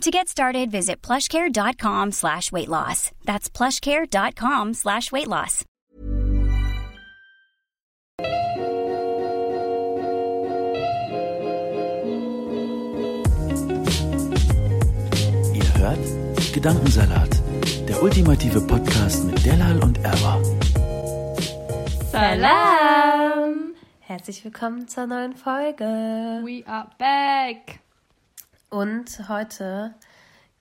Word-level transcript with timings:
To 0.00 0.10
get 0.10 0.28
started, 0.28 0.70
visit 0.70 1.00
plushcare.com 1.02 2.12
slash 2.12 2.52
weight 2.52 2.68
loss. 2.68 3.10
That's 3.24 3.48
plushcare.com 3.48 4.74
slash 4.74 5.10
weight 5.12 5.28
loss. 5.28 5.64
Ihr 15.54 15.74
hört 15.78 15.98
Gedankensalat, 16.52 17.30
der 17.88 18.02
ultimative 18.02 18.60
Podcast 18.66 19.24
mit 19.24 19.44
Delal 19.44 19.82
und 19.82 19.98
Erwa. 20.04 20.40
Salam! 22.10 23.74
Herzlich 24.00 24.44
willkommen 24.44 24.86
zur 24.88 25.06
neuen 25.06 25.34
Folge. 25.34 25.84
We 26.44 26.62
are 26.66 26.90
back. 26.98 27.80
Und 28.74 29.28
heute 29.28 29.94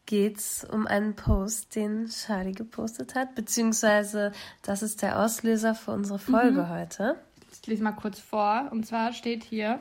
geht's 0.05 0.63
um 0.63 0.85
einen 0.85 1.15
Post, 1.15 1.75
den 1.75 2.05
Charlie 2.09 2.51
gepostet 2.51 3.15
hat, 3.15 3.33
beziehungsweise 3.33 4.33
das 4.61 4.83
ist 4.83 5.01
der 5.01 5.19
Auslöser 5.19 5.73
für 5.73 5.89
unsere 5.93 6.19
Folge 6.19 6.69
heute. 6.69 7.15
Ich 7.51 7.65
lese 7.65 7.81
mal 7.81 7.93
kurz 7.93 8.19
vor. 8.19 8.67
Und 8.69 8.85
zwar 8.85 9.13
steht 9.13 9.43
hier: 9.43 9.79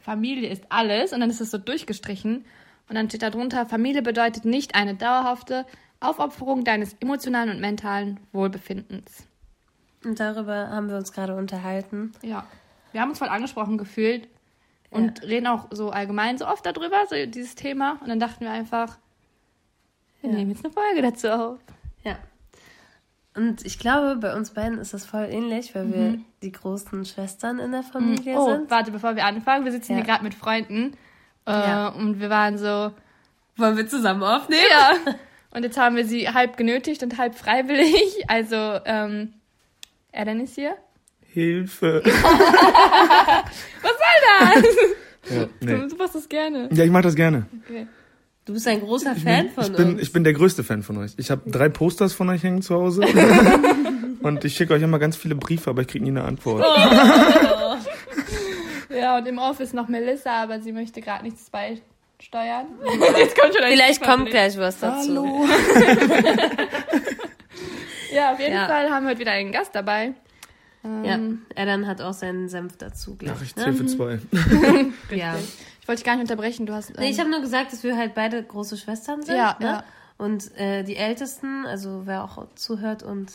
Familie 0.00 0.50
ist 0.50 0.64
alles. 0.68 1.14
Und 1.14 1.20
dann 1.20 1.30
ist 1.30 1.40
es 1.40 1.50
so 1.50 1.56
durchgestrichen. 1.56 2.44
Und 2.90 2.94
dann 2.94 3.08
steht 3.08 3.22
da 3.22 3.30
drunter: 3.30 3.64
Familie 3.64 4.02
bedeutet 4.02 4.44
nicht 4.44 4.74
eine 4.74 4.96
dauerhafte 4.96 5.64
Aufopferung 6.00 6.62
deines 6.62 6.92
emotionalen 7.00 7.48
und 7.48 7.60
mentalen 7.62 8.20
Wohlbefindens. 8.32 9.26
Und 10.04 10.20
darüber 10.20 10.68
haben 10.68 10.90
wir 10.90 10.98
uns 10.98 11.10
gerade 11.12 11.36
unterhalten. 11.36 12.12
Ja. 12.20 12.46
Wir 12.92 13.00
haben 13.00 13.08
uns 13.08 13.18
voll 13.18 13.28
angesprochen 13.28 13.78
gefühlt 13.78 14.28
und 14.94 15.22
reden 15.22 15.46
auch 15.46 15.66
so 15.70 15.90
allgemein 15.90 16.38
so 16.38 16.46
oft 16.46 16.64
darüber, 16.64 16.96
so 17.08 17.16
dieses 17.26 17.54
Thema. 17.54 17.98
Und 18.00 18.08
dann 18.08 18.20
dachten 18.20 18.44
wir 18.44 18.50
einfach, 18.50 18.96
wir 20.20 20.30
Ja. 20.30 20.36
nehmen 20.36 20.50
jetzt 20.52 20.64
eine 20.64 20.72
Folge 20.72 21.02
dazu 21.02 21.28
auf. 21.30 21.58
Ja. 22.04 22.16
Und 23.36 23.64
ich 23.66 23.78
glaube, 23.78 24.16
bei 24.16 24.34
uns 24.36 24.50
beiden 24.52 24.78
ist 24.78 24.94
das 24.94 25.04
voll 25.04 25.26
ähnlich, 25.28 25.74
weil 25.74 25.92
wir 25.92 26.18
die 26.42 26.52
großen 26.52 27.04
Schwestern 27.04 27.58
in 27.58 27.72
der 27.72 27.82
Familie 27.82 28.38
Oh, 28.38 28.46
sind. 28.52 28.70
warte, 28.70 28.92
bevor 28.92 29.16
wir 29.16 29.24
anfangen, 29.24 29.64
wir 29.64 29.72
sitzen 29.72 29.92
Ja. 29.92 29.98
hier 29.98 30.06
gerade 30.06 30.22
mit 30.22 30.34
Freunden 30.34 30.96
äh, 31.46 31.50
Ja. 31.50 31.88
und 31.88 32.20
wir 32.20 32.30
waren 32.30 32.56
so, 32.58 32.92
Wollen 33.56 33.76
wir 33.76 33.86
zusammen 33.88 34.22
aufnehmen? 34.22 34.62
ja. 34.70 34.92
Und 35.50 35.62
jetzt 35.62 35.78
haben 35.78 35.94
wir 35.94 36.04
sie 36.04 36.28
halb 36.28 36.56
genötigt 36.56 37.04
und 37.04 37.16
halb 37.16 37.36
freiwillig. 37.36 38.28
Also, 38.28 38.56
ähm, 38.86 39.34
er 40.10 40.24
dann 40.24 40.40
ist 40.40 40.56
hier. 40.56 40.76
Hilfe. 41.34 42.00
Was 43.82 43.92
soll 43.92 44.62
das? 44.62 44.64
ja, 45.36 45.46
nee. 45.60 45.88
Du 45.88 45.96
machst 45.96 46.14
das 46.14 46.28
gerne. 46.28 46.68
ja, 46.72 46.84
ich 46.84 46.90
mache 46.90 47.02
das 47.02 47.14
gerne. 47.16 47.46
Okay. 47.68 47.86
Du 48.44 48.52
bist 48.52 48.68
ein 48.68 48.80
großer 48.80 49.16
Fan 49.16 49.50
von 49.50 49.64
Ich 49.64 49.72
bin, 49.72 49.88
uns. 49.94 50.02
ich 50.02 50.12
bin 50.12 50.22
der 50.22 50.32
größte 50.34 50.62
Fan 50.64 50.82
von 50.84 50.96
euch. 50.98 51.12
Ich 51.16 51.30
habe 51.30 51.50
drei 51.50 51.68
Posters 51.68 52.12
von 52.12 52.28
euch 52.30 52.42
hängen 52.44 52.62
zu 52.62 52.74
Hause. 52.76 53.02
Und 54.22 54.44
ich 54.44 54.54
schicke 54.54 54.74
euch 54.74 54.82
immer 54.82 54.98
ganz 54.98 55.16
viele 55.16 55.34
Briefe, 55.34 55.70
aber 55.70 55.82
ich 55.82 55.88
kriege 55.88 56.04
nie 56.04 56.10
eine 56.10 56.24
Antwort. 56.24 56.64
Ja, 58.96 59.18
und 59.18 59.26
im 59.26 59.38
Office 59.38 59.72
noch 59.72 59.88
Melissa, 59.88 60.44
aber 60.44 60.60
sie 60.60 60.70
möchte 60.70 61.00
gerade 61.00 61.24
nichts 61.24 61.50
beisteuern. 61.50 62.66
Jetzt 63.18 63.36
kommt 63.36 63.52
schon 63.52 63.64
ein 63.64 63.72
Vielleicht 63.72 64.00
kommt 64.02 64.30
gleich 64.30 64.56
was 64.56 64.78
dazu. 64.78 65.44
Ja, 68.14 68.32
auf 68.32 68.38
jeden 68.38 68.54
Ja. 68.54 68.66
Fall 68.66 68.90
haben 68.90 69.04
wir 69.04 69.10
heute 69.10 69.18
wieder 69.20 69.32
einen 69.32 69.50
Gast 69.50 69.74
dabei. 69.74 70.12
Ja, 71.04 71.18
Adam 71.56 71.86
hat 71.86 72.00
auch 72.02 72.12
seinen 72.12 72.48
Senf 72.48 72.76
dazu, 72.76 73.16
glaube 73.16 73.36
Ach, 73.38 73.42
ich 73.42 73.54
zähle 73.54 73.72
Ne? 73.72 73.76
für 73.78 73.86
zwei. 73.86 74.18
Ja. 75.16 75.34
Ich 75.80 75.88
wollte 75.88 76.00
dich 76.00 76.04
gar 76.04 76.14
nicht 76.16 76.22
unterbrechen, 76.30 76.66
du 76.66 76.74
hast. 76.74 76.90
Ähm, 76.90 76.96
Nee, 76.98 77.10
ich 77.10 77.18
habe 77.20 77.30
nur 77.30 77.40
gesagt, 77.40 77.72
dass 77.72 77.82
wir 77.84 77.96
halt 77.96 78.14
beide 78.14 78.42
große 78.42 78.76
Schwestern 78.76 79.22
sind. 79.22 79.36
Ja, 79.36 79.56
ne? 79.60 79.66
ja. 79.66 79.84
Und 80.18 80.54
äh, 80.58 80.82
die 80.84 80.96
Ältesten, 80.96 81.66
also 81.66 82.02
wer 82.04 82.22
auch 82.24 82.46
zuhört 82.54 83.02
und 83.02 83.32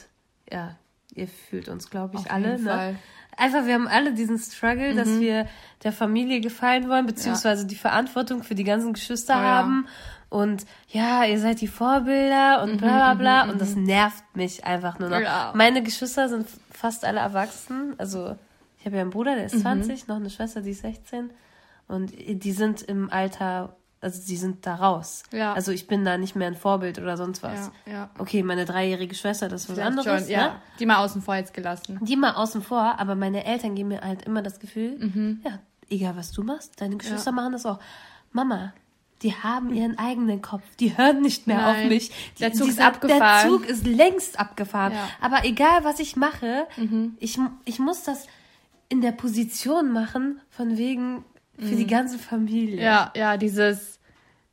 ja, 0.51 0.75
ihr 1.15 1.27
fühlt 1.27 1.69
uns, 1.69 1.89
glaube 1.89 2.15
ich, 2.15 2.21
Auf 2.21 2.31
alle. 2.31 2.51
jeden 2.51 2.63
Ne? 2.63 2.69
Fall. 2.69 2.91
Mhm. 2.93 2.97
Einfach, 3.37 3.65
wir 3.65 3.73
haben 3.73 3.87
alle 3.87 4.13
diesen 4.13 4.37
Struggle, 4.37 4.93
dass 4.95 5.19
wir 5.19 5.47
der 5.83 5.91
Familie 5.93 6.41
gefallen 6.41 6.89
wollen, 6.89 7.05
beziehungsweise 7.05 7.65
die 7.65 7.75
Verantwortung 7.75 8.43
für 8.43 8.53
die 8.55 8.63
ganzen 8.65 8.93
Geschwister 8.93 9.35
Oh 9.37 9.41
ja. 9.41 9.83
Und 10.29 10.65
ja, 10.89 11.23
ihr 11.25 11.39
seid 11.39 11.59
die 11.61 11.67
Vorbilder 11.67 12.61
und 12.63 12.77
bla 12.77 13.13
bla 13.15 13.43
bla. 13.45 13.51
und 13.51 13.59
das 13.59 13.75
nervt 13.75 14.23
mich 14.35 14.63
einfach 14.63 14.99
nur 14.99 15.09
noch. 15.09 15.17
Mhm, 15.17 15.23
Ja. 15.23 15.51
Meine 15.55 15.81
Geschwister 15.81 16.29
sind 16.29 16.47
fast 16.71 17.03
alle 17.03 17.19
erwachsen. 17.19 17.95
Also 17.97 18.35
ich 18.79 18.85
habe 18.85 18.95
ja 18.97 19.01
einen 19.01 19.09
Bruder, 19.09 19.31
der 19.35 19.45
Mhm. 19.45 19.53
ist 19.53 19.61
20, 19.61 20.07
noch 20.07 20.17
eine 20.17 20.29
Schwester, 20.29 20.61
die 20.61 20.71
ist 20.71 20.81
16. 20.81 21.31
Und 21.87 22.11
die 22.15 22.51
sind 22.51 22.83
im 22.83 23.09
Alter, 23.11 23.75
also 24.01 24.21
die 24.27 24.37
sind 24.37 24.67
da 24.67 24.75
raus. 24.75 25.23
Ja. 25.31 25.53
Also 25.53 25.71
ich 25.71 25.87
bin 25.87 26.05
da 26.05 26.19
nicht 26.19 26.35
mehr 26.35 26.47
ein 26.47 26.55
Vorbild 26.55 26.99
oder 26.99 27.17
sonst 27.17 27.41
was. 27.41 27.71
Ja, 27.87 27.91
ja. 27.91 28.09
Okay, 28.19 28.43
meine 28.43 28.65
dreijährige 28.65 29.15
Schwester, 29.15 29.49
das 29.49 29.63
ist 29.63 29.69
was 29.69 29.75
Vielleicht 29.77 29.97
anderes. 29.97 30.21
schon, 30.25 30.29
ja. 30.31 30.47
Ne? 30.49 30.55
Die 30.79 30.85
mal 30.85 30.97
außen 31.03 31.23
vor 31.23 31.35
jetzt 31.35 31.55
gelassen. 31.55 31.97
Die 32.03 32.15
mal 32.15 32.33
außen 32.33 32.61
vor, 32.61 32.99
aber 32.99 33.15
meine 33.15 33.43
Eltern 33.45 33.73
geben 33.73 33.89
mir 33.89 34.01
halt 34.01 34.21
immer 34.27 34.43
das 34.43 34.59
Gefühl, 34.59 34.95
Mhm. 34.99 35.41
ja, 35.43 35.57
egal 35.89 36.15
was 36.15 36.31
du 36.31 36.43
machst, 36.43 36.79
deine 36.79 36.97
Geschwister 36.97 37.31
machen 37.31 37.53
das 37.53 37.65
auch. 37.65 37.79
Mama, 38.31 38.73
die 39.21 39.33
haben 39.35 39.73
ihren 39.73 39.97
eigenen 39.99 40.41
Kopf, 40.41 40.63
die 40.79 40.97
hören 40.97 41.21
nicht 41.21 41.45
mehr 41.47 41.67
auf 41.67 41.75
Nein, 41.75 41.89
mich. 41.89 42.09
Die, 42.35 42.39
der 42.39 42.53
Zug 42.53 42.67
ist 42.69 42.77
dieser- 42.77 42.87
abgefahren. 42.87 43.19
Der 43.21 43.49
Zug 43.49 43.65
ist 43.67 43.85
längst 43.85 44.39
abgefahren. 44.39 44.93
Ja. 44.93 45.03
Mhm. 45.03 45.09
Aber 45.21 45.45
egal 45.45 45.83
was 45.83 45.99
ich 45.99 46.15
mache, 46.15 46.67
ich, 47.19 47.37
ich 47.65 47.79
muss 47.79 48.03
das 48.03 48.27
in 48.87 49.01
der 49.01 49.11
Position 49.11 49.91
machen, 49.91 50.41
von 50.49 50.77
wegen 50.77 51.25
für 51.57 51.75
die 51.75 51.87
ganze 51.87 52.17
Familie. 52.17 52.77
Mhm. 52.77 52.81
Ja, 52.81 53.11
ja, 53.15 53.35
dieses, 53.37 53.99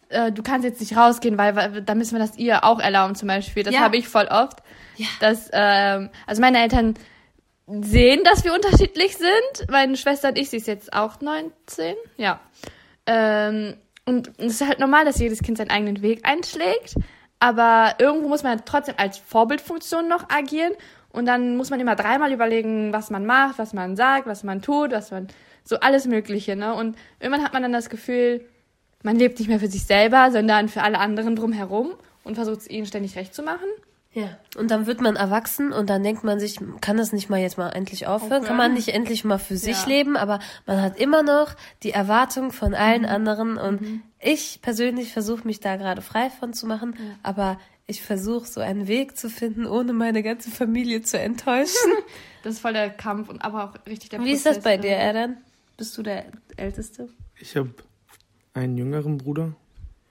äh, 0.09 0.33
du 0.33 0.43
kannst 0.43 0.65
jetzt 0.65 0.81
nicht 0.81 0.97
rausgehen, 0.97 1.39
weil, 1.39 1.55
weil 1.55 1.83
da 1.83 1.95
müssen 1.95 2.13
wir 2.17 2.19
das 2.19 2.37
ihr 2.37 2.65
auch 2.65 2.81
erlauben 2.81 3.15
zum 3.15 3.29
Beispiel. 3.29 3.63
Das 3.63 3.73
Ja. 3.75 3.81
habe 3.81 3.97
ich 3.97 4.09
voll 4.09 4.27
oft. 4.27 4.59
Ja. 4.97 5.07
Dass, 5.21 5.49
ähm, 5.53 6.11
also 6.27 6.41
meine 6.41 6.59
Eltern 6.61 6.95
sehen, 7.69 8.23
dass 8.25 8.43
wir 8.45 8.53
unterschiedlich 8.55 9.17
sind. 9.17 9.71
Meine 9.71 9.97
Schwester 9.97 10.29
und 10.31 10.39
ich, 10.39 10.51
sie 10.51 10.57
ist 10.57 10.67
jetzt 10.67 10.93
auch 10.93 11.21
19, 11.21 11.95
ja. 12.17 12.41
Ähm, 13.07 13.77
und 14.07 14.31
es 14.39 14.61
ist 14.61 14.67
halt 14.67 14.79
normal, 14.79 15.05
dass 15.05 15.19
jedes 15.19 15.43
Kind 15.43 15.59
seinen 15.59 15.71
eigenen 15.71 16.01
Weg 16.01 16.21
einschlägt. 16.25 16.95
Aber 17.39 17.95
irgendwo 17.99 18.29
muss 18.29 18.43
man 18.43 18.65
trotzdem 18.65 18.95
als 18.99 19.19
Vorbildfunktion 19.19 20.09
noch 20.09 20.31
agieren. 20.31 20.73
Und 21.11 21.27
dann 21.27 21.57
muss 21.57 21.71
man 21.71 21.81
immer 21.81 21.97
dreimal 21.97 22.33
überlegen, 22.33 22.93
was 22.93 23.11
man 23.11 23.27
macht, 23.27 23.59
was 23.59 23.73
man 23.73 23.97
sagt, 23.97 24.27
was 24.27 24.45
man 24.45 24.63
tut, 24.63 24.93
was 24.93 25.11
man, 25.11 25.29
so 25.65 25.81
alles 25.81 26.07
Mögliche, 26.07 26.57
ne? 26.57 26.75
Und 26.75 26.97
irgendwann 27.19 27.45
hat 27.45 27.53
man 27.53 27.63
dann 27.63 27.73
das 27.73 27.91
Gefühl, 27.91 28.47
man 29.03 29.17
lebt 29.17 29.39
nicht 29.39 29.49
mehr 29.49 29.61
für 29.61 29.69
sich 29.69 29.85
selber, 29.85 30.31
sondern 30.31 30.69
für 30.69 30.83
alle 30.83 30.99
anderen 30.99 31.35
drumherum 31.35 31.91
und 32.23 32.37
versucht 32.37 32.61
es 32.61 32.71
ihnen 32.71 32.87
ständig 32.87 33.17
recht 33.17 33.35
zu 33.35 33.43
machen. 33.43 33.67
Ja, 34.19 34.31
und 34.57 34.71
dann 34.71 34.87
wird 34.87 35.03
man 35.03 35.15
erwachsen 35.17 35.73
und 35.75 35.91
dann 35.91 36.03
denkt 36.03 36.25
man 36.25 36.41
sich, 36.41 36.59
kann 36.81 36.97
das 36.97 37.13
nicht 37.13 37.29
mal 37.29 37.39
jetzt 37.39 37.59
mal 37.59 37.69
endlich 37.69 38.07
aufhören? 38.07 38.45
Kann 38.45 38.57
man 38.57 38.73
nicht 38.73 38.89
endlich 38.89 39.25
mal 39.25 39.37
für 39.37 39.59
sich 39.59 39.83
Ja. 39.83 39.89
leben? 39.89 40.17
Aber 40.17 40.39
man 40.65 40.81
hat 40.81 40.99
immer 40.99 41.23
noch 41.23 41.55
die 41.83 41.91
Erwartung 41.91 42.51
von 42.51 42.73
allen 42.75 43.05
anderen 43.05 43.59
und 43.59 44.01
ich 44.19 44.61
persönlich 44.63 45.13
versuche 45.13 45.47
mich 45.47 45.61
da 45.61 45.77
gerade 45.77 46.01
frei 46.01 46.31
von 46.31 46.55
zu 46.55 46.67
machen, 46.67 46.97
aber 47.23 47.59
ich 47.87 48.03
versuche 48.03 48.47
so 48.47 48.63
einen 48.63 48.89
Weg 48.89 49.19
zu 49.19 49.29
finden, 49.29 49.67
ohne 49.67 49.93
meine 49.93 50.23
ganze 50.23 50.51
Familie 50.51 51.03
zu 51.03 51.19
enttäuschen. 51.21 51.93
Das 52.43 52.55
ist 52.55 52.61
voll 52.61 52.73
der 52.75 52.91
Kampf 52.91 53.29
und 53.29 53.45
aber 53.45 53.65
auch 53.65 53.87
richtig 53.89 54.11
der 54.11 54.25
Wie 54.25 54.31
ist 54.31 54.47
das 54.47 54.59
Prozess, 54.59 54.65
bei 54.65 54.77
ne? 54.77 54.83
dir, 54.83 54.91
Erdan? 54.97 55.37
Bist 55.77 55.99
du 55.99 56.03
der 56.05 56.27
Älteste? 56.57 57.09
Ich 57.41 57.57
habe 57.57 57.75
einen 58.55 58.79
jüngeren 58.79 59.19
Bruder, 59.19 59.53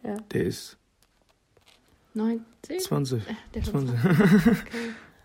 Ja. 0.04 0.18
der 0.34 0.44
ist 0.44 0.78
19? 2.16 2.80
20. 2.80 3.24
Der 3.54 3.62
ist 3.62 3.72
schon 3.72 3.88
20. 3.88 4.58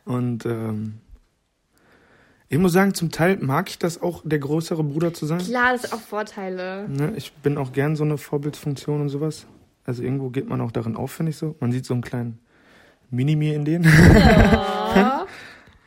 Und 0.04 0.46
ähm, 0.46 1.00
ich 2.48 2.58
muss 2.58 2.72
sagen, 2.72 2.94
zum 2.94 3.12
Teil 3.12 3.36
mag 3.36 3.68
ich 3.70 3.78
das 3.78 4.02
auch, 4.02 4.22
der 4.24 4.40
größere 4.40 4.82
Bruder 4.82 5.14
zu 5.14 5.24
sein. 5.24 5.38
Klar, 5.38 5.72
das 5.72 5.84
hat 5.84 5.92
auch 5.92 6.00
Vorteile. 6.00 6.88
Ne? 6.88 7.12
Ich 7.16 7.32
bin 7.32 7.56
auch 7.56 7.72
gern 7.72 7.94
so 7.94 8.02
eine 8.02 8.18
Vorbildfunktion 8.18 9.00
und 9.00 9.08
sowas. 9.08 9.46
Also 9.84 10.02
irgendwo 10.02 10.30
geht 10.30 10.48
man 10.48 10.60
auch 10.60 10.72
darin 10.72 10.96
auf, 10.96 11.12
finde 11.12 11.30
ich 11.30 11.36
so. 11.36 11.54
Man 11.60 11.70
sieht 11.70 11.86
so 11.86 11.94
einen 11.94 12.02
kleinen 12.02 12.40
Mini-Mir 13.10 13.54
in 13.54 13.64
denen. 13.64 13.84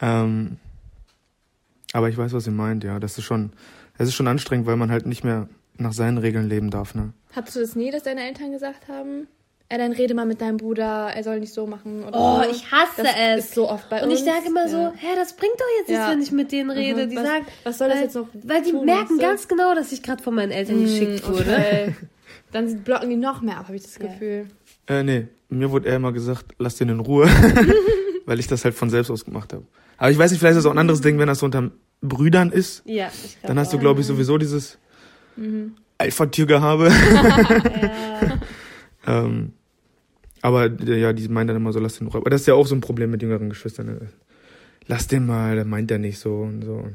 ähm, 0.02 0.58
aber 1.92 2.10
ich 2.10 2.18
weiß, 2.18 2.32
was 2.32 2.48
ihr 2.48 2.54
meint, 2.54 2.86
ja. 2.86 3.00
Das 3.00 3.18
ist 3.18 3.26
schon, 3.26 3.52
das 3.98 4.08
ist 4.08 4.16
schon 4.16 4.28
anstrengend, 4.28 4.66
weil 4.66 4.78
man 4.78 4.90
halt 4.90 5.06
nicht 5.06 5.26
mehr 5.26 5.50
nach 5.78 5.94
seinen 5.94 6.18
Regeln 6.18 6.48
leben 6.48 6.70
darf, 6.70 6.96
ne? 6.96 7.14
Hattest 7.36 7.58
du 7.58 7.60
das 7.60 7.76
nie, 7.76 7.92
dass 7.92 8.04
deine 8.04 8.22
Eltern 8.26 8.52
gesagt 8.52 8.88
haben, 8.88 9.28
ja, 9.74 9.80
dann 9.80 9.92
rede 9.92 10.14
mal 10.14 10.26
mit 10.28 10.40
deinem 10.40 10.58
Bruder, 10.58 11.10
er 11.16 11.24
soll 11.24 11.40
nicht 11.40 11.52
so 11.54 11.66
machen. 11.66 12.04
Oder 12.04 12.14
Oh, 12.20 12.44
so. 12.44 12.50
ich 12.52 12.72
hasse 12.72 13.02
das 13.04 13.08
es. 13.38 13.46
ist 13.46 13.56
so 13.56 13.68
oft 13.70 13.90
bei 13.90 14.04
Und 14.04 14.10
uns. 14.12 14.20
ich 14.20 14.26
sage 14.26 14.46
immer 14.48 14.68
so, 14.70 14.78
Ja. 14.78 14.94
hä, 14.96 15.08
das 15.16 15.34
bringt 15.36 15.56
doch 15.56 15.66
jetzt 15.80 15.90
nichts, 15.90 16.04
Ja. 16.06 16.12
wenn 16.12 16.22
ich 16.22 16.32
mit 16.32 16.52
denen 16.52 16.70
rede. 16.70 17.06
Mhm. 17.06 17.10
Die 17.10 17.16
Was- 17.16 17.24
sagen, 17.26 17.46
was 17.64 17.78
soll 17.80 17.88
das 17.90 17.98
weil, 17.98 18.04
jetzt 18.04 18.16
noch 18.16 18.28
Weil 18.44 18.62
die 18.62 18.72
tun, 18.72 18.86
merken 18.86 19.18
du? 19.18 19.22
ganz 19.26 19.48
genau, 19.48 19.74
dass 19.74 19.92
ich 19.92 20.04
gerade 20.04 20.22
von 20.22 20.36
meinen 20.36 20.52
Eltern 20.52 20.82
geschickt 20.84 21.28
Mm, 21.28 21.32
wurde. 21.34 21.42
okay. 21.58 21.96
Dann 22.52 22.84
blocken 22.84 23.10
die 23.10 23.16
noch 23.16 23.42
mehr 23.42 23.58
ab, 23.58 23.66
habe 23.66 23.76
ich 23.76 23.82
das 23.84 23.98
Gefühl. 23.98 24.46
Äh, 24.88 25.02
nee, 25.02 25.28
mir 25.50 25.72
wurde 25.72 25.90
eher 25.90 25.96
immer 25.96 26.12
gesagt, 26.12 26.54
lass 26.60 26.76
den 26.76 26.90
in 26.90 27.00
Ruhe, 27.00 27.26
weil 28.28 28.40
ich 28.40 28.46
das 28.48 28.64
halt 28.64 28.76
von 28.76 28.92
selbst 28.92 29.10
aus 29.10 29.26
gemacht 29.26 29.54
habe. 29.54 29.64
Aber 29.98 30.12
ich 30.12 30.18
weiß 30.20 30.30
nicht, 30.32 30.40
vielleicht 30.40 30.58
ist 30.58 30.64
das 30.64 30.70
auch 30.70 30.76
ein 30.76 30.78
anderes 30.78 31.02
Ding, 31.02 31.18
wenn 31.18 31.28
das 31.28 31.40
so 31.40 31.46
unter 31.48 31.72
Brüdern 32.02 32.52
ist. 32.52 32.84
Ja, 32.86 33.08
ich 33.08 33.40
glaube 33.40 33.48
Dann 33.48 33.60
hast 33.60 33.74
du, 33.74 33.78
auch. 33.78 33.82
glaube 33.82 34.02
ich, 34.02 34.06
sowieso 34.08 34.38
dieses 34.38 34.78
Alpha-Tiergehabe. 35.98 36.92
Ja. 39.06 39.20
ähm, 39.26 39.54
aber 40.44 40.66
äh, 40.66 41.00
ja, 41.02 41.12
die 41.14 41.28
meinen 41.28 41.48
dann 41.48 41.58
immer 41.58 41.74
so, 41.74 41.80
lass 41.80 41.98
den 41.98 42.08
Ruhe. 42.08 42.18
Aber 42.22 42.30
das 42.30 42.42
ist 42.42 42.48
ja 42.48 42.54
auch 42.54 42.68
so 42.68 42.76
ein 42.76 42.82
Problem 42.82 43.10
mit 43.10 43.22
jüngeren 43.24 43.50
Geschwistern. 43.50 43.88
Ne? 43.88 44.00
Lass 44.88 45.08
den 45.08 45.26
mal, 45.26 45.56
der 45.56 45.66
meint 45.66 45.90
ja 45.90 45.98
nicht 45.98 46.20
so 46.20 46.36
und 46.42 46.62
so. 46.64 46.88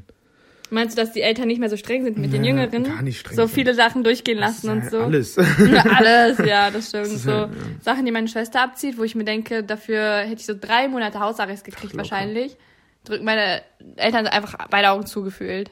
Meinst 0.70 0.98
du, 0.98 1.00
dass 1.02 1.12
die 1.14 1.22
Eltern 1.22 1.46
nicht 1.48 1.58
mehr 1.60 1.70
so 1.70 1.78
streng 1.78 2.04
sind 2.04 2.18
mit 2.18 2.30
den 2.30 2.44
Ja, 2.44 2.50
Jüngeren? 2.50 2.84
gar 2.84 3.00
nicht 3.00 3.18
streng 3.20 3.34
So 3.36 3.46
sind. 3.46 3.54
viele 3.54 3.74
Sachen 3.74 4.04
durchgehen 4.04 4.36
lassen 4.36 4.68
und 4.68 4.90
so. 4.90 4.98
Alles. 5.00 5.38
Alles, 5.96 6.36
ja, 6.46 6.70
das 6.70 6.88
stimmt. 6.90 7.06
Das 7.06 7.22
so 7.22 7.32
halt, 7.32 7.50
ja. 7.52 7.56
Sachen, 7.80 8.04
die 8.04 8.12
meine 8.12 8.28
Schwester 8.28 8.62
abzieht, 8.62 8.98
wo 8.98 9.02
ich 9.02 9.14
mir 9.14 9.24
denke, 9.24 9.64
dafür 9.64 10.18
hätte 10.18 10.40
ich 10.40 10.46
so 10.46 10.52
drei 10.60 10.86
Monate 10.88 11.20
Hausarrest 11.20 11.64
gekriegt 11.64 11.94
Locker. 11.94 11.96
wahrscheinlich. 11.98 12.58
Drücken 13.04 13.24
meine 13.24 13.62
Eltern 13.96 14.26
einfach 14.26 14.58
beide 14.68 14.90
Augen 14.90 15.06
zugefühlt. 15.06 15.70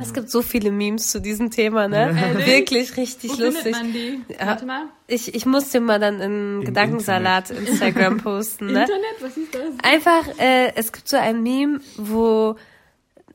Es 0.00 0.12
gibt 0.12 0.28
so 0.28 0.42
viele 0.42 0.72
Memes 0.72 1.10
zu 1.12 1.20
diesem 1.20 1.50
Thema, 1.50 1.86
ne? 1.86 2.16
Ehrlich? 2.20 2.46
Wirklich 2.46 2.96
richtig 2.96 3.38
Wo 3.38 3.44
lustig. 3.44 3.72
man 3.72 3.92
die? 3.92 4.20
Warte 4.38 4.66
mal. 4.66 4.86
Ich, 5.06 5.34
ich 5.34 5.46
muss 5.46 5.68
dir 5.68 5.80
mal 5.80 6.00
dann 6.00 6.20
in 6.20 6.60
Im 6.60 6.64
Gedankensalat 6.64 7.50
Instagram 7.50 8.16
posten, 8.18 8.66
ne? 8.66 8.80
Internet, 8.82 9.16
was 9.20 9.36
ist 9.36 9.54
das? 9.54 9.62
Einfach, 9.82 10.38
äh, 10.40 10.72
es 10.74 10.92
gibt 10.92 11.08
so 11.08 11.16
ein 11.16 11.42
Meme, 11.44 11.80
wo 11.96 12.56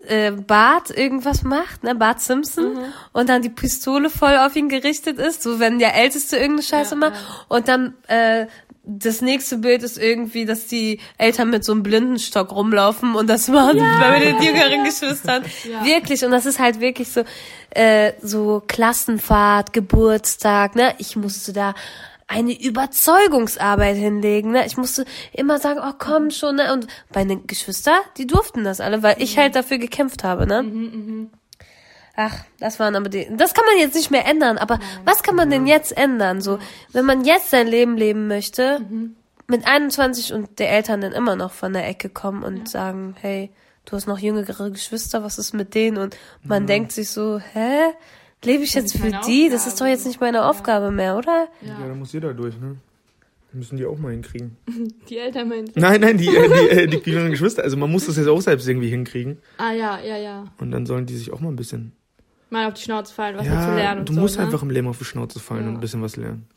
äh, 0.05 0.31
Bart 0.31 0.89
irgendwas 0.89 1.43
macht, 1.43 1.83
ne, 1.83 1.95
Bart 1.95 2.19
Simpson, 2.21 2.77
und 3.13 3.29
dann 3.29 3.41
die 3.41 3.49
Pistole 3.49 4.09
voll 4.09 4.37
auf 4.37 4.55
ihn 4.55 4.69
gerichtet 4.69 5.17
ist, 5.17 5.41
so 5.43 5.59
wenn 5.59 5.79
der 5.79 5.95
Älteste 5.95 6.37
irgendeine 6.37 6.63
Scheiße 6.63 6.95
Ja, 6.95 6.99
macht, 6.99 7.13
ja. 7.13 7.45
und 7.49 7.67
dann 7.67 7.93
äh, 8.07 8.47
das 8.91 9.21
nächste 9.21 9.57
Bild 9.57 9.83
ist 9.83 9.97
irgendwie, 9.97 10.45
dass 10.45 10.65
die 10.65 10.99
Eltern 11.17 11.51
mit 11.51 11.63
so 11.63 11.73
einem 11.73 11.83
Blindenstock 11.83 12.51
rumlaufen 12.51 13.13
und 13.15 13.27
das 13.27 13.47
machen 13.47 13.77
sie 13.79 13.99
bei 13.99 14.19
den 14.19 14.41
jüngeren 14.41 14.83
Geschwistern. 14.83 15.43
Ja. 15.69 15.83
Wirklich, 15.83 16.23
und 16.23 16.31
das 16.31 16.45
ist 16.45 16.57
halt 16.57 16.79
wirklich 16.79 17.09
so, 17.09 17.23
äh, 17.71 18.13
so 18.21 18.63
Klassenfahrt, 18.65 19.73
Geburtstag, 19.73 20.75
ne? 20.75 20.95
Ich 20.97 21.15
musste 21.15 21.53
da 21.53 21.73
eine 22.27 22.59
Überzeugungsarbeit 22.59 23.97
hinlegen, 23.97 24.51
ne? 24.51 24.65
Ich 24.65 24.77
musste 24.77 25.05
immer 25.33 25.59
sagen, 25.59 25.79
oh 25.83 25.93
komm 25.97 26.31
schon, 26.31 26.55
ne? 26.55 26.73
Und 26.73 26.87
meine 27.13 27.37
Geschwister, 27.37 27.99
die 28.17 28.25
durften 28.25 28.63
das 28.63 28.79
alle, 28.79 29.03
weil 29.03 29.21
ich 29.21 29.37
halt 29.37 29.55
dafür 29.55 29.79
gekämpft 29.79 30.23
habe, 30.23 30.47
ne? 30.47 30.63
Ach, 32.21 32.43
das 32.59 32.81
waren 32.81 32.97
aber 32.97 33.07
die. 33.07 33.29
Das 33.37 33.53
kann 33.53 33.63
man 33.63 33.77
jetzt 33.79 33.95
nicht 33.95 34.11
mehr 34.11 34.25
ändern, 34.25 34.57
aber 34.57 34.77
was 35.05 35.23
kann 35.23 35.37
man 35.37 35.49
denn 35.49 35.65
jetzt 35.65 35.95
ändern? 35.95 36.41
So, 36.41 36.59
wenn 36.91 37.05
man 37.05 37.23
jetzt 37.23 37.49
sein 37.49 37.65
Leben 37.65 37.95
leben 37.95 38.27
möchte, 38.27 38.81
mit 39.47 39.65
21 39.65 40.33
und 40.33 40.59
der 40.59 40.69
Eltern 40.69 40.99
dann 40.99 41.13
immer 41.13 41.37
noch 41.37 41.53
von 41.53 41.71
der 41.71 41.87
Ecke 41.87 42.09
kommen 42.09 42.43
und 42.43 42.67
sagen, 42.67 43.15
hey, 43.21 43.51
du 43.85 43.93
hast 43.93 44.05
noch 44.05 44.19
jüngere 44.19 44.69
Geschwister, 44.69 45.23
was 45.23 45.37
ist 45.37 45.53
mit 45.53 45.73
denen? 45.75 45.95
Und 45.97 46.17
man 46.43 46.67
denkt 46.67 46.91
sich 46.91 47.09
so, 47.09 47.39
hä? 47.39 47.93
Lebe 48.43 48.65
ich 48.65 48.73
jetzt 48.73 48.97
für 48.97 49.11
die? 49.25 49.47
Das 49.49 49.65
ist 49.65 49.75
doch 49.75 49.85
Aufgabe. 49.85 49.89
jetzt 49.91 50.05
nicht 50.05 50.19
meine 50.19 50.43
Aufgabe 50.43 50.91
mehr, 50.91 51.15
oder? 51.15 51.47
Ja, 51.61 51.87
da 51.87 51.95
muss 51.95 52.11
jeder 52.11 52.33
durch, 52.33 52.59
ne? 52.59 52.75
Müssen 53.53 53.77
die 53.77 53.85
auch 53.85 53.97
mal 53.97 54.11
hinkriegen. 54.11 54.57
Die 55.09 55.19
Eltern 55.19 55.47
meinen. 55.47 55.71
Nein, 55.73 56.01
nein, 56.01 56.17
die, 56.17 56.27
äh, 56.27 56.85
die, 56.85 57.01
die 57.01 57.09
jüngeren 57.11 57.31
Geschwister. 57.31 57.63
Also 57.63 57.77
man 57.77 57.89
muss 57.89 58.05
das 58.05 58.17
jetzt 58.17 58.27
auch 58.27 58.41
selbst 58.41 58.67
irgendwie 58.67 58.89
hinkriegen. 58.89 59.37
Ah 59.57 59.71
ja, 59.71 59.99
ja, 60.01 60.17
ja. 60.17 60.43
Und 60.59 60.71
dann 60.71 60.85
sollen 60.85 61.05
die 61.05 61.15
sich 61.15 61.31
auch 61.31 61.39
mal 61.39 61.49
ein 61.49 61.55
bisschen. 61.55 61.93
Mal 62.49 62.67
auf 62.67 62.73
die 62.73 62.81
Schnauze 62.81 63.13
fallen, 63.13 63.37
was 63.37 63.45
ja, 63.45 63.61
zu 63.61 63.75
lernen 63.75 63.99
und 64.01 64.09
du 64.09 64.13
so, 64.13 64.19
musst 64.19 64.37
ne? 64.37 64.43
einfach 64.45 64.61
im 64.63 64.69
Leben 64.69 64.87
auf 64.87 64.97
die 64.97 65.05
Schnauze 65.05 65.39
fallen 65.39 65.63
Ja. 65.63 65.69
und 65.69 65.75
ein 65.75 65.79
bisschen 65.81 66.01
was 66.01 66.15
lernen. 66.15 66.47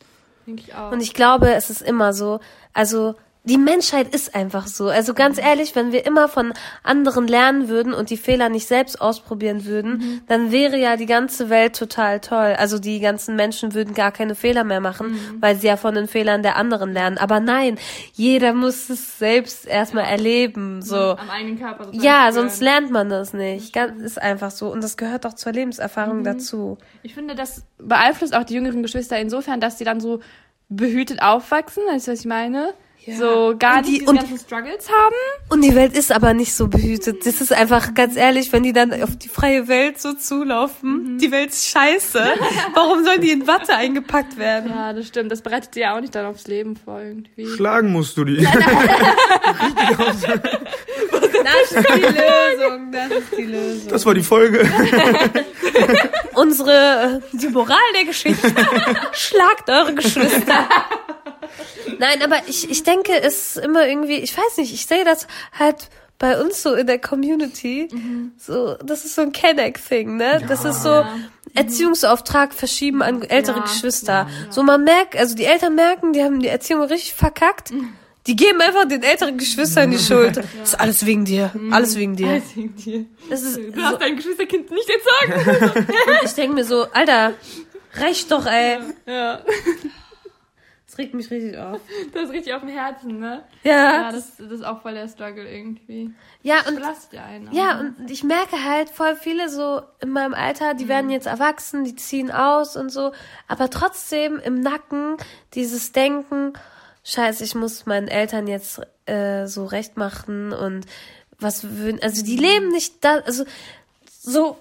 Denke 0.47 0.63
ich 0.67 0.75
auch. 0.75 0.91
Und 0.91 1.01
ich 1.03 1.13
glaube, 1.15 1.53
es 1.53 1.71
ist 1.71 1.83
immer 1.83 2.13
so. 2.13 2.41
Also, 2.73 3.15
die 3.45 3.59
Menschheit 3.59 4.15
ist 4.15 4.37
einfach 4.37 4.69
so. 4.69 4.89
Also 4.89 5.15
ganz 5.15 5.37
ehrlich, 5.37 5.75
wenn 5.75 5.91
wir 5.91 6.07
immer 6.07 6.29
von 6.29 6.53
anderen 6.85 7.27
lernen 7.27 7.69
würden 7.69 7.93
und 7.93 8.11
die 8.11 8.17
Fehler 8.17 8.49
nicht 8.49 8.69
selbst 8.69 9.01
ausprobieren 9.01 9.65
würden, 9.65 10.23
dann 10.29 10.53
wäre 10.53 10.79
ja 10.79 10.97
die 10.97 11.07
ganze 11.07 11.51
Welt 11.51 11.75
total 11.75 12.21
toll. 12.21 12.55
Also 12.57 12.79
die 12.79 13.01
ganzen 13.01 13.35
Menschen 13.35 13.75
würden 13.75 13.95
gar 13.95 14.13
keine 14.13 14.37
Fehler 14.37 14.63
mehr 14.63 14.81
machen, 14.81 15.19
weil 15.41 15.57
sie 15.57 15.67
ja 15.67 15.77
von 15.77 15.95
den 15.95 16.07
Fehlern 16.07 16.45
der 16.45 16.57
anderen 16.57 16.93
lernen. 16.93 17.19
Aber 17.19 17.41
nein, 17.41 17.79
jeder 18.13 18.53
muss 18.55 18.89
es 18.89 19.19
selbst 19.19 19.67
erstmal 19.67 20.05
erleben. 20.05 20.81
So. 20.81 20.97
Am 20.97 21.31
eigenen 21.31 21.59
Körper. 21.59 21.89
Ja, 21.91 22.31
sonst 22.31 22.63
lernt 22.63 22.93
man 22.93 23.09
das 23.09 23.33
nicht. 23.33 23.73
Ganz, 23.73 24.01
ist 24.01 24.23
einfach 24.23 24.53
so. 24.53 24.71
Und 24.71 24.85
das 24.85 24.97
gehört 24.97 25.27
auch 25.27 25.35
zur 25.35 25.51
Lebenserfahrung 25.51 26.23
dazu. 26.23 26.79
Ich 27.03 27.15
finde, 27.15 27.35
das 27.35 27.65
beeinflusst 27.79 28.37
auch 28.37 28.45
die 28.45 28.55
jüngeren 28.55 28.85
Geschwister 28.85 29.19
insofern, 29.19 29.61
dass 29.61 29.79
sie 29.79 29.85
dann 29.85 29.99
so 29.99 30.21
behütet 30.69 31.21
aufwachsen, 31.23 31.83
weißt 31.89 32.07
du, 32.07 32.13
was 32.13 32.21
ich 32.21 32.27
meine? 32.27 32.73
So 33.19 33.55
gar 33.59 33.79
Und 33.79 33.87
die- 33.87 33.91
nicht 33.91 34.01
diese 34.03 34.11
und- 34.11 34.17
ganzen 34.21 34.39
Struggles 34.39 34.89
haben. 34.89 35.15
Und 35.49 35.63
die 35.63 35.75
Welt 35.75 35.97
ist 35.97 36.13
aber 36.13 36.35
nicht 36.35 36.55
so 36.55 36.69
behütet. 36.69 37.27
Das 37.27 37.41
ist 37.41 37.53
einfach 37.53 37.95
ganz 37.95 38.17
ehrlich, 38.17 38.53
wenn 38.53 38.63
die 38.63 38.73
dann 38.73 38.93
auf 39.03 39.17
die 39.17 39.29
freie 39.29 39.67
Welt 39.67 40.01
so 40.01 40.13
zulaufen, 40.13 41.19
die 41.19 41.33
Welt 41.33 41.51
ist 41.51 41.67
scheiße. 41.69 42.23
Warum 42.75 43.05
sollen 43.05 43.21
die 43.21 43.33
in 43.33 43.47
Watte 43.49 43.75
eingepackt 43.75 44.39
werden? 44.39 44.71
Ja, 44.71 44.93
das 44.93 45.09
stimmt. 45.09 45.33
Das 45.33 45.43
bereitet 45.43 45.75
dir 45.75 45.95
auch 45.95 46.01
nicht 46.01 46.15
dann 46.15 46.27
aufs 46.27 46.47
Leben 46.47 46.77
vor 46.77 47.01
irgendwie. 47.01 47.47
Schlagen 47.57 47.91
musst 47.91 48.17
du 48.17 48.25
die. 48.25 48.47
Das 51.45 51.73
ist 51.73 51.89
die 51.97 52.01
Lösung. 52.01 52.93
Das 52.93 53.11
ist 53.11 53.37
die 53.37 53.43
Lösung. 53.43 53.89
Das 53.89 54.07
war 54.07 54.15
die 54.15 54.23
Folge. 54.23 54.61
Unsere, 56.35 57.21
äh, 57.33 57.37
die 57.37 57.49
Moral 57.49 57.77
der 57.97 58.05
Geschichte. 58.05 58.53
Schlagt 59.13 59.69
eure 59.69 59.95
Geschwister. 59.95 60.69
Nein, 62.03 62.21
aber 62.21 62.37
ich, 62.49 62.69
ich 62.69 62.83
denke, 62.83 63.13
es 63.23 63.55
ist 63.55 63.65
immer 63.65 63.87
irgendwie, 63.87 64.17
ich 64.17 64.37
weiß 64.37 64.57
nicht, 64.57 64.75
ich 64.75 64.87
sehe 64.87 65.05
das 65.05 65.29
halt 65.57 65.89
bei 66.19 66.41
uns 66.41 66.61
so 66.61 66.75
in 66.75 66.89
der 66.89 66.99
Community. 66.99 67.87
So, 68.37 68.75
das 68.85 69.05
ist 69.05 69.15
so 69.15 69.23
ein 69.23 69.31
Kenneck-Thing, 69.31 70.17
ne? 70.17 70.43
Das 70.49 70.65
ist 70.65 70.83
so 70.83 71.05
Erziehungsauftrag 71.55 72.55
verschieben 72.55 73.03
an 73.03 73.23
ältere 73.23 73.59
Ja. 73.59 73.63
Geschwister. 73.63 74.29
So, 74.51 74.65
man 74.65 74.83
merkt, 74.83 75.17
also 75.17 75.37
die 75.37 75.45
Eltern 75.45 75.77
merken, 75.77 76.13
die 76.13 76.25
haben 76.25 76.41
die 76.41 76.49
Erziehung 76.49 76.83
richtig 76.83 77.15
verkackt. 77.15 77.73
Die 78.27 78.35
geben 78.35 78.61
einfach 78.61 78.85
den 78.87 79.05
älteren 79.05 79.39
Geschwistern 79.39 79.93
die 79.93 79.99
Schuld. 80.01 80.39
Das 80.39 80.45
ist 80.65 80.81
alles 80.81 81.07
wegen 81.07 81.25
dir. 81.25 81.53
Alles 81.71 81.97
wegen 81.97 82.17
dir. 82.17 82.43
Das 83.31 83.43
ist, 83.43 83.59
Du 83.59 83.81
hast 83.81 84.01
dein 84.01 84.17
Geschwisterkind 84.17 84.73
nicht 84.73 84.91
entsorgt. 84.91 85.85
ich 86.25 86.33
denke 86.33 86.55
mir 86.55 86.65
so, 86.65 86.87
Alter, 86.93 87.35
reicht 87.95 88.31
doch, 88.33 88.47
ey. 88.47 88.79
ja. 89.07 89.41
Das 90.93 90.99
regt 90.99 91.15
mich 91.15 91.31
richtig 91.31 91.57
auf. 91.57 91.81
Das 92.13 92.25
ist 92.25 92.33
richtig 92.33 92.53
auf 92.53 92.61
dem 92.61 92.69
Herzen, 92.69 93.19
ne? 93.19 93.43
Ja. 93.63 93.73
Ja, 93.73 94.13
das, 94.13 94.37
das 94.37 94.51
ist 94.51 94.63
auch 94.63 94.83
voll 94.83 94.93
der 94.93 95.09
Struggle 95.09 95.51
irgendwie. 95.51 96.13
Ja, 96.43 96.57
Das 96.59 96.69
und 96.69 96.75
belastet 96.75 97.13
ja 97.15 97.25
einen. 97.25 97.51
Ja, 97.51 97.83
ne? 97.83 97.95
und 97.99 98.11
ich 98.11 98.23
merke 98.25 98.63
halt 98.63 98.91
voll 98.91 99.17
viele 99.17 99.49
so 99.49 99.81
in 100.01 100.11
meinem 100.11 100.35
Alter, 100.35 100.75
die 100.75 100.89
werden 100.89 101.09
jetzt 101.09 101.27
erwachsen, 101.27 101.85
die 101.85 101.97
ziehen 101.97 102.31
aus 102.31 102.77
und 102.77 102.91
so, 102.91 103.13
aber 103.49 103.71
trotzdem 103.71 104.39
im 104.39 104.61
Nacken 104.61 105.17
dieses 105.55 105.93
Denken, 105.93 106.53
scheiße, 107.05 107.43
ich 107.43 107.55
muss 107.55 107.87
meinen 107.87 108.09
Eltern 108.09 108.47
jetzt 108.47 108.83
äh, 109.07 109.47
so 109.47 109.65
recht 109.65 109.97
machen 109.97 110.53
und 110.53 110.85
was 111.39 111.79
würden, 111.79 112.03
also 112.03 112.23
die 112.23 112.37
leben 112.37 112.69
nicht 112.69 113.03
da, 113.03 113.21
also 113.21 113.45
so, 114.07 114.59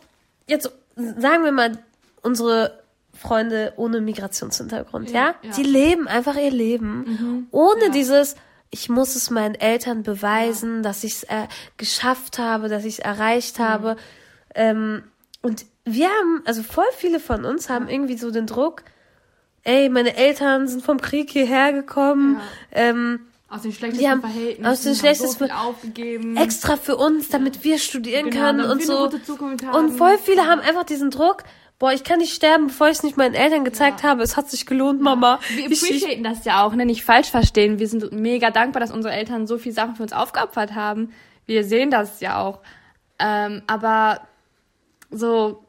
jetzt 0.47 0.71
sagen 0.95 1.43
wir 1.43 1.51
mal, 1.51 1.77
unsere 2.21 2.80
Freunde 3.21 3.73
ohne 3.77 4.01
Migrationshintergrund, 4.01 5.11
ja? 5.11 5.19
Ja, 5.27 5.35
ja. 5.43 5.51
Die 5.55 5.63
leben 5.63 6.07
einfach 6.07 6.35
ihr 6.35 6.51
Leben 6.51 7.47
ohne 7.51 7.91
dieses, 7.91 8.35
ich 8.71 8.89
muss 8.89 9.15
es 9.15 9.29
meinen 9.29 9.55
Eltern 9.55 10.03
beweisen, 10.03 10.81
dass 10.83 11.03
ich 11.03 11.13
es 11.13 11.23
äh, 11.23 11.47
geschafft 11.77 12.39
habe, 12.39 12.67
dass 12.69 12.83
ich 12.85 12.93
es 12.95 12.99
erreicht 12.99 13.59
habe. 13.59 13.95
Ähm, 14.55 15.03
und 15.41 15.65
wir 15.85 16.07
haben, 16.07 16.41
also 16.45 16.63
voll 16.63 16.85
viele 16.97 17.19
von 17.19 17.45
uns 17.45 17.69
haben 17.69 17.87
irgendwie 17.89 18.17
so 18.17 18.31
den 18.31 18.47
Druck, 18.47 18.83
ey, 19.63 19.89
meine 19.89 20.15
Eltern 20.15 20.67
sind 20.67 20.83
vom 20.83 20.99
Krieg 21.01 21.29
hierher 21.29 21.73
gekommen, 21.73 22.39
ähm, 22.71 23.19
Aus 23.49 23.61
den 23.63 23.73
schlechtesten 23.73 24.09
haben 24.09 24.21
Verhältnissen. 24.21 24.65
aus 24.65 24.81
den 24.81 24.91
haben 24.93 24.99
schlechtesten 24.99 25.47
so 25.47 25.53
aufgegeben. 25.53 26.37
extra 26.37 26.77
für 26.77 26.95
uns, 26.95 27.29
damit 27.29 27.63
wir 27.63 27.77
studieren 27.77 28.29
Genau, 28.29 28.45
können 28.45 28.61
und 28.65 28.81
so. 28.83 29.09
Und 29.73 29.97
voll 29.97 30.17
viele 30.17 30.47
haben 30.47 30.61
einfach 30.61 30.83
diesen 30.83 31.11
Druck, 31.11 31.43
boah, 31.81 31.91
ich 31.91 32.03
kann 32.03 32.19
nicht 32.19 32.33
sterben, 32.33 32.67
bevor 32.67 32.87
ich 32.89 32.97
es 32.97 33.03
nicht 33.03 33.17
meinen 33.17 33.33
Eltern 33.33 33.65
gezeigt 33.65 34.03
habe. 34.03 34.21
Es 34.21 34.37
hat 34.37 34.49
sich 34.51 34.65
gelohnt, 34.67 35.01
Mama. 35.01 35.39
Wir 35.49 35.65
Ich- 35.65 35.81
ich- 35.81 35.83
appreciaten 35.83 36.23
das 36.23 36.45
ja 36.45 36.63
auch, 36.63 36.73
ne? 36.75 36.85
Nicht 36.85 37.03
falsch 37.03 37.29
verstehen. 37.31 37.79
Wir 37.79 37.87
sind 37.87 38.11
mega 38.13 38.51
dankbar, 38.51 38.79
dass 38.81 38.91
unsere 38.91 39.13
Eltern 39.15 39.47
so 39.47 39.57
viele 39.57 39.73
Sachen 39.73 39.95
für 39.95 40.03
uns 40.03 40.13
aufgeopfert 40.13 40.75
haben. 40.75 41.11
Wir 41.47 41.63
sehen 41.63 41.89
das 41.89 42.19
ja 42.21 42.39
auch. 42.39 42.59
Ähm, 43.19 43.63
aber 43.65 44.21
so, 45.09 45.63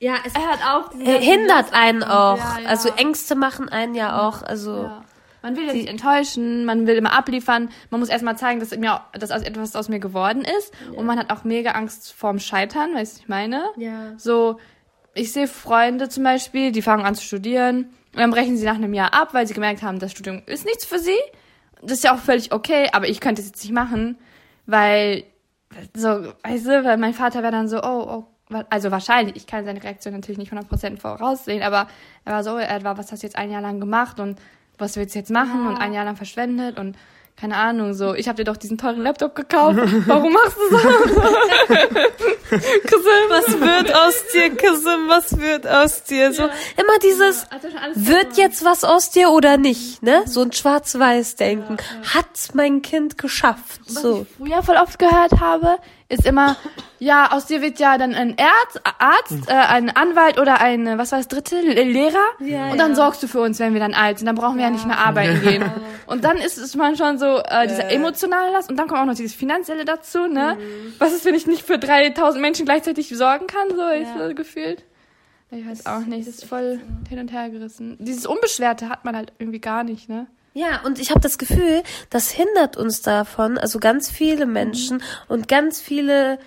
ja, 0.00 0.14
es 0.26 0.34
äh, 0.34 1.04
ganzen 1.04 1.22
hindert 1.22 1.72
einen 1.72 2.02
auch. 2.02 2.38
Ja, 2.38 2.58
ja. 2.64 2.68
Also 2.68 2.88
Ängste 2.90 3.34
machen 3.36 3.68
einen 3.68 3.94
ja 3.94 4.20
auch. 4.26 4.42
Also 4.42 4.82
Ja. 4.82 5.04
Man 5.44 5.56
will 5.56 5.66
ja 5.66 5.72
nicht 5.72 5.88
enttäuschen, 5.88 6.64
man 6.64 6.86
will 6.86 6.94
immer 6.94 7.14
abliefern, 7.18 7.68
man 7.90 7.98
muss 7.98 8.08
erstmal 8.08 8.38
zeigen, 8.38 8.60
dass 8.60 8.70
mir 8.76 9.00
dass 9.12 9.30
etwas 9.30 9.74
aus 9.74 9.88
mir 9.88 9.98
geworden 9.98 10.44
ist. 10.58 10.72
Und 10.94 11.04
man 11.04 11.18
hat 11.18 11.32
auch 11.32 11.42
mega 11.42 11.72
Angst 11.72 12.12
vorm 12.12 12.38
Scheitern, 12.38 12.94
weißt 12.94 13.16
du, 13.16 13.22
ich 13.22 13.28
meine? 13.28 13.64
Ja. 13.76 14.12
So, 14.18 14.60
ich 15.14 15.32
sehe 15.32 15.48
Freunde 15.48 16.08
zum 16.08 16.24
Beispiel, 16.24 16.72
die 16.72 16.82
fangen 16.82 17.04
an 17.04 17.14
zu 17.14 17.24
studieren. 17.24 17.90
Und 18.12 18.18
dann 18.18 18.30
brechen 18.30 18.56
sie 18.56 18.64
nach 18.64 18.74
einem 18.74 18.94
Jahr 18.94 19.14
ab, 19.14 19.32
weil 19.32 19.46
sie 19.46 19.54
gemerkt 19.54 19.82
haben, 19.82 19.98
das 19.98 20.12
Studium 20.12 20.42
ist 20.46 20.64
nichts 20.64 20.84
für 20.84 20.98
sie. 20.98 21.18
Das 21.80 21.92
ist 21.92 22.04
ja 22.04 22.14
auch 22.14 22.18
völlig 22.18 22.52
okay, 22.52 22.88
aber 22.92 23.08
ich 23.08 23.20
könnte 23.20 23.40
es 23.40 23.48
jetzt 23.48 23.62
nicht 23.64 23.72
machen, 23.72 24.18
weil 24.66 25.24
so, 25.94 26.08
weißt 26.44 26.66
du, 26.66 26.84
weil 26.84 26.98
mein 26.98 27.14
Vater 27.14 27.42
wäre 27.42 27.52
dann 27.52 27.68
so, 27.68 27.82
oh, 27.82 28.26
oh, 28.50 28.62
also 28.70 28.90
wahrscheinlich, 28.90 29.36
ich 29.36 29.46
kann 29.46 29.64
seine 29.64 29.82
Reaktion 29.82 30.14
natürlich 30.14 30.38
nicht 30.38 30.52
100% 30.52 31.00
voraussehen, 31.00 31.62
aber 31.62 31.88
er 32.24 32.32
war 32.32 32.44
so, 32.44 32.56
er 32.56 32.84
war, 32.84 32.98
was 32.98 33.10
hast 33.10 33.22
du 33.22 33.26
jetzt 33.26 33.36
ein 33.36 33.50
Jahr 33.50 33.62
lang 33.62 33.80
gemacht 33.80 34.20
und 34.20 34.38
was 34.78 34.96
willst 34.96 35.14
du 35.14 35.18
jetzt 35.18 35.30
machen? 35.30 35.66
Und 35.66 35.76
ein 35.76 35.92
Jahr 35.92 36.04
lang 36.04 36.16
verschwendet 36.16 36.78
und 36.78 36.96
keine 37.36 37.56
Ahnung, 37.56 37.92
so, 37.94 38.14
ich 38.14 38.28
habe 38.28 38.36
dir 38.36 38.44
doch 38.44 38.56
diesen 38.56 38.78
teuren 38.78 39.02
Laptop 39.02 39.34
gekauft, 39.34 39.78
warum 40.06 40.32
machst 40.32 40.56
du 40.56 40.76
so? 40.76 40.78
Cousin, 42.48 43.28
Was 43.30 43.60
wird 43.60 43.94
aus 43.94 44.24
dir, 44.32 44.54
Kasim? 44.54 45.08
Was 45.08 45.38
wird 45.38 45.66
aus 45.66 46.04
dir? 46.04 46.32
So, 46.32 46.44
immer 46.44 46.98
dieses, 47.02 47.46
wird 47.94 48.36
jetzt 48.36 48.64
was 48.64 48.84
aus 48.84 49.10
dir 49.10 49.30
oder 49.30 49.56
nicht, 49.56 50.02
ne? 50.02 50.22
So 50.26 50.42
ein 50.42 50.52
Schwarz-Weiß-Denken. 50.52 51.78
Hat 52.14 52.26
mein 52.54 52.82
Kind 52.82 53.18
geschafft, 53.18 53.80
Was 53.86 53.94
so. 54.02 54.26
ich 54.28 54.36
früher 54.36 54.62
voll 54.62 54.76
oft 54.76 54.98
gehört 54.98 55.40
habe, 55.40 55.78
ist 56.12 56.26
immer, 56.26 56.56
ja, 56.98 57.32
aus 57.32 57.46
dir 57.46 57.62
wird 57.62 57.78
ja 57.80 57.98
dann 57.98 58.14
ein 58.14 58.36
Arzt, 58.38 58.80
Arzt 58.98 59.48
äh, 59.48 59.52
ein 59.54 59.90
Anwalt 59.90 60.38
oder 60.38 60.60
ein, 60.60 60.86
äh, 60.86 60.98
was 60.98 61.10
war 61.12 61.18
das 61.18 61.26
dritte, 61.28 61.60
Le- 61.60 61.82
Lehrer. 61.82 62.18
und 62.70 62.78
dann 62.78 62.94
sorgst 62.94 63.22
du 63.22 63.26
für 63.28 63.40
uns, 63.40 63.58
wenn 63.58 63.72
wir 63.72 63.80
dann 63.80 63.94
alt 63.94 64.18
sind. 64.18 64.26
Dann 64.26 64.36
brauchen 64.36 64.56
wir 64.56 64.64
ja, 64.64 64.70
nicht 64.70 64.86
mehr 64.86 64.98
arbeiten 64.98 65.40
gehen. 65.42 65.64
Und 66.06 66.24
dann 66.24 66.36
ist 66.36 66.58
es 66.58 66.76
man 66.76 66.96
schon 66.96 67.18
so 67.18 67.38
äh, 67.38 67.66
dieser 67.66 67.90
emotionale 67.90 68.52
Last 68.52 68.70
und 68.70 68.76
dann 68.76 68.86
kommt 68.88 69.00
auch 69.00 69.06
noch 69.06 69.14
dieses 69.14 69.34
finanzielle 69.34 69.84
dazu, 69.84 70.26
ne? 70.28 70.56
Was 70.98 71.12
ist, 71.12 71.24
wenn 71.24 71.34
ich 71.34 71.46
nicht 71.46 71.64
für 71.66 71.78
3000 71.78 72.40
Menschen 72.40 72.64
gleichzeitig 72.66 73.08
sorgen 73.08 73.46
kann, 73.46 73.68
so 73.74 73.86
ist 73.88 74.08
so 74.28 74.34
gefühlt. 74.34 74.84
Ich 75.50 75.66
weiß 75.68 75.84
auch 75.86 76.00
nicht, 76.00 76.26
das 76.28 76.36
ist 76.36 76.44
voll 76.46 76.80
hin 77.08 77.18
und 77.18 77.32
her 77.32 77.50
gerissen. 77.50 77.96
Dieses 78.00 78.24
Unbeschwerte 78.26 78.88
hat 78.88 79.04
man 79.04 79.16
halt 79.16 79.32
irgendwie 79.38 79.60
gar 79.60 79.84
nicht, 79.84 80.08
ne? 80.08 80.26
Ja, 80.54 80.82
und 80.84 80.98
ich 80.98 81.10
habe 81.10 81.20
das 81.20 81.38
Gefühl, 81.38 81.82
das 82.10 82.30
hindert 82.30 82.76
uns 82.76 83.00
davon, 83.00 83.56
also 83.56 83.78
ganz 83.78 84.10
viele 84.10 84.46
Menschen 84.46 85.02
und 85.28 85.48
ganz 85.48 85.80
viele 85.80 86.38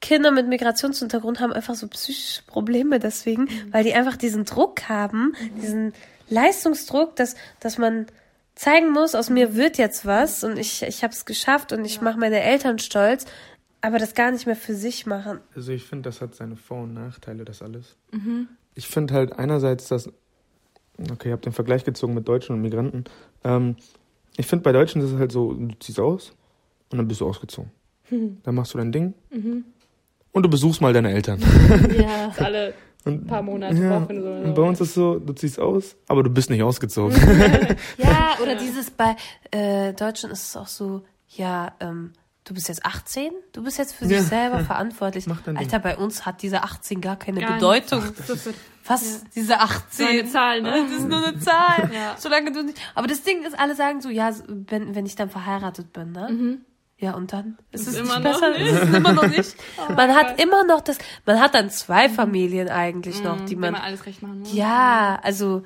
Kinder 0.00 0.30
mit 0.30 0.48
Migrationshintergrund 0.48 1.40
haben 1.40 1.52
einfach 1.52 1.74
so 1.74 1.86
psychische 1.88 2.42
Probleme 2.44 2.98
deswegen, 2.98 3.48
weil 3.70 3.84
die 3.84 3.92
einfach 3.92 4.16
diesen 4.16 4.44
Druck 4.44 4.88
haben, 4.88 5.34
diesen 5.60 5.92
Leistungsdruck, 6.28 7.16
dass, 7.16 7.34
dass 7.58 7.76
man 7.76 8.06
zeigen 8.54 8.90
muss, 8.90 9.14
aus 9.14 9.30
mir 9.30 9.56
wird 9.56 9.78
jetzt 9.78 10.06
was 10.06 10.44
und 10.44 10.58
ich, 10.58 10.82
ich 10.82 11.02
habe 11.02 11.12
es 11.12 11.24
geschafft 11.24 11.72
und 11.72 11.84
ich 11.84 12.00
mache 12.00 12.18
meine 12.18 12.40
Eltern 12.40 12.78
stolz, 12.78 13.26
aber 13.80 13.98
das 13.98 14.14
gar 14.14 14.30
nicht 14.30 14.46
mehr 14.46 14.56
für 14.56 14.74
sich 14.74 15.06
machen. 15.06 15.40
Also 15.54 15.72
ich 15.72 15.84
finde, 15.84 16.08
das 16.08 16.20
hat 16.20 16.34
seine 16.34 16.56
Vor- 16.56 16.82
und 16.82 16.94
Nachteile, 16.94 17.44
das 17.44 17.62
alles. 17.62 17.96
Ich 18.74 18.86
finde 18.88 19.14
halt 19.14 19.32
einerseits, 19.32 19.88
dass, 19.88 20.10
okay, 21.12 21.28
ihr 21.28 21.32
habt 21.32 21.44
den 21.46 21.52
Vergleich 21.52 21.84
gezogen 21.84 22.14
mit 22.14 22.26
Deutschen 22.28 22.54
und 22.56 22.62
Migranten. 22.62 23.04
Ähm, 23.44 23.76
ich 24.36 24.46
finde, 24.46 24.62
bei 24.62 24.72
Deutschen 24.72 25.02
ist 25.02 25.12
es 25.12 25.18
halt 25.18 25.32
so, 25.32 25.52
du 25.52 25.74
ziehst 25.80 26.00
aus 26.00 26.32
und 26.90 26.98
dann 26.98 27.08
bist 27.08 27.20
du 27.20 27.26
ausgezogen. 27.28 27.70
Dann 28.42 28.54
machst 28.56 28.74
du 28.74 28.78
dein 28.78 28.90
Ding 28.90 29.14
und 30.32 30.42
du 30.42 30.48
besuchst 30.48 30.80
mal 30.80 30.92
deine 30.92 31.12
Eltern. 31.12 31.40
Ja. 31.96 32.32
Alle 32.38 32.74
Und, 33.04 33.26
paar 33.26 33.42
Monate, 33.42 33.76
ja, 33.76 34.02
Wochen 34.02 34.20
so. 34.20 34.28
und 34.30 34.54
bei 34.54 34.62
uns 34.62 34.80
ist 34.80 34.94
so, 34.94 35.18
du 35.18 35.32
ziehst 35.32 35.58
aus, 35.60 35.96
aber 36.08 36.22
du 36.22 36.30
bist 36.30 36.50
nicht 36.50 36.62
ausgezogen. 36.62 37.16
Ja, 37.98 38.36
oder 38.42 38.56
dieses 38.56 38.90
bei 38.90 39.14
äh, 39.52 39.92
Deutschen 39.94 40.30
ist 40.30 40.48
es 40.48 40.56
auch 40.56 40.66
so, 40.66 41.02
ja, 41.28 41.72
ähm, 41.80 42.12
du 42.50 42.54
bist 42.54 42.66
jetzt 42.66 42.84
18, 42.84 43.30
du 43.52 43.62
bist 43.62 43.78
jetzt 43.78 43.94
für 43.94 44.06
Ja. 44.06 44.18
dich 44.18 44.26
selber 44.26 44.58
verantwortlich. 44.64 45.28
Mach 45.28 45.40
dein 45.42 45.54
Ding. 45.54 45.64
Alter, 45.64 45.78
bei 45.78 45.96
uns 45.96 46.26
hat 46.26 46.42
diese 46.42 46.64
18 46.64 47.00
gar 47.00 47.14
keine 47.14 47.40
Gar 47.40 47.54
Bedeutung. 47.54 48.02
ist 48.02 48.48
Was? 48.84 49.24
Diese 49.36 49.60
18? 49.60 50.04
so 50.06 50.10
eine 50.10 50.26
Zahl, 50.26 50.60
ne? 50.62 50.82
Das 50.82 50.98
ist 50.98 51.08
nur 51.08 51.24
eine 51.24 51.38
Zahl. 51.38 51.88
Ja. 51.94 52.16
Solange 52.18 52.50
du 52.50 52.64
nicht. 52.64 52.76
Aber 52.96 53.06
das 53.06 53.22
Ding 53.22 53.44
ist, 53.44 53.56
alle 53.56 53.76
sagen 53.76 54.00
so, 54.00 54.08
ja, 54.08 54.34
wenn, 54.48 54.96
wenn 54.96 55.06
ich 55.06 55.14
dann 55.14 55.30
verheiratet 55.30 55.92
bin, 55.92 56.10
ne? 56.10 56.58
Ja, 56.98 57.14
und 57.14 57.32
dann 57.32 57.56
ist 57.70 57.86
es 57.86 57.94
immer 57.94 58.18
nicht 58.18 58.32
noch 58.32 58.40
besser. 58.40 58.58
nicht. 58.58 58.72
Ist 58.72 58.82
es 58.82 58.94
immer 58.96 59.12
noch 59.12 59.28
nicht. 59.28 59.56
man 59.96 60.14
hat 60.16 60.42
immer 60.42 60.64
noch 60.64 60.80
das, 60.80 60.98
man 61.24 61.40
hat 61.40 61.54
dann 61.54 61.70
zwei 61.70 62.08
Familien 62.08 62.68
eigentlich 62.68 63.22
noch, 63.22 63.40
die 63.44 63.54
man 63.54 63.74
man 63.74 63.80
alles 63.82 64.06
recht 64.06 64.22
machen 64.22 64.40
muss. 64.40 64.52
ja, 64.52 65.20
also 65.22 65.62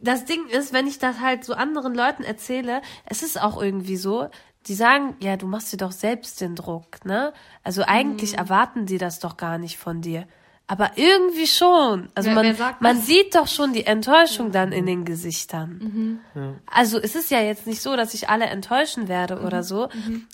das 0.00 0.24
Ding 0.26 0.46
ist, 0.46 0.72
wenn 0.72 0.86
ich 0.86 1.00
das 1.00 1.18
halt 1.18 1.44
so 1.44 1.54
anderen 1.54 1.92
Leuten 1.92 2.22
erzähle, 2.22 2.82
es 3.04 3.24
ist 3.24 3.40
auch 3.42 3.60
irgendwie 3.60 3.96
so, 3.96 4.30
die 4.66 4.74
sagen, 4.74 5.16
ja, 5.20 5.36
du 5.36 5.46
machst 5.46 5.72
dir 5.72 5.76
doch 5.78 5.92
selbst 5.92 6.40
den 6.40 6.54
Druck, 6.54 7.04
ne? 7.04 7.32
Also 7.64 7.82
eigentlich 7.86 8.32
Mhm. 8.32 8.38
erwarten 8.38 8.86
die 8.86 8.98
das 8.98 9.18
doch 9.18 9.36
gar 9.36 9.56
nicht 9.58 9.78
von 9.78 10.00
dir. 10.02 10.26
Aber 10.70 10.90
irgendwie 10.96 11.46
schon. 11.46 12.10
Also 12.14 12.28
Wer- 12.28 12.34
man, 12.34 12.58
wer 12.58 12.76
man 12.80 12.96
das? 12.96 13.06
sieht 13.06 13.34
doch 13.34 13.46
schon 13.46 13.72
die 13.72 13.86
Enttäuschung 13.86 14.52
dann 14.52 14.70
in 14.72 14.84
den 14.84 15.06
Gesichtern. 15.06 16.20
Also 16.66 16.98
es 16.98 17.14
ist 17.14 17.30
ja 17.30 17.40
jetzt 17.40 17.66
nicht 17.66 17.80
so, 17.80 17.96
dass 17.96 18.12
ich 18.12 18.28
alle 18.28 18.44
enttäuschen 18.46 19.08
werde 19.08 19.36
Mhm. 19.36 19.44
oder 19.46 19.62
so. 19.62 19.88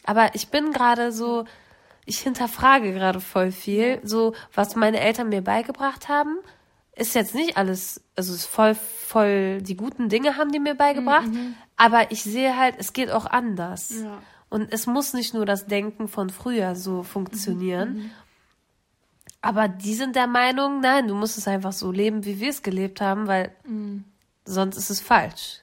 Aber 0.05 0.35
ich 0.35 0.49
bin 0.49 0.73
gerade 0.73 1.13
so, 1.13 1.45
ich 2.05 2.19
hinterfrage 2.19 2.93
gerade 2.93 3.21
voll 3.21 3.53
viel. 3.53 4.01
So, 4.03 4.35
was 4.53 4.75
meine 4.75 4.99
Eltern 4.99 5.29
mir 5.29 5.43
beigebracht 5.43 6.09
haben, 6.09 6.39
ist 6.97 7.15
jetzt 7.15 7.35
nicht 7.37 7.57
alles, 7.57 8.03
also 8.17 8.33
es 8.33 8.41
ist 8.41 8.47
voll, 8.47 8.75
voll, 8.75 9.63
die 9.63 9.77
guten 9.77 10.09
Dinge 10.09 10.37
haben 10.37 10.51
die 10.51 10.59
mir 10.61 10.75
beigebracht. 10.75 11.29
Aber 11.77 12.13
ich 12.13 12.23
sehe 12.23 12.57
halt, 12.57 12.77
es 12.79 12.93
geht 12.93 13.11
auch 13.11 13.27
anders. 13.27 13.91
Ja. 14.03 14.23
Und 14.49 14.73
es 14.73 14.87
muss 14.87 15.15
nicht 15.15 15.35
nur 15.35 15.47
das 15.47 15.67
Denken 15.67 16.07
von 16.07 16.31
früher 16.31 16.77
so 16.77 17.03
funktionieren. 17.03 18.11
Aber 19.41 19.69
die 19.69 19.95
sind 19.95 20.17
der 20.17 20.27
Meinung, 20.27 20.81
nein, 20.81 21.09
du 21.09 21.15
musst 21.15 21.37
es 21.37 21.49
einfach 21.49 21.73
so 21.73 21.91
leben, 21.91 22.25
wie 22.25 22.41
wir 22.41 22.51
es 22.51 22.63
gelebt 22.63 23.01
haben, 23.01 23.27
weil 23.27 23.55
sonst 24.45 24.77
ist 24.77 24.91
es 24.91 25.01
falsch. 25.01 25.63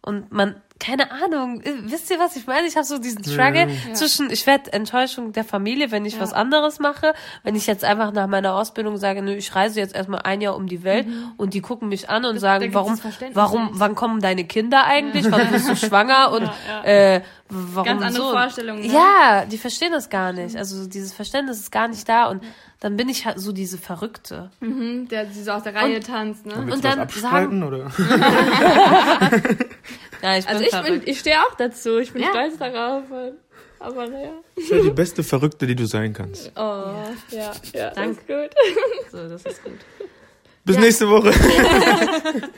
Und 0.00 0.32
man, 0.32 0.62
keine 0.80 1.10
Ahnung, 1.12 1.60
äh, 1.60 1.72
wisst 1.82 2.10
ihr, 2.10 2.18
was 2.18 2.34
ich 2.36 2.46
meine? 2.46 2.66
Ich 2.66 2.74
habe 2.74 2.86
so 2.86 2.98
diesen 2.98 3.22
Struggle 3.22 3.68
zwischen, 3.92 4.30
ich 4.30 4.46
werde 4.46 4.72
Enttäuschung 4.72 5.32
der 5.32 5.44
Familie, 5.44 5.90
wenn 5.90 6.04
ich 6.06 6.18
was 6.18 6.32
anderes 6.32 6.80
mache. 6.80 7.12
Wenn 7.44 7.54
ich 7.54 7.66
jetzt 7.66 7.84
einfach 7.84 8.12
nach 8.12 8.26
meiner 8.26 8.54
Ausbildung 8.54 8.96
sage, 8.96 9.22
nö, 9.22 9.34
ich 9.34 9.54
reise 9.54 9.78
jetzt 9.78 9.94
erstmal 9.94 10.22
ein 10.22 10.40
Jahr 10.40 10.56
um 10.56 10.66
die 10.66 10.82
Welt 10.82 11.06
und 11.36 11.54
die 11.54 11.60
gucken 11.60 11.88
mich 11.88 12.08
an 12.10 12.24
und 12.24 12.36
da 12.36 12.40
sagen, 12.40 12.74
warum, 12.74 12.98
das 13.00 13.34
warum, 13.34 13.70
wann 13.74 13.94
kommen 13.94 14.20
deine 14.20 14.44
Kinder 14.44 14.84
eigentlich? 14.84 15.30
Wann 15.30 15.50
bist 15.52 15.68
du 15.68 15.76
schwanger? 15.86 16.32
Und 16.32 16.50
Äh, 16.82 17.20
warum 17.50 17.84
Ganz 17.86 18.02
andere 18.02 18.22
so? 18.22 18.30
Vorstellungen, 18.32 18.86
ne? 18.86 18.92
Ja, 18.92 19.44
die 19.44 19.58
verstehen 19.58 19.92
das 19.92 20.08
gar 20.10 20.32
nicht. 20.32 20.56
Also 20.56 20.86
dieses 20.86 21.12
Verständnis 21.12 21.58
ist 21.58 21.70
gar 21.72 21.88
nicht 21.88 22.08
da 22.08 22.28
und 22.28 22.42
dann 22.80 22.96
bin 22.96 23.08
ich 23.08 23.26
halt 23.26 23.38
so 23.38 23.52
diese 23.52 23.76
Verrückte. 23.78 24.50
Mhm, 24.60 25.08
der 25.08 25.24
die 25.26 25.42
so 25.42 25.50
aus 25.50 25.62
der 25.64 25.74
Reihe 25.74 26.00
tanzt, 26.00 26.46
ne? 26.46 26.54
Und 26.54 26.70
was 26.70 26.80
dann 26.80 26.98
abspalten, 27.00 27.62
oder? 27.62 27.90
Ja, 30.22 30.36
ich 30.36 30.44
bin 30.46 30.54
Also 30.56 30.64
ich 30.64 30.82
bin, 30.82 31.02
ich 31.06 31.18
stehe 31.20 31.36
auch 31.40 31.54
dazu. 31.56 31.98
Ich 31.98 32.12
bin 32.12 32.22
Ja. 32.22 32.28
stolz 32.30 32.58
darauf. 32.58 33.04
Aber 33.78 34.06
naja. 34.06 34.32
Das 34.54 34.64
ist 34.64 34.70
ja 34.70 34.82
die 34.82 34.90
beste 34.90 35.22
Verrückte, 35.22 35.66
die 35.66 35.74
du 35.74 35.86
sein 35.86 36.12
kannst. 36.12 36.52
Oh, 36.56 36.60
ja, 37.30 37.52
ja. 37.72 37.90
Danke. 37.92 38.10
Ist 38.20 38.26
gut. 38.26 38.50
so, 39.10 39.28
das 39.28 39.42
ist 39.44 39.64
gut. 39.64 39.78
Bis 40.64 40.76
nächste 40.78 41.08
Woche. 41.08 41.32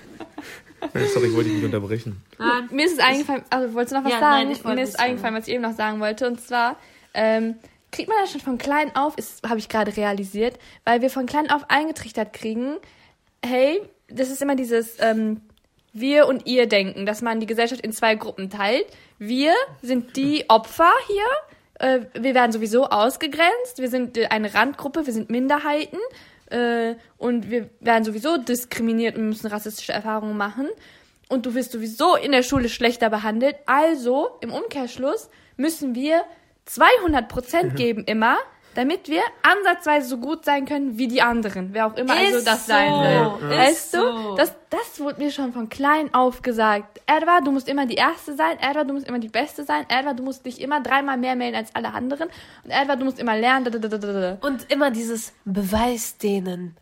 Nein, 0.92 1.06
sorry, 1.12 1.28
ich 1.28 1.34
wollte 1.34 1.48
dich 1.48 1.56
nicht 1.58 1.64
unterbrechen. 1.64 2.22
Mir 2.70 2.86
ist 2.86 2.94
es 2.94 2.98
eingefallen, 2.98 3.42
also 3.50 3.72
wolltest 3.74 3.92
du 3.92 3.98
noch 3.98 4.04
was 4.04 4.12
Ja, 4.12 4.20
sagen? 4.20 4.34
nein, 4.34 4.50
ich 4.50 4.64
wollte 4.64 4.76
Mir 4.76 4.82
ist 4.84 4.98
eingefallen, 4.98 5.34
was 5.36 5.46
ich 5.48 5.54
eben 5.54 5.62
noch 5.62 5.74
sagen 5.76 6.00
wollte. 6.00 6.26
Und 6.26 6.40
zwar, 6.40 6.76
ähm, 7.14 7.56
kriegt 7.90 8.08
man 8.08 8.18
das 8.20 8.32
schon 8.32 8.40
von 8.40 8.58
klein 8.58 8.94
auf, 8.96 9.16
ist, 9.16 9.48
habe 9.48 9.58
ich 9.58 9.68
gerade 9.68 9.96
realisiert, 9.96 10.58
weil 10.84 11.02
wir 11.02 11.10
von 11.10 11.26
klein 11.26 11.50
auf 11.50 11.68
eingetrichtert 11.68 12.32
kriegen, 12.32 12.76
hey, 13.44 13.80
das 14.08 14.30
ist 14.30 14.42
immer 14.42 14.56
dieses 14.56 14.96
ähm, 15.00 15.40
wir 15.92 16.26
und 16.26 16.46
ihr 16.46 16.66
denken, 16.66 17.06
dass 17.06 17.22
man 17.22 17.38
die 17.40 17.46
Gesellschaft 17.46 17.82
in 17.82 17.92
zwei 17.92 18.14
Gruppen 18.14 18.50
teilt. 18.50 18.86
Wir 19.18 19.52
sind 19.82 20.16
die 20.16 20.48
Opfer 20.48 20.90
hier. 21.06 21.24
Äh, 21.86 22.06
wir 22.18 22.34
werden 22.34 22.52
sowieso 22.52 22.86
ausgegrenzt. 22.88 23.78
Wir 23.78 23.88
sind 23.90 24.16
äh, 24.16 24.26
eine 24.26 24.54
Randgruppe. 24.54 25.06
Wir 25.06 25.12
sind 25.12 25.28
Minderheiten. 25.30 25.98
Äh, 26.52 26.96
und 27.16 27.50
wir 27.50 27.70
werden 27.80 28.04
sowieso 28.04 28.36
diskriminiert 28.36 29.16
und 29.16 29.28
müssen 29.28 29.46
rassistische 29.46 29.92
Erfahrungen 29.92 30.36
machen. 30.36 30.68
Und 31.28 31.46
du 31.46 31.54
wirst 31.54 31.72
sowieso 31.72 32.14
in 32.14 32.32
der 32.32 32.42
Schule 32.42 32.68
schlechter 32.68 33.08
behandelt. 33.08 33.56
Also, 33.64 34.38
im 34.42 34.52
Umkehrschluss, 34.52 35.30
müssen 35.56 35.94
wir 35.94 36.24
200 36.66 37.28
Prozent 37.28 37.76
geben 37.76 38.04
immer, 38.04 38.36
damit 38.74 39.08
wir 39.08 39.22
ansatzweise 39.42 40.08
so 40.08 40.18
gut 40.18 40.44
sein 40.44 40.64
können 40.66 40.98
wie 40.98 41.08
die 41.08 41.22
anderen, 41.22 41.70
wer 41.72 41.86
auch 41.86 41.96
immer 41.96 42.14
also 42.14 42.38
Ist 42.38 42.46
das 42.46 42.66
sein 42.66 42.90
so. 42.92 43.00
will. 43.00 43.50
Ist 43.52 43.58
Weißt 43.58 43.94
du? 43.94 43.98
so. 43.98 44.34
Das, 44.36 44.52
das 44.70 45.00
wurde 45.00 45.22
mir 45.22 45.30
schon 45.30 45.52
von 45.52 45.68
klein 45.68 46.12
auf 46.14 46.42
gesagt. 46.42 47.00
Edward, 47.06 47.46
du 47.46 47.52
musst 47.52 47.68
immer 47.68 47.84
die 47.86 47.96
Erste 47.96 48.34
sein. 48.34 48.58
Edward, 48.60 48.88
du 48.88 48.94
musst 48.94 49.06
immer 49.08 49.18
die 49.18 49.28
Beste 49.28 49.64
sein. 49.64 49.84
Edward, 49.88 50.18
du 50.18 50.22
musst 50.22 50.46
dich 50.46 50.60
immer 50.60 50.80
dreimal 50.80 51.18
mehr 51.18 51.36
melden 51.36 51.56
als 51.56 51.74
alle 51.74 51.92
anderen. 51.92 52.28
Und 52.64 52.70
Edward, 52.70 53.00
du 53.00 53.04
musst 53.04 53.18
immer 53.18 53.36
lernen. 53.36 54.38
Und 54.40 54.70
immer 54.72 54.90
dieses 54.90 55.32
Beweis 55.44 56.16
denen. 56.16 56.76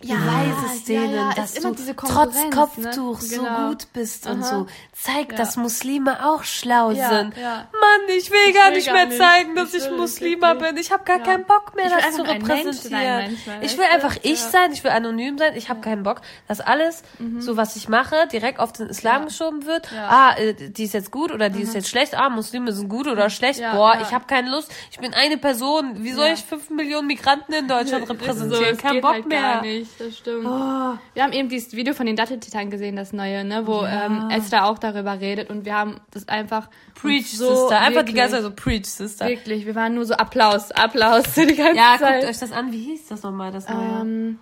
Ja, 0.00 0.16
Beweis 0.16 0.72
es 0.72 0.88
ja, 0.88 1.00
denen, 1.00 1.14
ja, 1.14 1.32
dass 1.34 1.56
ist 1.56 1.64
immer 1.64 1.74
du 1.74 1.94
trotz 1.94 2.36
Kopftuch 2.50 3.20
ne? 3.20 3.26
so 3.26 3.42
Genau. 3.42 3.68
gut 3.68 3.86
bist 3.92 4.26
und 4.28 4.42
Aha. 4.42 4.48
so. 4.48 4.66
Zeig, 4.92 5.32
Ja. 5.32 5.38
dass 5.38 5.56
Muslime 5.56 6.24
auch 6.26 6.44
schlau 6.44 6.90
Ja, 6.92 7.08
sind. 7.08 7.36
ja. 7.36 7.68
Mann, 7.72 8.16
ich 8.16 8.30
will 8.30 8.38
Ich 8.48 8.54
gar 8.54 8.68
will 8.70 8.76
nicht 8.76 8.86
gar 8.86 8.94
mehr 8.94 9.06
nicht. 9.06 9.18
zeigen, 9.18 9.54
dass 9.56 9.74
Ich 9.74 9.84
ich, 9.86 9.90
Muslima 9.90 10.54
bin. 10.54 10.76
Ich 10.76 10.92
habe 10.92 11.04
gar 11.04 11.18
Ja. 11.18 11.24
Keinen 11.36 11.46
Bock 11.46 11.74
mehr, 11.76 11.88
das 11.90 12.14
zu 12.16 12.22
repräsentieren. 12.22 13.32
manchmal, 13.32 13.64
ich 13.64 13.76
will 13.78 13.84
einfach 13.92 14.16
ich 14.22 14.40
Ja. 14.42 14.48
sein, 14.50 14.72
ich 14.72 14.82
will 14.84 14.90
anonym 14.90 15.38
sein. 15.38 15.54
Ich 15.56 15.68
habe 15.68 15.80
keinen 15.80 16.02
Bock, 16.02 16.20
dass 16.48 16.60
alles, 16.60 17.02
so 17.38 17.56
was 17.56 17.76
ich 17.76 17.88
mache, 17.88 18.26
direkt 18.32 18.58
auf 18.58 18.72
den 18.72 18.88
Islam 18.88 19.22
Ja. 19.22 19.28
geschoben 19.28 19.66
wird. 19.66 19.90
Ja. 19.92 20.08
Ah, 20.08 20.38
äh, 20.38 20.54
die 20.54 20.84
ist 20.84 20.94
jetzt 20.94 21.10
gut 21.10 21.30
oder 21.32 21.48
die 21.50 21.62
ist 21.62 21.74
jetzt 21.74 21.88
schlecht. 21.88 22.14
Ah, 22.16 22.28
Muslime 22.28 22.72
sind 22.72 22.88
gut 22.88 23.06
oder 23.06 23.30
schlecht. 23.30 23.60
Ja, 23.60 23.74
Boah, 23.74 23.98
ich 24.02 24.12
habe 24.12 24.24
keine 24.26 24.50
Lust. 24.50 24.72
Ich 24.90 24.98
bin 24.98 25.14
eine 25.14 25.36
Person. 25.38 26.02
Wie 26.04 26.12
soll 26.12 26.28
ich 26.34 26.40
fünf 26.44 26.70
Millionen 26.70 27.06
Migranten 27.06 27.52
in 27.52 27.68
Deutschland 27.68 28.06
so, 28.06 28.12
repräsentieren? 28.12 28.74
es 28.74 28.78
Kein 28.78 28.92
geht 28.94 29.02
Bock 29.02 29.12
halt 29.12 29.26
mehr. 29.26 29.40
Gar 29.40 29.62
nicht, 29.62 29.90
das 30.00 30.16
stimmt. 30.18 30.46
Oh. 30.46 30.94
Wir 31.14 31.22
haben 31.22 31.32
eben 31.32 31.48
dieses 31.48 31.72
Video 31.74 31.94
von 31.94 32.06
den 32.06 32.16
Datteltitanen 32.16 32.70
gesehen, 32.70 32.96
das 32.96 33.12
neue, 33.12 33.44
ne, 33.44 33.66
wo 33.66 33.84
ähm, 33.84 34.30
Esther 34.30 34.66
auch 34.66 34.78
darüber 34.78 35.20
redet 35.20 35.50
und 35.50 35.64
wir 35.64 35.74
haben 35.74 36.00
das 36.12 36.28
einfach 36.28 36.68
Preach, 36.94 37.36
so 37.36 37.54
Sister. 37.54 37.78
Einfach 37.78 37.96
wirklich, 38.00 38.14
die 38.14 38.20
ganze 38.20 38.34
Zeit 38.36 38.42
so 38.42 38.50
Preach, 38.52 38.86
Sister. 38.86 39.26
Wirklich, 39.28 39.66
wir 39.66 39.74
waren 39.74 39.94
nur 39.94 40.04
so 40.04 40.14
Applaus, 40.14 40.70
Applaus 40.72 41.25
die 41.34 41.54
ganze 41.54 41.76
Ja, 41.76 41.96
Zeit. 41.98 42.20
guckt 42.20 42.30
euch 42.30 42.38
das 42.38 42.52
an. 42.52 42.72
Wie 42.72 42.82
hieß 42.82 43.08
das 43.08 43.22
nochmal, 43.22 43.50
das 43.52 43.68
neue? 43.68 44.00
ähm, 44.00 44.38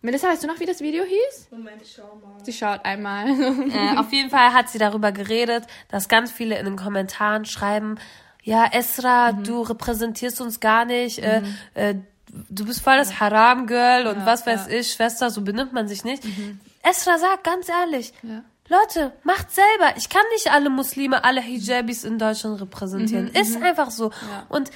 Melissa, 0.00 0.28
weißt 0.28 0.44
du 0.44 0.46
noch, 0.46 0.60
wie 0.60 0.66
das 0.66 0.80
Video 0.80 1.02
hieß? 1.04 1.48
Moment, 1.50 1.82
ich 1.82 1.92
schau 1.96 2.14
mal. 2.22 2.42
Sie 2.44 2.52
schaut 2.52 2.84
einmal. 2.84 3.26
Äh, 3.72 3.96
auf 3.98 4.12
jeden 4.12 4.30
Fall 4.30 4.52
hat 4.52 4.68
sie 4.68 4.78
darüber 4.78 5.10
geredet, 5.12 5.64
dass 5.88 6.08
ganz 6.08 6.30
viele 6.30 6.56
in 6.58 6.64
den 6.66 6.76
Kommentaren 6.76 7.44
schreiben, 7.44 7.96
ja, 8.44 8.64
Esra, 8.72 9.32
Mhm. 9.32 9.44
du 9.44 9.62
repräsentierst 9.62 10.40
uns 10.40 10.60
gar 10.60 10.84
nicht, 10.84 11.18
äh, 11.18 11.42
äh, 11.74 11.96
du 12.48 12.64
bist 12.64 12.80
voll 12.80 12.96
das 12.96 13.18
Haram-Girl 13.20 14.06
und 14.06 14.24
was 14.24 14.46
weiß 14.46 14.68
ich, 14.68 14.92
Schwester, 14.92 15.30
so 15.30 15.42
benimmt 15.42 15.72
man 15.72 15.88
sich 15.88 16.04
nicht. 16.04 16.22
Esra 16.82 17.18
sagt 17.18 17.44
ganz 17.44 17.68
ehrlich, 17.68 18.12
Mhm. 18.22 18.30
Ja. 18.30 18.42
Leute, 18.70 19.12
macht 19.24 19.50
selber. 19.50 19.96
Ich 19.96 20.10
kann 20.10 20.20
nicht 20.34 20.52
alle 20.52 20.68
Muslime, 20.68 21.24
alle 21.24 21.40
Hijabis 21.40 22.04
in 22.04 22.18
Deutschland 22.18 22.60
repräsentieren. 22.60 23.30
Mhm, 23.34 23.40
Ist 23.40 23.62
einfach 23.62 23.90
so. 23.90 24.10
Und 24.50 24.70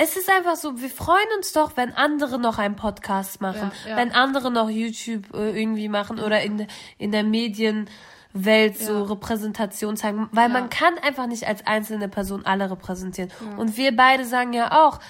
es 0.00 0.16
ist 0.16 0.30
einfach 0.30 0.54
so, 0.54 0.80
wir 0.80 0.88
freuen 0.88 1.26
uns 1.36 1.52
doch, 1.52 1.76
wenn 1.76 1.92
andere 1.92 2.38
noch 2.38 2.58
einen 2.58 2.76
Podcast 2.76 3.40
machen, 3.40 3.72
Ja, 3.84 3.90
ja. 3.90 3.96
wenn 3.96 4.12
andere 4.12 4.50
noch 4.50 4.70
YouTube 4.70 5.34
äh, 5.34 5.60
irgendwie 5.60 5.88
machen 5.88 6.20
oder 6.20 6.40
in, 6.40 6.68
in 6.98 7.10
der 7.10 7.24
Medienwelt 7.24 8.78
so 8.78 9.02
Repräsentation 9.02 9.96
zeigen, 9.96 10.28
weil 10.30 10.48
man 10.48 10.70
kann 10.70 10.96
einfach 10.98 11.26
nicht 11.26 11.48
als 11.48 11.66
einzelne 11.66 12.08
Person 12.08 12.46
alle 12.46 12.70
repräsentieren. 12.70 13.30
Und 13.56 13.76
wir 13.76 13.94
beide 13.94 14.24
sagen 14.24 14.52
ja 14.52 14.86
auch, 14.86 15.00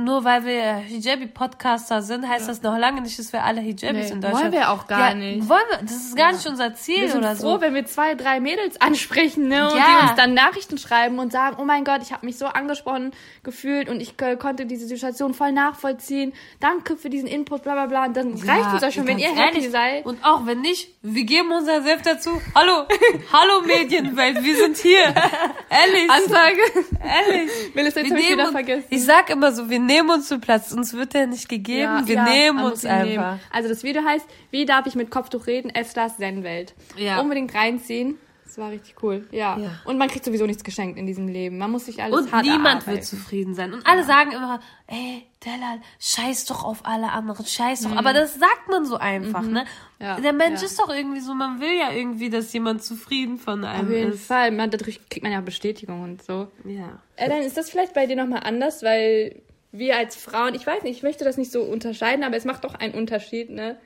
nur 0.00 0.24
weil 0.24 0.44
wir 0.44 0.74
Hijabi-Podcaster 0.76 2.02
sind, 2.02 2.28
heißt 2.28 2.48
das 2.48 2.62
noch 2.62 2.76
lange 2.78 3.00
nicht, 3.02 3.18
dass 3.18 3.32
wir 3.32 3.44
alle 3.44 3.60
Hijabis 3.60 4.06
Nee, 4.08 4.12
in 4.14 4.20
Deutschland 4.20 4.42
wollen 4.44 4.52
wir 4.52 4.70
auch 4.70 4.86
gar 4.86 5.10
ja, 5.10 5.14
nicht. 5.14 5.48
Wollen 5.48 5.62
wir, 5.70 5.78
das 5.82 5.92
ist 5.92 6.16
gar 6.16 6.32
nicht 6.32 6.46
unser 6.46 6.74
Ziel 6.74 7.02
Wir 7.02 7.08
sind 7.10 7.18
oder 7.18 7.36
froh, 7.36 7.54
so. 7.54 7.60
wenn 7.60 7.74
wir 7.74 7.84
zwei, 7.86 8.14
drei 8.14 8.40
Mädels 8.40 8.80
ansprechen, 8.80 9.48
ne? 9.48 9.70
Und 9.70 9.76
Ja. 9.76 9.84
die 9.86 10.02
uns 10.08 10.14
dann 10.16 10.34
Nachrichten 10.34 10.78
schreiben 10.78 11.18
und 11.18 11.32
sagen, 11.32 11.56
oh 11.60 11.64
mein 11.64 11.84
Gott, 11.84 12.00
ich 12.02 12.12
habe 12.12 12.26
mich 12.26 12.36
so 12.38 12.46
angesprochen 12.46 13.12
gefühlt 13.42 13.88
und 13.88 14.00
ich 14.00 14.20
äh, 14.20 14.36
konnte 14.36 14.66
diese 14.66 14.86
Situation 14.86 15.34
voll 15.34 15.52
nachvollziehen. 15.52 16.32
Danke 16.60 16.96
für 16.96 17.10
diesen 17.10 17.28
Input, 17.28 17.62
bla 17.62 17.74
bla 17.74 17.86
bla. 17.86 18.04
Und 18.06 18.16
dann 18.16 18.34
reicht 18.34 18.72
uns 18.72 18.80
das 18.80 18.94
schon, 18.94 19.06
wenn 19.06 19.18
ihr 19.18 19.28
happy 19.28 19.56
ehrlich. 19.58 19.70
seid. 19.70 20.06
Und 20.06 20.24
auch 20.24 20.46
wenn 20.46 20.60
nicht, 20.60 20.88
wir 21.02 21.24
geben 21.24 21.50
unser 21.52 21.82
Selbst 21.82 22.06
dazu. 22.06 22.30
Hallo, 22.54 22.86
hallo 23.32 23.60
Medienwelt, 23.66 24.42
wir 24.42 24.56
sind 24.56 24.76
hier. 24.76 25.00
Ehrlich. 25.70 26.10
Ansage. 26.10 26.58
Ehrlich. 27.02 27.50
Jetzt 27.74 27.96
hab 27.96 28.04
ich 28.04 28.10
nehmen 28.10 28.32
wieder 28.32 28.50
vergessen. 28.52 28.84
ich 28.90 29.04
sag 29.04 29.30
immer 29.30 29.52
so, 29.52 29.68
wir 29.70 29.78
nehmen 29.90 30.10
uns 30.10 30.28
zu 30.28 30.38
Platz, 30.38 30.72
uns 30.72 30.94
wird 30.94 31.14
der 31.14 31.26
nicht 31.26 31.48
gegeben, 31.48 31.80
Ja, 32.00 32.06
wir 32.06 32.14
ja, 32.14 32.24
nehmen 32.24 32.60
uns 32.64 32.84
ihn 32.84 32.90
nehmen. 33.02 33.18
einfach. 33.24 33.38
Also 33.52 33.68
das 33.68 33.82
Video 33.82 34.02
heißt, 34.04 34.26
wie 34.50 34.64
darf 34.64 34.86
ich 34.86 34.94
mit 34.94 35.10
Kopftuch 35.10 35.46
reden? 35.46 35.70
Estras 35.70 36.16
Zen-Welt. 36.16 36.74
Ja. 36.96 37.20
Unbedingt 37.20 37.54
reinziehen. 37.54 38.18
Das 38.44 38.58
war 38.58 38.70
richtig 38.72 38.96
cool. 39.04 39.28
Ja. 39.30 39.56
Ja. 39.58 39.70
Und 39.84 39.96
man 39.96 40.08
kriegt 40.08 40.24
sowieso 40.24 40.44
nichts 40.44 40.64
geschenkt 40.64 40.98
in 40.98 41.06
diesem 41.06 41.28
Leben. 41.28 41.56
Man 41.58 41.70
muss 41.70 41.84
sich 41.84 42.02
alles 42.02 42.16
Und 42.18 42.32
hart 42.32 42.42
niemand 42.44 42.64
erarbeiten. 42.66 42.90
wird 42.94 43.04
zufrieden 43.04 43.54
sein. 43.54 43.72
Und 43.72 43.86
alle 43.86 44.02
sagen 44.02 44.32
immer, 44.32 44.58
ey, 44.88 45.24
Delal, 45.44 45.80
scheiß 46.00 46.46
doch 46.46 46.64
auf 46.64 46.84
alle 46.84 47.12
anderen, 47.12 47.46
scheiß 47.46 47.82
doch. 47.82 47.94
Aber 47.94 48.12
das 48.12 48.34
sagt 48.34 48.68
man 48.68 48.84
so 48.86 48.96
einfach, 48.96 49.42
ne? 49.42 49.62
Mhm. 50.00 50.04
Ja, 50.04 50.18
Der 50.20 50.32
Mensch 50.32 50.58
ja. 50.62 50.66
ist 50.66 50.80
doch 50.80 50.88
irgendwie 50.92 51.20
so, 51.20 51.32
man 51.32 51.60
will 51.60 51.78
ja 51.78 51.92
irgendwie, 51.92 52.28
dass 52.28 52.52
jemand 52.52 52.82
zufrieden 52.82 53.38
von 53.38 53.64
einem 53.64 53.86
Auf 53.86 53.92
jeden 53.94 54.12
ist. 54.14 54.26
Fall. 54.26 54.50
Man, 54.50 54.68
dadurch 54.68 54.98
kriegt 55.08 55.22
man 55.22 55.30
ja 55.30 55.40
Bestätigung 55.42 56.02
und 56.02 56.20
so. 56.24 56.48
Ja. 56.64 56.98
Äh, 57.14 57.28
dann 57.28 57.42
ist 57.42 57.56
das 57.56 57.70
vielleicht 57.70 57.94
bei 57.94 58.06
dir 58.06 58.16
nochmal 58.16 58.42
anders, 58.42 58.82
weil 58.82 59.42
wir 59.72 59.96
als 59.96 60.16
Frauen, 60.16 60.54
ich 60.54 60.66
weiß 60.66 60.82
nicht, 60.82 60.96
ich 60.96 61.02
möchte 61.02 61.24
das 61.24 61.36
nicht 61.36 61.52
so 61.52 61.62
unterscheiden, 61.62 62.24
aber 62.24 62.36
es 62.36 62.44
macht 62.44 62.64
doch 62.64 62.74
einen 62.74 62.94
Unterschied, 62.94 63.50
ne? 63.50 63.76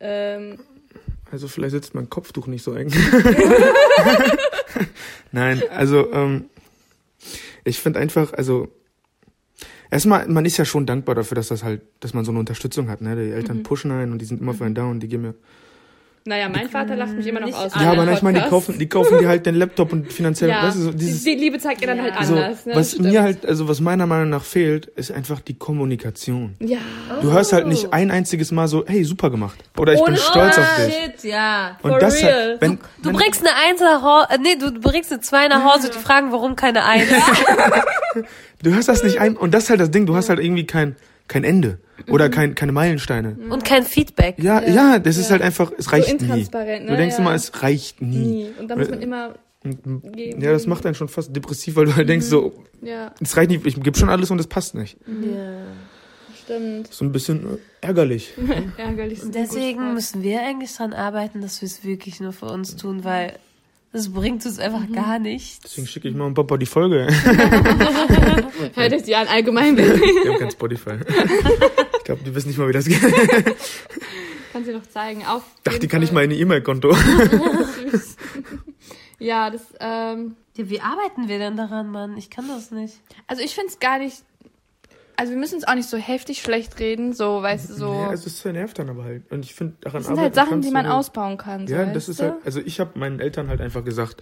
Ähm, 0.00 0.60
Also 1.30 1.48
vielleicht 1.48 1.72
sitzt 1.72 1.94
mein 1.94 2.10
Kopftuch 2.10 2.46
nicht 2.46 2.62
so 2.62 2.74
eng. 2.74 2.92
Nein, 5.32 5.62
also 5.70 6.12
ähm, 6.12 6.46
ich 7.64 7.78
finde 7.78 8.00
einfach, 8.00 8.32
also 8.34 8.68
erstmal, 9.90 10.26
man 10.28 10.44
ist 10.44 10.56
ja 10.56 10.64
schon 10.64 10.86
dankbar 10.86 11.14
dafür, 11.14 11.36
dass 11.36 11.48
das 11.48 11.62
halt, 11.62 11.82
dass 12.00 12.14
man 12.14 12.24
so 12.24 12.32
eine 12.32 12.40
Unterstützung 12.40 12.88
hat. 12.88 13.00
Ne? 13.00 13.16
Die 13.16 13.32
Eltern 13.32 13.62
pushen 13.62 13.90
einen 13.90 14.12
und 14.12 14.18
die 14.18 14.24
sind 14.24 14.40
immer 14.40 14.54
für 14.54 14.64
einen 14.64 14.74
da 14.74 14.84
und 14.84 15.00
die 15.00 15.08
geben 15.08 15.22
mir. 15.22 15.34
Naja, 16.24 16.48
mein 16.48 16.68
Vater 16.68 16.94
lacht 16.94 17.14
mich 17.14 17.26
immer 17.26 17.40
noch 17.40 17.46
Nicht 17.48 17.58
aus. 17.58 17.72
Ja, 17.74 17.92
aber 17.92 18.10
ich 18.12 18.22
meine, 18.22 18.42
die 18.42 18.48
kaufen, 18.48 18.78
die 18.78 18.88
kaufen 18.88 19.18
dir 19.18 19.28
halt 19.28 19.44
den 19.44 19.56
Laptop 19.56 19.92
und 19.92 20.12
finanziell, 20.12 20.50
ja, 20.50 20.62
weißt 20.62 20.76
du, 20.76 20.82
so 20.82 20.92
dieses, 20.92 21.24
die 21.24 21.34
Liebe 21.34 21.58
zeigt 21.58 21.80
ihr 21.80 21.88
dann 21.88 22.00
halt 22.00 22.14
so, 22.24 22.34
anders. 22.34 22.64
Ne? 22.64 22.76
was 22.76 22.98
mir 22.98 23.22
halt, 23.22 23.44
also 23.44 23.68
was 23.68 23.80
meiner 23.80 24.06
Meinung 24.06 24.30
nach 24.30 24.44
fehlt, 24.44 24.86
ist 24.86 25.10
einfach 25.10 25.40
die 25.40 25.54
Kommunikation. 25.54 26.54
Ja. 26.60 26.78
Du 27.20 27.32
hörst 27.32 27.52
halt 27.52 27.66
nicht 27.66 27.92
ein 27.92 28.10
einziges 28.10 28.52
Mal 28.52 28.68
so, 28.68 28.84
hey, 28.86 29.02
super 29.04 29.30
gemacht. 29.30 29.58
Oder 29.76 29.94
ich 29.94 30.00
Ohne- 30.00 30.12
bin 30.12 30.16
stolz 30.18 30.58
auf 30.58 30.76
dich. 30.76 30.94
Shit, 30.94 31.24
ja. 31.24 31.76
Und 31.82 31.90
For 31.90 31.98
das 31.98 32.22
real. 32.22 32.32
halt, 32.32 32.60
wenn, 32.60 32.78
Du 33.02 33.08
wenn, 33.08 33.16
bringst 33.16 33.40
eine 33.44 33.56
Eins 33.56 33.80
nach 33.80 34.02
Hause, 34.02 34.26
äh, 34.30 34.38
nee, 34.38 34.54
du 34.56 34.72
bringst 34.80 35.10
eine 35.10 35.20
Zwei 35.20 35.48
nach 35.48 35.64
Hause, 35.64 35.90
die 35.90 35.98
fragen, 35.98 36.30
warum 36.30 36.54
keine 36.54 36.84
Eins. 36.84 37.08
du 38.62 38.72
hörst 38.72 38.88
das 38.88 39.02
nicht 39.02 39.20
ein, 39.20 39.36
und 39.36 39.52
das 39.52 39.64
ist 39.64 39.70
halt 39.70 39.80
das 39.80 39.90
Ding, 39.90 40.06
du 40.06 40.14
hast 40.14 40.28
halt 40.28 40.38
irgendwie 40.38 40.66
kein, 40.66 40.96
kein 41.32 41.44
Ende. 41.44 41.78
Oder 42.08 42.28
Mhm. 42.28 42.30
kein, 42.32 42.54
keine 42.54 42.72
Meilensteine. 42.72 43.36
Und 43.50 43.64
kein 43.64 43.84
Feedback. 43.84 44.36
Ja, 44.38 44.62
ja, 44.62 44.98
das 44.98 45.16
ist 45.16 45.30
halt 45.30 45.42
einfach, 45.42 45.72
es 45.76 45.92
reicht 45.92 46.08
nie. 46.08 46.12
intransparent, 46.24 46.84
ne? 46.84 46.90
Du 46.92 46.96
denkst 46.96 47.14
Ja. 47.16 47.20
immer, 47.20 47.34
es 47.34 47.62
reicht 47.62 48.00
nie. 48.02 48.16
Nie. 48.16 48.46
Und 48.58 48.68
dann 48.68 48.78
muss 48.78 48.90
man 48.90 49.00
immer 49.00 49.34
geben. 49.64 50.40
Ja, 50.40 50.50
das 50.52 50.66
macht 50.66 50.84
einen 50.86 50.94
schon 50.96 51.08
fast 51.08 51.34
depressiv, 51.34 51.76
weil 51.76 51.84
du 51.86 51.94
halt 51.96 52.08
denkst 52.08 52.26
so, 52.26 52.52
Ja, 52.82 53.12
es 53.20 53.36
reicht 53.36 53.50
nicht, 53.50 53.64
ich 53.66 53.80
gebe 53.80 53.96
schon 53.96 54.08
alles 54.08 54.30
und 54.30 54.40
es 54.40 54.46
passt 54.48 54.74
nicht. 54.74 54.96
Ja. 55.06 55.62
stimmt. 56.44 56.92
So 56.92 57.04
ein 57.04 57.12
bisschen 57.12 57.44
äh, 57.44 57.58
ärgerlich. 57.86 58.34
Ärgerlich. 58.76 59.20
Deswegen 59.32 59.94
müssen 59.94 60.22
wir 60.24 60.42
eigentlich 60.42 60.74
dran 60.74 60.92
arbeiten, 60.92 61.40
dass 61.40 61.60
wir 61.62 61.66
es 61.66 61.84
wirklich 61.84 62.18
nur 62.20 62.32
für 62.32 62.46
uns 62.46 62.74
tun, 62.76 63.04
weil 63.04 63.34
das 63.92 64.12
bringt 64.12 64.44
uns 64.46 64.58
einfach 64.58 64.86
Mhm. 64.88 64.92
gar 64.94 65.18
nichts. 65.18 65.60
Deswegen 65.60 65.86
schicke 65.86 66.08
ich 66.08 66.14
mal 66.14 66.24
und 66.26 66.34
Papa 66.34 66.56
die 66.56 66.66
Folge. 66.66 67.06
Hört 68.74 68.92
euch 68.92 69.02
die 69.02 69.14
an, 69.14 69.26
allgemein. 69.28 69.76
Die 69.76 69.82
haben 70.28 70.38
kein 70.38 70.50
Spotify. 70.50 70.92
Ich 71.98 72.04
glaube, 72.04 72.22
die 72.24 72.34
wissen 72.34 72.48
nicht 72.48 72.58
mal, 72.58 72.68
wie 72.68 72.72
das 72.72 72.86
geht. 72.86 73.00
Kannst 74.52 74.68
du 74.68 74.72
doch 74.72 74.86
zeigen. 74.86 75.24
Auf 75.26 75.42
Ach, 75.68 75.78
die 75.78 75.88
kann 75.88 76.02
ich 76.02 76.12
mal 76.12 76.24
in 76.24 76.30
ihr 76.30 76.38
E-Mail-Konto. 76.40 76.92
Süß. 76.92 78.16
Ja, 79.18 79.50
das, 79.50 79.62
ähm, 79.78 80.34
Ja, 80.56 80.68
wie 80.68 80.80
arbeiten 80.80 81.28
wir 81.28 81.38
denn 81.38 81.56
daran, 81.56 81.92
Mann? 81.92 82.16
Ich 82.16 82.28
kann 82.28 82.48
das 82.48 82.72
nicht. 82.72 82.94
also 83.28 83.40
ich 83.40 83.54
finde 83.54 83.68
es 83.68 83.78
gar 83.78 84.00
nicht, 84.00 84.16
also 85.22 85.34
wir 85.34 85.38
müssen 85.38 85.56
es 85.58 85.68
auch 85.68 85.76
nicht 85.76 85.88
so 85.88 85.96
heftig 85.96 86.42
schlecht 86.42 86.80
reden, 86.80 87.12
so, 87.12 87.40
weißt 87.42 87.70
du, 87.70 87.74
so. 87.74 87.92
Ja, 87.94 88.08
also 88.08 88.26
es 88.26 88.44
nervt 88.44 88.76
dann 88.80 88.90
aber 88.90 89.04
halt. 89.04 89.30
Und 89.30 89.44
ich 89.44 89.54
finde, 89.54 89.76
daran 89.80 89.98
das 90.00 90.08
sind 90.08 90.18
halt 90.18 90.34
Sachen, 90.34 90.62
die 90.62 90.72
man 90.72 90.84
du- 90.84 90.90
ausbauen 90.92 91.36
kann. 91.38 91.68
So, 91.68 91.74
Ja, 91.74 91.86
das 91.86 92.08
ist 92.08 92.20
halt, 92.20 92.34
also 92.44 92.58
ich 92.58 92.80
habe 92.80 92.98
meinen 92.98 93.20
Eltern 93.20 93.46
halt 93.46 93.60
einfach 93.60 93.84
gesagt, 93.84 94.20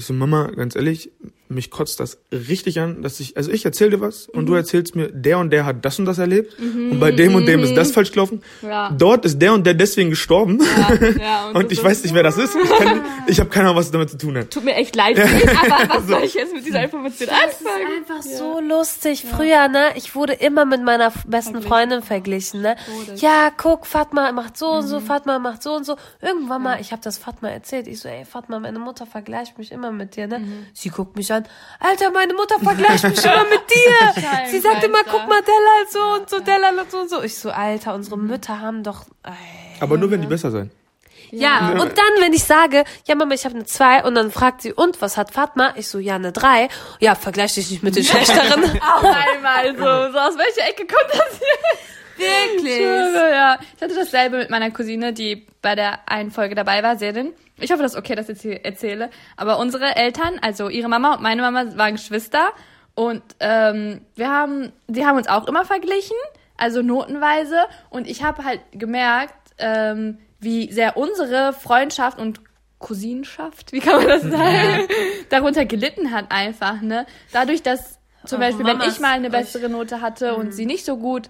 ich 0.00 0.06
so, 0.06 0.12
Mama, 0.14 0.50
ganz 0.56 0.74
ehrlich, 0.76 1.10
mich 1.48 1.70
kotzt 1.70 1.98
das 1.98 2.18
richtig 2.32 2.78
an, 2.78 3.02
dass 3.02 3.18
ich, 3.18 3.36
also 3.36 3.50
ich 3.50 3.64
erzähl 3.64 3.90
dir 3.90 4.00
was 4.00 4.28
und 4.28 4.42
Mhm. 4.42 4.46
du 4.46 4.54
erzählst 4.54 4.94
mir, 4.94 5.08
der 5.10 5.38
und 5.38 5.50
der 5.50 5.64
hat 5.66 5.84
das 5.84 5.98
und 5.98 6.04
das 6.04 6.18
erlebt 6.18 6.56
und 6.60 7.00
bei 7.00 7.10
dem 7.10 7.34
und 7.34 7.46
dem 7.46 7.60
ist 7.64 7.74
das 7.76 7.90
falsch 7.90 8.12
gelaufen. 8.12 8.40
Ja. 8.62 8.90
Dort 8.96 9.24
ist 9.24 9.40
der 9.42 9.52
und 9.52 9.66
der 9.66 9.74
deswegen 9.74 10.10
gestorben 10.10 10.60
Ja, 11.18 11.48
und, 11.54 11.64
das 11.64 11.72
ich 11.72 11.82
weiß 11.82 12.04
nicht, 12.04 12.14
wer 12.14 12.22
das 12.22 12.38
ist. 12.38 12.54
Ich, 12.54 12.70
kann- 12.70 13.04
ich 13.26 13.40
habe 13.40 13.50
keine 13.50 13.66
Ahnung, 13.66 13.78
was 13.78 13.86
es 13.86 13.90
damit 13.90 14.10
zu 14.10 14.18
tun 14.18 14.36
hat. 14.38 14.50
Tut 14.52 14.64
mir 14.64 14.74
echt 14.74 14.94
leid, 14.94 15.18
aber 15.18 15.94
was 15.94 16.06
soll 16.08 16.22
ich 16.22 16.34
jetzt 16.34 16.54
mit 16.54 16.64
dieser 16.64 16.84
Information 16.84 17.28
Das 17.28 17.60
ist 17.60 17.66
anfangen? 17.66 17.86
einfach 17.98 18.22
so 18.22 18.60
lustig. 18.60 19.24
Früher, 19.28 19.66
ne, 19.66 19.86
ich 19.96 20.14
wurde 20.14 20.34
immer 20.34 20.64
mit 20.64 20.84
meiner 20.84 21.12
besten 21.26 21.62
Freundin 21.62 22.02
verglichen, 22.02 22.62
ne? 22.62 22.76
Ja, 23.16 23.50
guck, 23.56 23.86
Fatma 23.86 24.30
macht 24.30 24.56
so 24.56 24.66
und 24.70 24.86
so, 24.86 25.00
Fatma 25.00 25.40
macht 25.40 25.64
so 25.64 25.74
und 25.74 25.84
so. 25.84 25.96
Irgendwann 26.22 26.62
mal, 26.62 26.80
ich 26.80 26.92
habe 26.92 27.02
das 27.02 27.18
Fatma 27.18 27.48
erzählt. 27.48 27.88
Ich 27.88 27.98
so, 27.98 28.08
ey, 28.08 28.24
Fatma, 28.24 28.60
meine 28.60 28.78
Mutter 28.78 29.04
vergleicht 29.04 29.58
mich 29.58 29.72
immer 29.72 29.89
immer 29.90 29.98
mit 30.04 30.16
dir, 30.16 30.26
ne? 30.26 30.66
Sie 30.72 30.88
guckt 30.88 31.16
mich 31.16 31.32
an, 31.32 31.46
Alter, 31.78 32.10
meine 32.10 32.32
Mutter 32.34 32.58
vergleicht 32.58 33.04
mich 33.04 33.24
immer 33.24 33.44
mit 33.44 33.60
dir. 33.70 34.22
Sie 34.50 34.58
sagt 34.60 34.82
immer, 34.84 35.04
guck 35.04 35.28
mal, 35.28 35.42
Della 35.42 35.80
hat 35.80 35.90
so 35.92 36.00
und 36.20 36.30
so, 36.30 36.40
Della 36.40 36.68
hat 36.76 36.90
so 36.90 36.98
und 37.00 37.10
so. 37.10 37.22
Ich 37.22 37.36
so, 37.38 37.50
Alter, 37.50 37.94
unsere 37.94 38.16
Mütter 38.18 38.60
haben 38.60 38.82
doch, 38.82 39.04
ey. 39.24 39.32
Aber 39.80 39.96
nur 39.98 40.10
wenn 40.10 40.20
die 40.22 40.26
besser 40.26 40.50
sein. 40.50 40.70
Ja, 41.32 41.70
und 41.70 41.96
dann, 41.96 42.12
wenn 42.20 42.32
ich 42.32 42.42
sage, 42.42 42.82
ja 43.06 43.14
Mama, 43.14 43.34
ich 43.34 43.44
habe 43.44 43.54
eine 43.54 43.64
2 43.64 44.02
und 44.04 44.16
dann 44.16 44.32
fragt 44.32 44.62
sie, 44.62 44.72
und 44.72 45.00
was 45.00 45.16
hat 45.16 45.32
Fatma? 45.32 45.74
Ich 45.76 45.86
so, 45.88 45.98
ja, 46.00 46.16
eine 46.16 46.32
3. 46.32 46.68
Ja, 46.98 47.14
vergleich 47.14 47.54
dich 47.54 47.70
nicht 47.70 47.82
mit 47.84 47.94
den 47.94 48.02
schlechteren. 48.10 48.64
Auch 48.80 49.04
einmal 49.04 49.68
so, 49.76 50.12
so 50.12 50.18
aus 50.18 50.36
welcher 50.36 50.68
Ecke 50.68 50.86
kommt 50.86 51.10
das 51.12 51.38
hier? 51.38 51.78
Wirklich. 52.20 52.76
schwöre, 52.76 53.30
ja. 53.30 53.58
Ich 53.76 53.82
hatte 53.82 53.94
dasselbe 53.94 54.38
mit 54.38 54.50
meiner 54.50 54.70
Cousine, 54.70 55.12
die 55.12 55.46
bei 55.62 55.74
der 55.74 56.08
einen 56.08 56.30
Folge 56.30 56.54
dabei 56.54 56.82
war, 56.82 56.96
Serin. 56.96 57.32
Ich 57.58 57.70
hoffe, 57.70 57.82
das 57.82 57.92
ist 57.92 57.98
okay, 57.98 58.14
dass 58.14 58.28
ich 58.28 58.36
jetzt 58.36 58.42
hier 58.42 58.64
erzähle. 58.64 59.10
Aber 59.36 59.58
unsere 59.58 59.96
Eltern, 59.96 60.38
also 60.40 60.68
ihre 60.68 60.88
Mama 60.88 61.14
und 61.14 61.22
meine 61.22 61.42
Mama, 61.42 61.76
waren 61.76 61.92
Geschwister. 61.92 62.50
Und 62.94 63.22
ähm, 63.40 64.00
wir 64.14 64.30
haben, 64.30 64.72
sie 64.88 65.06
haben 65.06 65.16
uns 65.16 65.28
auch 65.28 65.46
immer 65.46 65.64
verglichen, 65.64 66.16
also 66.56 66.82
notenweise. 66.82 67.64
Und 67.90 68.08
ich 68.08 68.22
habe 68.22 68.44
halt 68.44 68.60
gemerkt, 68.72 69.34
ähm, 69.58 70.18
wie 70.38 70.72
sehr 70.72 70.96
unsere 70.96 71.52
Freundschaft 71.52 72.18
und 72.18 72.40
Cousinschaft, 72.78 73.72
wie 73.72 73.80
kann 73.80 73.96
man 73.96 74.08
das 74.08 74.22
sagen, 74.22 74.88
darunter 75.28 75.66
gelitten 75.66 76.12
hat 76.12 76.26
einfach, 76.30 76.80
ne? 76.80 77.06
Dadurch, 77.30 77.62
dass 77.62 77.98
zum 78.24 78.36
Aber 78.36 78.46
Beispiel, 78.46 78.66
wenn 78.66 78.78
Mamas 78.78 78.94
ich 78.94 79.00
mal 79.00 79.12
eine 79.12 79.30
bessere 79.30 79.68
Note 79.68 80.00
hatte 80.00 80.34
und 80.34 80.52
sie 80.52 80.66
nicht 80.66 80.84
so 80.84 80.96
gut, 80.96 81.28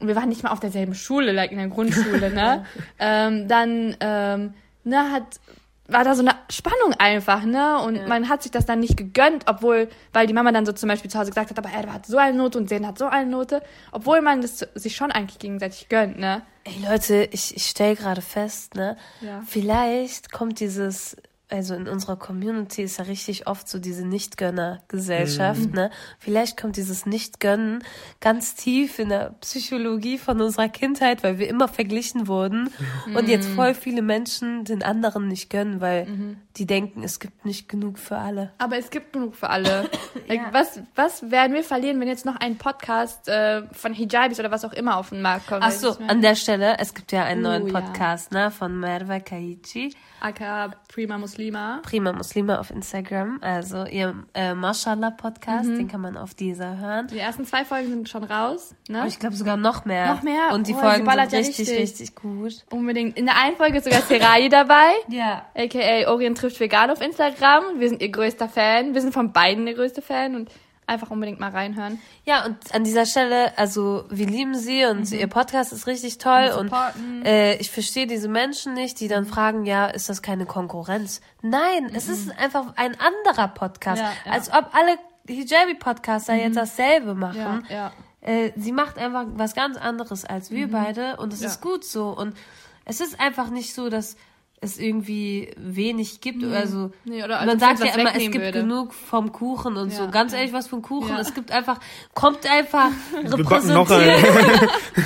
und 0.00 0.08
wir 0.08 0.16
waren 0.16 0.28
nicht 0.28 0.42
mal 0.42 0.50
auf 0.50 0.60
derselben 0.60 0.94
Schule, 0.94 1.32
like 1.32 1.50
in 1.50 1.58
der 1.58 1.68
Grundschule, 1.68 2.30
ne? 2.30 2.64
ähm, 2.98 3.48
dann, 3.48 3.96
ähm, 4.00 4.54
ne, 4.84 5.10
hat, 5.10 5.40
war 5.88 6.04
da 6.04 6.14
so 6.14 6.22
eine 6.22 6.32
Spannung 6.50 6.94
einfach, 6.98 7.44
ne? 7.44 7.80
Und 7.80 8.06
man 8.06 8.28
hat 8.28 8.42
sich 8.42 8.52
das 8.52 8.66
dann 8.66 8.80
nicht 8.80 8.96
gegönnt, 8.96 9.44
obwohl, 9.46 9.88
weil 10.12 10.26
die 10.26 10.34
Mama 10.34 10.52
dann 10.52 10.66
so 10.66 10.72
zum 10.72 10.88
Beispiel 10.88 11.10
zu 11.10 11.18
Hause 11.18 11.30
gesagt 11.30 11.50
hat, 11.50 11.58
aber 11.58 11.70
er 11.70 11.92
hat 11.92 12.06
so 12.06 12.18
eine 12.18 12.36
Note 12.36 12.58
und 12.58 12.68
Zen 12.68 12.86
hat 12.86 12.98
so 12.98 13.06
eine 13.06 13.28
Note, 13.30 13.62
obwohl 13.90 14.20
man 14.20 14.42
das 14.42 14.58
sich 14.74 14.94
schon 14.94 15.10
eigentlich 15.10 15.38
gegenseitig 15.38 15.88
gönnt, 15.88 16.18
ne? 16.18 16.42
Ey 16.64 16.74
Leute, 16.86 17.28
ich, 17.32 17.56
ich 17.56 17.66
stelle 17.66 17.96
gerade 17.96 18.20
fest, 18.20 18.74
ne? 18.74 18.96
Ja. 19.20 19.42
Vielleicht 19.46 20.30
kommt 20.30 20.60
dieses, 20.60 21.16
also 21.50 21.74
in 21.74 21.88
unserer 21.88 22.16
Community 22.16 22.82
ist 22.82 22.98
ja 22.98 23.04
richtig 23.04 23.46
oft 23.46 23.68
so 23.68 23.78
diese 23.78 24.06
Nichtgönner-Gesellschaft, 24.06 25.72
ne? 25.72 25.90
Vielleicht 26.18 26.60
kommt 26.60 26.76
dieses 26.76 27.06
Nichtgönnen 27.06 27.82
ganz 28.20 28.54
tief 28.54 28.98
in 28.98 29.08
der 29.08 29.34
Psychologie 29.40 30.18
von 30.18 30.40
unserer 30.40 30.68
Kindheit, 30.68 31.22
weil 31.22 31.38
wir 31.38 31.48
immer 31.48 31.68
verglichen 31.68 32.28
wurden 32.28 32.70
und 33.14 33.28
jetzt 33.28 33.48
voll 33.48 33.74
viele 33.74 34.02
Menschen 34.02 34.64
den 34.64 34.82
anderen 34.82 35.28
nicht 35.28 35.50
gönnen, 35.50 35.80
weil 35.80 36.36
die 36.56 36.66
denken, 36.66 37.02
es 37.02 37.20
gibt 37.20 37.44
nicht 37.44 37.68
genug 37.68 37.98
für 37.98 38.18
alle. 38.18 38.52
Aber 38.58 38.76
es 38.76 38.90
gibt 38.90 39.12
genug 39.12 39.34
für 39.36 39.48
alle. 39.48 39.88
like, 40.28 40.52
was, 40.52 40.80
was 40.94 41.30
werden 41.30 41.54
wir 41.54 41.62
verlieren, 41.64 42.00
wenn 42.00 42.08
jetzt 42.08 42.26
noch 42.26 42.36
ein 42.36 42.58
Podcast 42.58 43.28
äh, 43.28 43.62
von 43.72 43.94
Hijabis 43.94 44.38
oder 44.40 44.50
was 44.50 44.64
auch 44.64 44.72
immer 44.72 44.96
auf 44.96 45.10
den 45.10 45.22
Markt 45.22 45.46
kommt? 45.46 45.62
Ach 45.62 45.70
so, 45.70 45.96
an 46.06 46.20
der 46.20 46.34
Stelle, 46.34 46.76
es 46.78 46.94
gibt 46.94 47.12
ja 47.12 47.24
einen 47.24 47.44
Oh, 47.46 47.48
neuen 47.50 47.68
ja. 47.68 47.80
Podcast, 47.80 48.32
ne, 48.32 48.50
von 48.50 48.78
Merve 48.80 49.20
Kaichi. 49.20 49.94
Aka 50.20 50.70
Prima 50.92 51.18
Muslima. 51.18 51.80
Prima 51.82 52.12
Muslime 52.12 52.58
auf 52.58 52.70
Instagram, 52.70 53.38
also 53.40 53.84
ihr 53.86 54.14
äh, 54.34 54.54
Mashallah 54.54 55.10
Podcast, 55.10 55.68
Mhm. 55.68 55.76
den 55.78 55.88
kann 55.88 56.00
man 56.00 56.16
auf 56.16 56.34
dieser 56.34 56.78
hören. 56.78 57.06
Die 57.08 57.18
ersten 57.18 57.44
zwei 57.44 57.64
Folgen 57.64 57.88
sind 57.88 58.08
schon 58.08 58.24
raus, 58.24 58.74
ne? 58.88 59.00
Aber 59.00 59.08
ich 59.08 59.18
glaube 59.18 59.36
sogar 59.36 59.56
noch 59.56 59.84
mehr. 59.84 60.14
Noch 60.14 60.22
mehr? 60.22 60.50
Und 60.52 60.66
die 60.66 60.74
Oh, 60.74 60.78
Folgen 60.78 61.04
sind 61.04 61.16
ja 61.32 61.38
richtig, 61.38 61.58
richtig. 61.58 61.78
richtig, 61.78 62.14
gut. 62.14 62.64
Unbedingt. 62.70 63.18
In 63.18 63.26
der 63.26 63.36
einen 63.36 63.56
Folge 63.56 63.78
ist 63.78 63.84
sogar 63.84 64.02
Serai 64.02 64.48
dabei, 64.50 64.92
Ja. 65.08 65.46
aka 65.56 66.10
Orient 66.10 66.38
trifft 66.38 66.60
vegan 66.60 66.90
auf 66.90 67.00
Instagram. 67.00 67.78
Wir 67.78 67.88
sind 67.88 68.02
ihr 68.02 68.10
größter 68.10 68.48
Fan. 68.48 68.94
Wir 68.94 69.00
sind 69.00 69.12
von 69.12 69.32
beiden 69.32 69.64
der 69.66 69.74
größte 69.74 70.02
Fan 70.02 70.34
und 70.34 70.50
einfach 70.88 71.10
unbedingt 71.10 71.38
mal 71.40 71.50
reinhören. 71.50 72.00
Ja, 72.24 72.44
und 72.46 72.56
an 72.74 72.82
dieser 72.84 73.04
Stelle, 73.06 73.56
also 73.58 74.04
wir 74.10 74.26
lieben 74.26 74.54
sie 74.54 74.84
und 74.86 75.10
ihr 75.12 75.26
Podcast 75.26 75.72
ist 75.72 75.86
richtig 75.86 76.18
toll 76.18 76.52
und, 76.58 76.66
Mhm. 76.66 76.68
supporten. 76.70 77.22
äh, 77.24 77.54
ich 77.56 77.70
verstehe 77.70 78.06
diese 78.06 78.28
Menschen 78.28 78.74
nicht, 78.74 78.98
die 79.00 79.08
dann 79.08 79.26
fragen, 79.26 79.64
ja, 79.64 79.86
ist 79.86 80.08
das 80.08 80.22
keine 80.22 80.46
Konkurrenz? 80.46 81.20
Nein, 81.42 81.90
es 81.94 82.08
ist 82.08 82.30
einfach 82.38 82.72
ein 82.76 82.96
anderer 82.98 83.48
Podcast. 83.48 84.00
Mhm. 84.02 84.08
Ja, 84.08 84.12
ja. 84.26 84.32
Als 84.32 84.48
ob 84.52 84.70
alle 84.74 84.96
Hijabi-Podcaster 85.28 86.34
jetzt 86.34 86.56
dasselbe 86.56 87.14
machen. 87.14 87.64
Ja, 87.68 87.74
ja. 87.74 87.92
Äh, 88.20 88.52
sie 88.56 88.72
macht 88.72 88.98
einfach 88.98 89.24
was 89.34 89.54
ganz 89.54 89.76
anderes 89.76 90.24
als 90.24 90.50
wir 90.50 90.70
beide 90.70 91.16
und 91.16 91.32
es 91.32 91.40
Mhm. 91.40 91.46
Ist 91.46 91.60
gut 91.60 91.84
so. 91.84 92.08
Und 92.10 92.36
es 92.84 93.00
ist 93.00 93.20
einfach 93.20 93.50
nicht 93.50 93.74
so, 93.74 93.88
dass 93.88 94.16
es 94.60 94.78
irgendwie 94.78 95.52
wenig 95.56 96.20
gibt. 96.20 96.42
Also, 96.44 96.90
Nee, 97.04 97.22
oder 97.22 97.38
als 97.38 97.46
man 97.46 97.58
sagt 97.60 97.78
ja 97.80 97.94
immer, 97.94 98.10
es 98.14 98.18
gibt 98.18 98.34
würde. 98.36 98.60
genug 98.60 98.92
vom 98.92 99.30
Kuchen 99.32 99.76
und 99.76 99.92
so. 99.92 100.04
Ja. 100.04 100.10
Ganz 100.10 100.32
ehrlich, 100.32 100.52
was 100.52 100.66
vom 100.66 100.82
Kuchen? 100.82 101.10
Ja. 101.10 101.20
Es 101.20 101.32
gibt 101.34 101.52
einfach, 101.52 101.78
kommt 102.14 102.44
einfach 102.50 102.90
repräsentiert. 103.24 104.18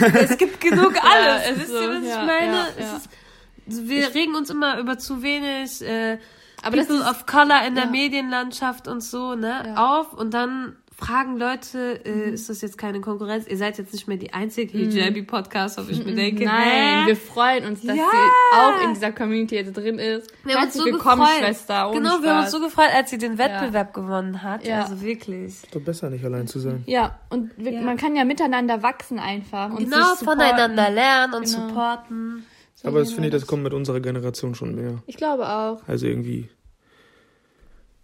es 0.15 0.39
gibt 0.39 0.61
genug 0.61 0.95
alles. 1.05 1.51
ist 1.51 1.59
Wisst 1.61 1.69
so. 1.69 1.81
ihr, 1.83 1.89
was 1.91 2.05
Ja, 2.09 2.21
ich 2.21 2.27
meine? 2.27 2.53
ja, 2.53 2.67
ja. 2.79 2.97
Ist, 2.97 3.89
wir 3.89 4.15
regen 4.15 4.35
uns 4.35 4.51
immer 4.51 4.79
über 4.79 4.99
zu 4.99 5.23
wenig 5.23 5.83
äh, 5.83 6.19
Aber 6.63 6.77
das 6.77 6.87
People 6.89 7.03
ist- 7.05 7.11
of 7.11 7.27
Color 7.27 7.67
in 7.67 7.75
der 7.75 7.85
ja. 7.85 7.91
Medienlandschaft 7.91 8.89
und 8.89 9.03
so, 9.03 9.35
ne, 9.35 9.63
Ja. 9.67 9.99
auf 10.01 10.13
und 10.15 10.33
dann 10.35 10.77
fragen 11.05 11.37
Leute, 11.37 12.01
äh, 12.05 12.31
ist 12.31 12.49
das 12.49 12.61
jetzt 12.61 12.79
keine 12.79 13.01
Konkurrenz? 13.01 13.47
Ihr 13.47 13.57
seid 13.57 13.79
jetzt 13.79 13.93
nicht 13.93 14.07
mehr 14.09 14.17
die 14.17 14.33
einzige 14.33 14.77
Hijabi-Podcast, 14.79 15.79
ob 15.79 15.89
ich 15.91 16.05
mir 16.05 16.15
denke, 16.15 16.45
Nein, 16.45 17.05
hä? 17.05 17.07
wir 17.09 17.17
freuen 17.17 17.67
uns, 17.67 17.83
dass 17.83 17.97
Ja. 17.97 18.05
sie 18.11 18.57
auch 18.57 18.85
in 18.89 18.95
dieser 18.95 19.13
Community 19.13 19.57
jetzt 19.57 19.77
drin 19.77 19.99
ist. 19.99 20.33
Wir 20.45 20.55
haben 20.57 20.65
uns 20.65 20.75
so 20.75 20.85
willkommen, 20.85 21.23
gefreut. 21.23 21.39
Schwester. 21.41 21.89
Ohne 21.91 21.99
genau, 21.99 22.23
wir 22.23 22.31
haben 22.31 22.39
uns 22.39 22.51
Spaß. 22.51 22.53
so 22.53 22.61
gefreut, 22.61 22.91
als 22.95 23.11
sie 23.11 23.19
den 23.19 23.39
Wettbewerb 23.39 23.93
gewonnen 23.95 24.43
hat. 24.43 24.65
Ja. 24.67 24.83
Also 24.83 25.01
wirklich. 25.03 25.63
Doch 25.73 25.81
besser, 25.81 26.11
nicht 26.11 26.25
allein 26.25 26.47
zu 26.47 26.59
sein. 26.61 26.83
Ja, 26.87 27.19
und 27.31 27.51
wir, 27.57 27.81
man 27.83 27.97
kann 27.97 28.15
ja 28.17 28.25
miteinander 28.25 28.83
wachsen 28.83 29.19
einfach. 29.19 29.71
Und 29.71 29.79
Genau, 29.79 30.15
voneinander 30.17 30.91
lernen 30.91 31.35
und 31.35 31.45
Genau. 31.47 31.69
supporten. 31.69 32.47
Aber 32.85 32.99
das 33.01 33.13
finde 33.13 33.29
ich, 33.29 33.33
das 33.33 33.47
kommt 33.47 33.63
mit 33.63 33.73
unserer 33.75 34.01
Generation 34.01 34.55
schon 34.55 34.75
mehr. 34.75 35.03
Ich 35.07 35.17
glaube 35.17 35.49
auch. 35.49 35.83
Also 35.87 36.07
irgendwie. 36.07 36.49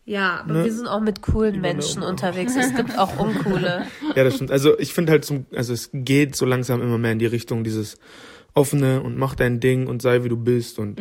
Ja, 0.09 0.40
aber 0.40 0.55
Ne? 0.55 0.64
wir 0.64 0.73
sind 0.73 0.87
auch 0.87 1.01
mit 1.01 1.21
coolen 1.21 1.61
Menschen 1.61 2.03
unterwegs. 2.03 2.57
Es 2.57 2.75
gibt 2.75 2.99
auch 2.99 3.18
uncoole. 3.18 3.87
Ja, 4.16 4.25
das 4.25 4.37
stimmt. 4.37 4.51
Also 4.51 4.79
ich 4.79 4.94
finde 4.94 5.12
halt 5.12 5.25
zum, 5.27 5.44
also 5.55 5.75
es 5.75 5.90
geht 5.92 6.35
so 6.35 6.47
langsam 6.47 6.81
immer 6.81 6.97
mehr 6.97 7.12
in 7.12 7.18
die 7.18 7.27
Richtung 7.27 7.62
dieses 7.62 7.99
offene 8.55 9.03
und 9.03 9.18
mach 9.18 9.35
dein 9.35 9.61
Ding 9.61 9.87
und 9.87 10.01
sei 10.01 10.25
wie 10.25 10.31
du 10.31 10.37
bist 10.38 10.79
und 10.79 10.99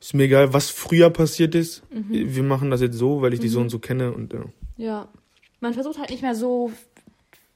ist 0.00 0.12
mir 0.14 0.24
egal, 0.24 0.52
was 0.52 0.70
früher 0.70 1.10
passiert 1.10 1.54
ist. 1.54 1.84
Wir 1.90 2.42
machen 2.42 2.70
das 2.72 2.80
jetzt 2.80 2.96
so, 2.98 3.22
weil 3.22 3.32
ich 3.32 3.38
die 3.40 3.48
so 3.48 3.60
und 3.60 3.70
so 3.70 3.78
kenne 3.78 4.10
und 4.12 4.32
ja. 4.32 4.40
Ja. 4.76 5.08
Man 5.60 5.72
versucht 5.74 5.98
halt 6.00 6.10
nicht 6.10 6.22
mehr 6.22 6.34
so 6.34 6.72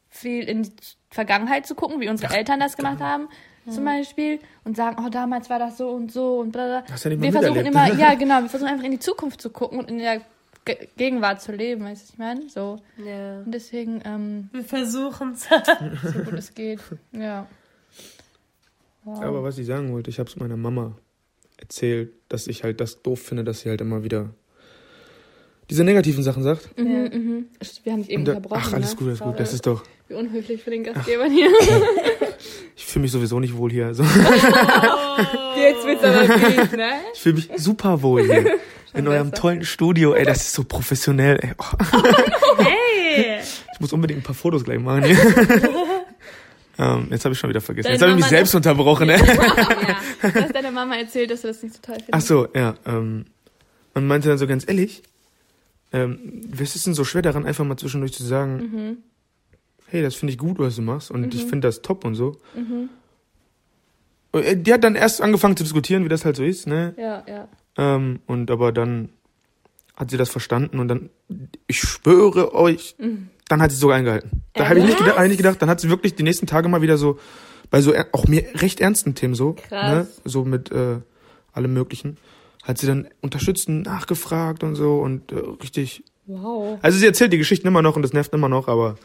viel 0.08 0.44
in 0.44 0.62
die 0.62 0.70
Vergangenheit 1.10 1.66
zu 1.66 1.74
gucken, 1.74 2.00
wie 2.00 2.08
unsere 2.08 2.32
Eltern 2.32 2.60
das 2.60 2.76
gemacht 2.76 3.00
haben, 3.00 3.28
zum 3.68 3.84
Beispiel, 3.84 4.38
und 4.62 4.76
sagen, 4.76 5.02
oh, 5.04 5.08
damals 5.10 5.50
war 5.50 5.58
das 5.58 5.76
so 5.76 5.90
und 5.90 6.12
so 6.12 6.38
und 6.38 6.52
bla 6.52 6.64
bla. 6.66 6.84
Hast 6.92 7.04
ja 7.04 7.10
nicht 7.10 7.18
mal 7.18 7.24
wir 7.24 7.32
versuchen 7.32 7.66
immer, 7.66 7.92
ja 7.92 8.14
genau, 8.22 8.40
wir 8.42 8.48
versuchen 8.48 8.70
einfach 8.70 8.84
in 8.84 8.92
die 8.92 9.00
Zukunft 9.00 9.40
zu 9.40 9.50
gucken 9.50 9.80
und 9.80 9.90
in 9.90 9.98
der 9.98 10.20
Ge 10.66 10.88
Gegenwart 10.98 11.40
zu 11.40 11.52
leben, 11.52 11.84
weißt 11.84 12.02
du, 12.02 12.04
was 12.04 12.10
ich 12.12 12.18
meine? 12.18 12.48
So. 12.50 12.78
Ja. 13.02 13.38
Und 13.38 13.52
deswegen, 13.52 14.02
ähm, 14.04 14.50
Wir 14.52 14.64
versuchen's. 14.64 15.48
so 16.02 16.18
gut 16.18 16.34
es 16.34 16.54
geht. 16.54 16.80
Ja. 17.12 17.46
Wow. 19.04 19.22
Aber 19.22 19.42
was 19.44 19.56
ich 19.56 19.66
sagen 19.66 19.92
wollte, 19.92 20.10
ich 20.10 20.18
habe 20.18 20.28
es 20.28 20.36
meiner 20.36 20.56
Mama 20.56 20.98
erzählt, 21.58 22.12
dass 22.28 22.48
ich 22.48 22.64
halt 22.64 22.80
das 22.80 23.02
doof 23.02 23.20
finde, 23.22 23.44
dass 23.44 23.60
sie 23.60 23.68
halt 23.70 23.80
immer 23.80 24.02
wieder 24.02 24.30
diese 25.70 25.84
negativen 25.84 26.22
Sachen 26.24 26.42
sagt. 26.42 26.76
Mhm, 26.78 26.84
mhm. 26.84 27.46
Wir 27.84 27.92
haben 27.92 28.02
dich 28.02 28.10
eben 28.10 28.22
unterbrochen. 28.26 28.62
ach, 28.64 28.72
alles 28.72 28.90
ne? 28.90 28.96
gut, 28.96 29.06
alles 29.08 29.20
gut. 29.20 29.40
Das 29.40 29.52
ist 29.52 29.64
doch. 29.66 29.84
Wie 30.08 30.14
unhöflich 30.14 30.62
für 30.62 30.70
den 30.70 30.84
Gastgeber 30.84 31.26
hier. 31.26 31.50
Ich 32.78 32.84
fühle 32.84 33.04
mich 33.04 33.12
sowieso 33.12 33.40
nicht 33.40 33.56
wohl 33.56 33.70
hier. 33.70 33.86
Also, 33.86 34.02
Jetzt 35.56 35.86
wird's 35.86 36.04
aber 36.04 36.26
gut, 36.26 36.72
ne? 36.76 36.90
ich 37.14 37.20
fühle 37.20 37.34
mich 37.36 37.48
super 37.56 38.02
wohl 38.02 38.22
hier. 38.22 38.58
In 38.96 39.08
eurem 39.08 39.32
tollen 39.32 39.64
Studio. 39.64 40.14
Ey, 40.14 40.24
das 40.24 40.38
ist 40.42 40.52
so 40.54 40.64
professionell. 40.64 41.38
Ey. 41.42 41.52
Oh. 41.58 41.64
Hey! 42.64 43.40
Ich 43.72 43.80
muss 43.80 43.92
unbedingt 43.92 44.20
ein 44.20 44.22
paar 44.22 44.34
Fotos 44.34 44.64
gleich 44.64 44.78
machen. 44.78 45.04
Hier. 45.04 45.16
ähm, 46.78 47.08
jetzt 47.10 47.24
habe 47.24 47.32
ich 47.34 47.38
schon 47.38 47.50
wieder 47.50 47.60
vergessen. 47.60 47.84
Deine 47.86 47.94
Jetzt 47.94 48.02
habe 48.02 48.10
ich 48.12 48.16
mich 48.16 48.26
selbst 48.26 48.54
unterbrochen. 48.54 49.06
Ne? 49.08 49.16
ja. 49.16 50.30
Du 50.30 50.34
hast 50.42 50.54
deiner 50.54 50.70
Mama 50.70 50.96
erzählt, 50.96 51.30
dass 51.30 51.42
du 51.42 51.48
das 51.48 51.62
nicht 51.62 51.74
so 51.74 51.80
toll 51.82 51.96
findest. 51.96 52.12
Ach 52.14 52.20
so, 52.20 52.48
ja. 52.54 52.74
Ähm, 52.86 53.26
man 53.94 54.06
meinte 54.06 54.28
dann 54.28 54.38
so 54.38 54.46
ganz 54.46 54.66
ehrlich, 54.68 55.02
ähm, 55.92 56.42
was 56.50 56.74
ist 56.76 56.86
denn 56.86 56.94
so 56.94 57.04
schwer 57.04 57.22
daran, 57.22 57.46
einfach 57.46 57.64
mal 57.64 57.76
zwischendurch 57.76 58.12
zu 58.12 58.24
sagen, 58.24 58.56
Mhm. 58.72 58.96
hey, 59.88 60.02
das 60.02 60.14
finde 60.14 60.32
ich 60.32 60.38
gut, 60.38 60.58
was 60.58 60.76
du 60.76 60.82
machst 60.82 61.10
und 61.10 61.34
ich 61.34 61.42
finde 61.44 61.68
das 61.68 61.82
top 61.82 62.04
und 62.04 62.14
so. 62.14 62.38
Und, 64.32 64.42
äh, 64.44 64.56
Die 64.56 64.72
hat 64.72 64.84
dann 64.84 64.94
erst 64.94 65.20
angefangen 65.20 65.56
zu 65.56 65.64
diskutieren, 65.64 66.04
wie 66.04 66.08
das 66.08 66.24
halt 66.24 66.36
so 66.36 66.44
ist, 66.44 66.66
ne? 66.66 66.94
Ja, 66.98 67.22
ja. 67.26 67.48
Ähm, 67.76 68.20
und 68.26 68.50
aber 68.50 68.72
dann 68.72 69.10
hat 69.96 70.10
sie 70.10 70.16
das 70.16 70.30
verstanden 70.30 70.78
und 70.78 70.88
dann, 70.88 71.10
ich 71.66 71.80
schwöre 71.80 72.54
euch, 72.54 72.96
dann 73.48 73.62
hat 73.62 73.70
sie 73.70 73.74
es 73.74 73.80
sogar 73.80 73.96
eingehalten. 73.96 74.42
Da 74.54 74.68
habe 74.68 74.78
ich 74.78 74.84
nicht 74.84 74.98
gedacht, 74.98 75.16
hab 75.16 75.24
ich 75.24 75.30
nicht 75.30 75.38
gedacht, 75.38 75.62
dann 75.62 75.70
hat 75.70 75.80
sie 75.80 75.88
wirklich 75.88 76.14
die 76.14 76.22
nächsten 76.22 76.46
Tage 76.46 76.68
mal 76.68 76.82
wieder 76.82 76.98
so, 76.98 77.18
bei 77.70 77.80
so 77.80 77.94
auch 78.12 78.26
mir 78.26 78.44
recht 78.54 78.80
ernsten 78.80 79.14
Themen 79.14 79.34
so, 79.34 79.54
Krass. 79.54 79.90
ne, 79.90 80.06
so 80.24 80.44
mit 80.44 80.70
äh, 80.70 80.98
allem 81.52 81.72
möglichen, 81.72 82.18
hat 82.62 82.78
sie 82.78 82.86
dann 82.86 83.08
unterstützend 83.22 83.86
nachgefragt 83.86 84.62
und 84.62 84.74
so 84.74 84.98
und 84.98 85.32
äh, 85.32 85.36
richtig. 85.62 86.04
Wow. 86.26 86.78
Also 86.82 86.98
sie 86.98 87.06
erzählt 87.06 87.32
die 87.32 87.38
Geschichten 87.38 87.68
immer 87.68 87.82
noch 87.82 87.96
und 87.96 88.02
das 88.02 88.12
nervt 88.12 88.34
immer 88.34 88.48
noch, 88.48 88.68
aber 88.68 88.96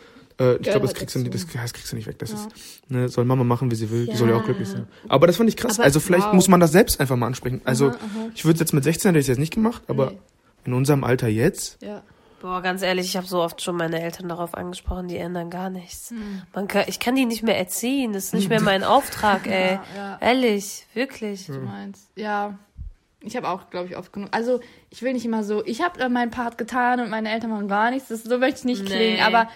äh, 0.41 0.55
ich 0.55 0.61
glaube, 0.63 0.79
das 0.81 0.89
halt 0.89 0.97
kriegst 0.97 1.15
du 1.15 1.19
nicht, 1.19 1.33
das, 1.33 1.45
das 1.47 1.73
kriegst 1.73 1.91
du 1.91 1.95
nicht 1.95 2.07
weg. 2.07 2.17
Das 2.19 2.31
Ja. 2.31 2.37
ist, 2.37 2.49
ne, 2.89 3.09
soll 3.09 3.25
Mama 3.25 3.43
machen, 3.43 3.69
wie 3.71 3.75
sie 3.75 3.89
will. 3.91 4.05
Die 4.07 4.15
soll 4.15 4.29
ja 4.29 4.35
auch 4.35 4.39
Ja. 4.39 4.45
glücklich 4.45 4.67
sein. 4.69 4.87
Aber 5.07 5.27
das 5.27 5.37
fand 5.37 5.49
ich 5.49 5.57
krass. 5.57 5.77
Aber- 5.79 5.85
also 5.85 5.99
vielleicht 5.99 6.27
wow. 6.27 6.33
muss 6.33 6.47
man 6.47 6.59
das 6.59 6.71
selbst 6.71 6.99
einfach 6.99 7.15
mal 7.15 7.27
ansprechen. 7.27 7.61
Also 7.65 7.89
Aha, 7.89 7.95
aha. 7.95 8.29
ich 8.35 8.45
würde 8.45 8.59
jetzt 8.59 8.73
mit 8.73 8.83
16 8.83 9.09
hätte 9.09 9.19
ich 9.19 9.27
jetzt 9.27 9.37
nicht 9.39 9.53
gemacht, 9.53 9.83
aber 9.87 10.11
Nee. 10.11 10.17
in 10.65 10.73
unserem 10.73 11.03
Alter 11.03 11.27
jetzt. 11.27 11.81
Ja. 11.81 12.03
Boah, 12.41 12.61
ganz 12.63 12.81
ehrlich, 12.81 13.05
ich 13.05 13.17
habe 13.17 13.27
so 13.27 13.39
oft 13.39 13.61
schon 13.61 13.75
meine 13.77 14.01
Eltern 14.01 14.27
darauf 14.27 14.55
angesprochen, 14.55 15.07
die 15.07 15.17
ändern 15.17 15.51
gar 15.51 15.69
nichts. 15.69 16.11
Man 16.55 16.67
kann, 16.67 16.85
ich 16.87 16.99
kann 16.99 17.13
die 17.13 17.27
nicht 17.27 17.43
mehr 17.43 17.55
erziehen, 17.55 18.13
das 18.13 18.25
ist 18.25 18.33
nicht 18.33 18.49
mehr 18.49 18.61
mein 18.61 18.83
Auftrag, 18.83 19.45
ey. 19.45 19.73
Ja, 19.75 19.83
ja. 19.95 20.17
Ehrlich, 20.21 20.87
wirklich. 20.95 21.45
du 21.45 21.59
meinst. 21.59 22.09
Ja. 22.15 22.57
Ich 23.23 23.35
habe 23.37 23.47
auch, 23.47 23.69
glaube 23.69 23.89
ich, 23.89 23.95
oft 23.95 24.11
genug. 24.11 24.29
Also, 24.31 24.59
ich 24.89 25.03
will 25.03 25.13
nicht 25.13 25.23
immer 25.23 25.43
so, 25.43 25.63
ich 25.63 25.83
habe 25.83 26.09
meinen 26.09 26.31
Part 26.31 26.57
getan 26.57 26.99
und 27.01 27.11
meine 27.11 27.29
Eltern 27.31 27.51
machen 27.51 27.67
gar 27.67 27.91
nichts. 27.91 28.07
Das, 28.09 28.23
so 28.23 28.39
möchte 28.39 28.61
ich 28.61 28.65
nicht 28.65 28.83
Nee. 28.85 28.89
klingen, 28.89 29.21
aber 29.21 29.47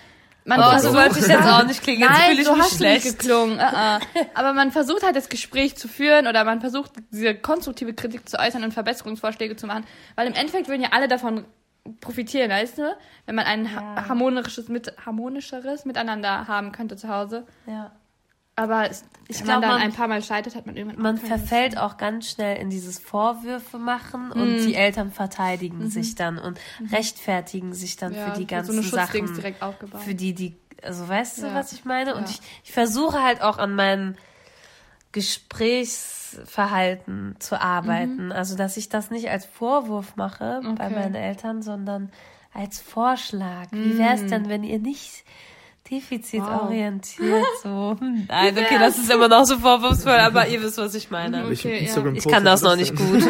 man 0.45 0.59
Aber 0.59 0.79
so 0.79 0.93
wollte 0.93 1.19
ich 1.19 1.27
jetzt 1.27 1.47
auch 1.47 1.65
nicht 1.65 1.81
klingen. 1.81 2.01
Jetzt 2.01 2.11
Nein, 2.11 2.29
fühle 2.29 2.41
ich 2.41 2.47
so 2.47 2.53
mich 2.55 2.63
hast 2.63 2.77
schlecht. 2.77 3.05
nicht 3.05 3.19
geklungen. 3.19 3.57
Uh 3.57 3.61
-uh. 3.61 3.99
Aber 4.35 4.53
man 4.53 4.71
versucht 4.71 5.03
halt 5.03 5.15
das 5.15 5.27
Gespräch 5.27 5.75
zu 5.75 5.87
führen 5.87 6.27
oder 6.27 6.43
man 6.43 6.61
versucht 6.61 6.91
diese 7.11 7.33
konstruktive 7.35 7.93
Kritik 7.93 8.29
zu 8.29 8.37
äußern 8.37 8.63
und 8.63 8.71
Verbesserungsvorschläge 8.71 9.55
zu 9.55 9.65
machen, 9.65 9.85
weil 10.15 10.27
im 10.27 10.33
Endeffekt 10.33 10.67
würden 10.67 10.83
ja 10.83 10.89
alle 10.91 11.07
davon 11.07 11.45
profitieren, 11.99 12.49
weißt 12.49 12.77
du? 12.77 12.95
Wenn 13.25 13.35
man 13.35 13.45
ein 13.45 13.75
ha 13.75 14.07
harmonisches, 14.07 14.69
mit, 14.69 14.93
harmonischeres 15.03 15.85
Miteinander 15.85 16.47
haben 16.47 16.71
könnte 16.71 16.95
zu 16.95 17.09
Hause. 17.09 17.45
Ja. 17.67 17.91
Aber 18.55 18.89
es, 18.89 19.03
Ich 19.27 19.39
wenn 19.39 19.45
glaub, 19.45 19.61
man 19.61 19.61
dann 19.61 19.71
man- 19.71 19.81
ein 19.81 19.93
paar 19.93 20.07
Mal 20.07 20.21
scheitert, 20.21 20.55
hat 20.55 20.65
man 20.67 20.75
irgendwann 20.77 21.01
Man 21.01 21.17
verfällt 21.17 21.77
auch 21.77 21.97
ganz 21.97 22.29
schnell 22.29 22.57
in 22.57 22.69
dieses 22.69 22.99
Vorwürfe 22.99 23.79
machen 23.79 24.31
und 24.31 24.57
die 24.57 24.75
Eltern 24.75 25.11
verteidigen 25.11 25.89
sich 25.89 26.13
dann 26.15 26.37
und 26.37 26.59
rechtfertigen 26.91 27.73
sich 27.73 27.95
dann 27.97 28.13
Ja, 28.13 28.25
für 28.31 28.39
die 28.39 28.45
so 28.45 28.55
eine 28.55 28.63
ganzen 28.63 28.83
Schutzdings 28.83 29.29
Sachen. 29.29 29.35
direkt 29.41 29.61
aufgebaut. 29.63 30.01
Für 30.01 30.13
die, 30.13 30.33
die, 30.35 30.55
also 30.83 31.07
weißt 31.09 31.39
du, 31.41 31.47
Ja. 31.47 31.55
was 31.55 31.71
ich 31.71 31.85
meine? 31.85 32.13
Und 32.15 32.23
Ja. 32.23 32.29
ich, 32.29 32.39
ich 32.65 32.71
versuche 32.71 33.23
halt 33.23 33.41
auch 33.41 33.57
an 33.57 33.73
meinem 33.75 34.15
Gesprächsverhalten 35.11 37.35
zu 37.39 37.59
arbeiten. 37.61 38.31
Also, 38.31 38.55
dass 38.55 38.77
ich 38.77 38.89
das 38.89 39.11
nicht 39.11 39.29
als 39.29 39.45
Vorwurf 39.45 40.15
mache 40.15 40.61
bei 40.63 40.71
Okay. 40.85 40.93
meinen 40.95 41.15
Eltern, 41.15 41.61
sondern 41.61 42.11
als 42.53 42.81
Vorschlag. 42.81 43.67
Wie 43.71 43.97
wäre 43.97 44.15
es 44.15 44.25
denn, 44.27 44.49
wenn 44.49 44.63
ihr 44.63 44.79
nicht 44.79 45.23
defizitorientiert 45.89 47.45
so? 47.61 47.95
Hm, 47.99 48.25
Nein, 48.29 48.57
okay, 48.57 48.77
das 48.79 48.97
ist 48.97 49.11
immer 49.11 49.27
noch 49.27 49.45
so 49.45 49.57
vorwurfsvoll, 49.57 50.13
aber 50.13 50.47
ihr 50.47 50.61
wisst, 50.61 50.77
was 50.77 50.95
ich 50.95 51.09
meine. 51.11 51.45
Okay, 51.45 51.85
ja. 51.85 52.13
Ich 52.13 52.27
kann 52.27 52.43
das 52.45 52.61
noch 52.61 52.75
nicht 52.75 52.95
gut. 52.95 53.23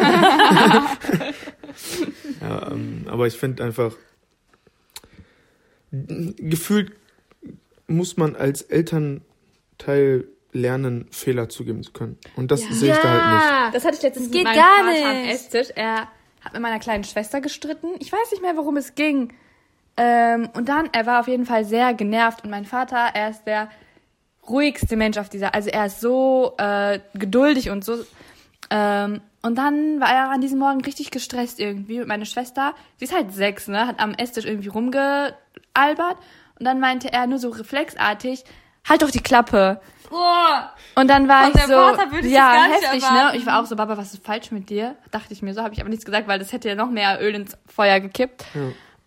Ja, 2.40 2.70
ähm, 2.70 3.04
aber 3.10 3.26
ich 3.26 3.34
finde 3.36 3.64
einfach, 3.64 3.92
gefühlt 5.90 6.92
muss 7.86 8.16
man 8.16 8.34
als 8.36 8.62
Elternteil 8.62 10.24
lernen, 10.52 11.06
Fehler 11.10 11.48
zugeben 11.48 11.82
zu 11.82 11.92
können. 11.92 12.18
Und 12.34 12.50
das 12.50 12.62
Ja. 12.62 12.72
sehe 12.72 12.92
ich 12.92 12.98
da 12.98 13.08
halt 13.10 13.66
nicht. 13.66 13.74
Das 13.76 13.84
hatte 13.84 13.96
ich 13.96 14.02
letztens 14.02 14.30
geht 14.30 14.44
mit 14.44 14.44
meinem 14.44 14.56
gar 14.56 14.84
Vater 14.92 15.10
am 15.10 15.22
nicht. 15.22 15.34
Esstisch. 15.34 15.68
Er 15.74 16.08
hat 16.40 16.52
mit 16.52 16.62
meiner 16.62 16.78
kleinen 16.78 17.04
Schwester 17.04 17.40
gestritten. 17.40 17.88
Ich 17.98 18.10
weiß 18.12 18.30
nicht 18.30 18.42
mehr, 18.42 18.56
worum 18.56 18.76
es 18.76 18.94
ging. 18.94 19.32
Ähm, 19.96 20.48
und 20.54 20.68
dann, 20.68 20.88
er 20.92 21.06
war 21.06 21.20
auf 21.20 21.28
jeden 21.28 21.46
Fall 21.46 21.64
sehr 21.64 21.94
genervt. 21.94 22.44
Und 22.44 22.50
mein 22.50 22.64
Vater, 22.64 23.10
er 23.14 23.30
ist 23.30 23.44
der 23.46 23.68
ruhigste 24.48 24.96
Mensch 24.96 25.16
auf 25.18 25.28
dieser, 25.28 25.54
also 25.54 25.70
er 25.70 25.86
ist 25.86 26.00
so 26.00 26.54
äh, 26.58 27.00
geduldig 27.14 27.70
und 27.70 27.84
so. 27.84 27.98
Ähm, 28.70 29.20
und 29.42 29.56
dann 29.56 30.00
war 30.00 30.10
er 30.10 30.30
an 30.30 30.40
diesem 30.40 30.58
Morgen 30.58 30.80
richtig 30.82 31.10
gestresst 31.10 31.60
irgendwie. 31.60 32.00
Und 32.00 32.08
meine 32.08 32.26
Schwester, 32.26 32.74
sie 32.96 33.04
ist 33.04 33.14
halt 33.14 33.32
sechs, 33.32 33.68
ne, 33.68 33.86
hat 33.86 34.00
am 34.00 34.14
Esstisch 34.14 34.44
irgendwie 34.44 34.68
rumgealbert. 34.68 36.16
Und 36.58 36.64
dann 36.64 36.80
meinte 36.80 37.12
er 37.12 37.26
nur 37.26 37.38
so 37.38 37.50
reflexartig, 37.50 38.44
halt 38.88 39.02
doch 39.02 39.10
die 39.10 39.22
Klappe. 39.22 39.80
Und 40.94 41.08
dann 41.08 41.28
war 41.28 41.42
Von 41.42 41.50
ich 41.50 41.56
der 41.56 41.66
so, 41.66 41.74
Vater 41.74 42.12
würde 42.12 42.26
ich 42.26 42.32
ja, 42.32 42.64
heftig, 42.70 43.02
erwarten. 43.02 43.36
ne? 43.36 43.40
Ich 43.40 43.46
war 43.46 43.60
auch 43.60 43.66
so, 43.66 43.76
Baba, 43.76 43.96
was 43.96 44.14
ist 44.14 44.24
falsch 44.24 44.50
mit 44.52 44.70
dir? 44.70 44.96
Dachte 45.10 45.32
ich 45.32 45.42
mir 45.42 45.52
so, 45.54 45.62
habe 45.62 45.74
ich 45.74 45.80
aber 45.80 45.90
nichts 45.90 46.04
gesagt, 46.04 46.28
weil 46.28 46.38
das 46.38 46.52
hätte 46.52 46.68
ja 46.68 46.74
noch 46.74 46.90
mehr 46.90 47.20
Öl 47.20 47.34
ins 47.34 47.56
Feuer 47.66 48.00
gekippt. 48.00 48.44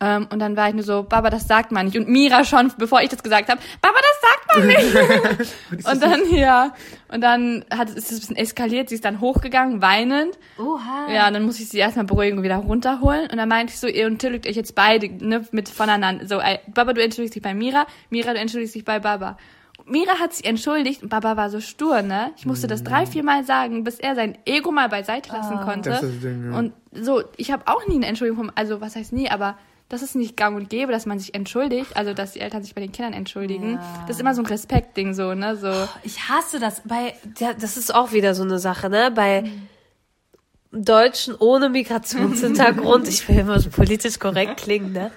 Ähm, 0.01 0.27
und 0.31 0.39
dann 0.39 0.55
war 0.55 0.69
ich 0.69 0.75
nur 0.75 0.83
so, 0.83 1.03
Baba, 1.03 1.29
das 1.29 1.47
sagt 1.47 1.71
man 1.71 1.85
nicht. 1.85 1.97
Und 1.97 2.07
Mira 2.07 2.45
schon, 2.45 2.71
bevor 2.77 3.01
ich 3.01 3.09
das 3.09 3.21
gesagt 3.21 3.49
habe, 3.49 3.59
Baba, 3.81 3.97
das 3.97 4.21
sagt 4.21 4.57
man 4.57 4.67
nicht. 4.67 5.87
und 5.87 6.01
dann, 6.01 6.33
ja, 6.33 6.73
und 7.09 7.21
dann 7.21 7.65
hat, 7.69 7.89
ist 7.89 8.11
es 8.11 8.11
ein 8.11 8.19
bisschen 8.19 8.35
eskaliert. 8.37 8.89
Sie 8.89 8.95
ist 8.95 9.03
dann 9.03 9.19
hochgegangen, 9.19 9.81
weinend. 9.81 10.37
Oha. 10.57 11.11
Ja, 11.11 11.27
und 11.27 11.33
dann 11.33 11.43
muss 11.43 11.59
ich 11.59 11.67
sie 11.67 11.79
erstmal 11.79 12.05
beruhigen 12.05 12.37
und 12.37 12.43
wieder 12.43 12.57
runterholen. 12.57 13.29
Und 13.29 13.37
dann 13.37 13.49
meinte 13.49 13.73
ich 13.73 13.79
so, 13.79 13.87
ihr 13.87 14.05
entschuldigt 14.05 14.47
euch 14.47 14.55
jetzt 14.55 14.73
beide, 14.73 15.09
ne, 15.09 15.45
mit 15.51 15.67
voneinander. 15.67 16.27
So, 16.27 16.39
ey, 16.39 16.59
Baba, 16.67 16.93
du 16.93 17.03
entschuldigst 17.03 17.35
dich 17.35 17.43
bei 17.43 17.53
Mira, 17.53 17.85
Mira, 18.09 18.33
du 18.33 18.39
entschuldigst 18.39 18.75
dich 18.75 18.85
bei 18.85 18.99
Baba. 18.99 19.37
Mira 19.85 20.19
hat 20.19 20.33
sich 20.33 20.45
entschuldigt 20.45 21.03
und 21.03 21.09
Baba 21.09 21.35
war 21.35 21.49
so 21.49 21.59
stur, 21.59 22.01
ne? 22.01 22.31
Ich 22.37 22.45
musste 22.45 22.67
das 22.67 22.83
drei, 22.83 23.05
vier 23.05 23.23
Mal 23.23 23.43
sagen, 23.43 23.83
bis 23.83 23.99
er 23.99 24.13
sein 24.13 24.37
Ego 24.45 24.71
mal 24.71 24.87
beiseite 24.87 25.31
lassen 25.31 25.59
konnte. 25.61 25.89
Das 25.89 26.03
ist 26.03 26.15
das 26.15 26.21
Ding, 26.21 26.51
ja. 26.51 26.57
Und 26.57 26.73
so, 26.91 27.23
ich 27.37 27.51
habe 27.51 27.63
auch 27.65 27.87
nie 27.87 27.95
eine 27.95 28.05
Entschuldigung 28.05 28.45
vom, 28.45 28.51
also 28.55 28.81
was 28.81 28.95
heißt 28.95 29.13
nie, 29.13 29.29
aber 29.29 29.57
das 29.89 30.03
ist 30.03 30.15
nicht 30.15 30.37
gang 30.37 30.55
und 30.55 30.69
gäbe, 30.69 30.91
dass 30.91 31.07
man 31.07 31.17
sich 31.17 31.33
entschuldigt, 31.33 31.97
also 31.97 32.13
dass 32.13 32.33
die 32.33 32.39
Eltern 32.41 32.61
sich 32.61 32.75
bei 32.75 32.81
den 32.81 32.91
Kindern 32.91 33.13
entschuldigen. 33.13 33.73
Ja. 33.73 34.03
Das 34.07 34.17
ist 34.17 34.21
immer 34.21 34.35
so 34.35 34.43
ein 34.43 34.45
Respektding, 34.45 35.15
so, 35.15 35.33
ne? 35.33 35.55
So. 35.57 35.71
Ich 36.03 36.29
hasse 36.29 36.59
das. 36.59 36.83
Bei, 36.85 37.15
ja, 37.39 37.53
das 37.53 37.75
ist 37.75 37.93
auch 37.93 38.11
wieder 38.11 38.35
so 38.35 38.43
eine 38.43 38.59
Sache, 38.59 38.89
ne? 38.89 39.11
Bei 39.13 39.49
Deutschen 40.71 41.35
ohne 41.35 41.69
Migrationshintergrund, 41.69 43.07
ich 43.09 43.27
will 43.27 43.39
immer 43.39 43.59
so 43.59 43.71
politisch 43.71 44.19
korrekt 44.19 44.57
klingen, 44.57 44.93
ne? 44.93 45.11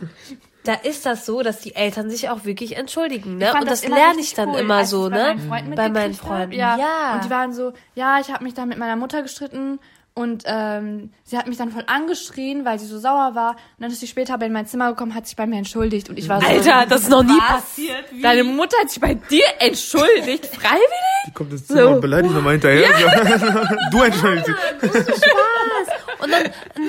Da 0.64 0.74
ist 0.74 1.04
das 1.04 1.26
so, 1.26 1.42
dass 1.42 1.61
die 1.61 1.74
Eltern 1.74 2.08
sich 2.08 2.30
auch 2.30 2.44
wirklich 2.44 2.76
entschuldigen, 2.76 3.37
ne? 3.37 3.52
Und 3.52 3.68
das, 3.68 3.82
immer 3.82 3.96
lerne 3.96 4.20
ich 4.20 4.32
dann 4.32 4.50
cool, 4.50 4.61
immer 4.61 4.87
so, 4.87 5.11
ne? 5.11 5.11
Bei 5.11 5.35
meinen 5.35 5.48
Freunden, 5.48 5.74
Bei 5.74 5.88
meinen. 5.90 6.14
Freunden. 6.14 6.52
Ja. 6.54 6.78
ja. 6.78 7.14
Und 7.14 7.24
die 7.24 7.30
waren 7.30 7.52
so, 7.52 7.74
ja, 7.94 8.20
ich 8.20 8.30
habe 8.32 8.42
mich 8.42 8.54
dann 8.54 8.70
mit 8.70 8.78
meiner 8.78 8.96
Mutter 8.96 9.20
gestritten 9.20 9.80
und 10.14 10.42
ähm, 10.46 11.11
sie 11.25 11.38
hat 11.38 11.46
mich 11.46 11.57
dann 11.57 11.70
voll 11.70 11.85
angeschrien, 11.87 12.66
weil 12.66 12.79
sie 12.79 12.87
so 12.87 12.98
sauer 12.98 13.35
war. 13.35 13.53
Und 13.53 13.81
dann 13.81 13.90
ist 13.90 14.01
sie 14.01 14.07
später 14.07 14.35
aber 14.35 14.44
in 14.44 14.53
mein 14.53 14.66
Zimmer 14.66 14.90
gekommen, 14.90 15.14
hat 15.14 15.27
sich 15.27 15.37
bei 15.37 15.46
mir 15.46 15.57
entschuldigt 15.57 16.11
und 16.11 16.18
ich 16.18 16.29
war 16.29 16.40
so, 16.40 16.46
Alter, 16.46 16.85
das 16.87 17.03
ist 17.03 17.09
noch 17.09 17.22
nie 17.22 17.31
Was? 17.31 17.62
passiert. 17.62 18.05
Wie? 18.11 18.20
deine 18.20 18.44
Mutter 18.44 18.77
hat 18.81 18.90
sich 18.90 19.01
bei 19.01 19.14
dir 19.14 19.44
entschuldigt, 19.59 20.46
freiwillig? 20.55 20.83
Die 21.27 21.33
kommt 21.33 21.53
ins 21.53 21.66
Zimmer 21.66 21.90
und 21.90 22.01
beleidigt 22.03 22.35
nochmal 22.35 22.53
hinterher. 22.53 22.90
du 23.90 24.03
entschuldigst 24.03 24.48
dich. 24.83 25.14
Spaß. 25.14 26.18
Und 26.18 26.31
dann, 26.31 26.42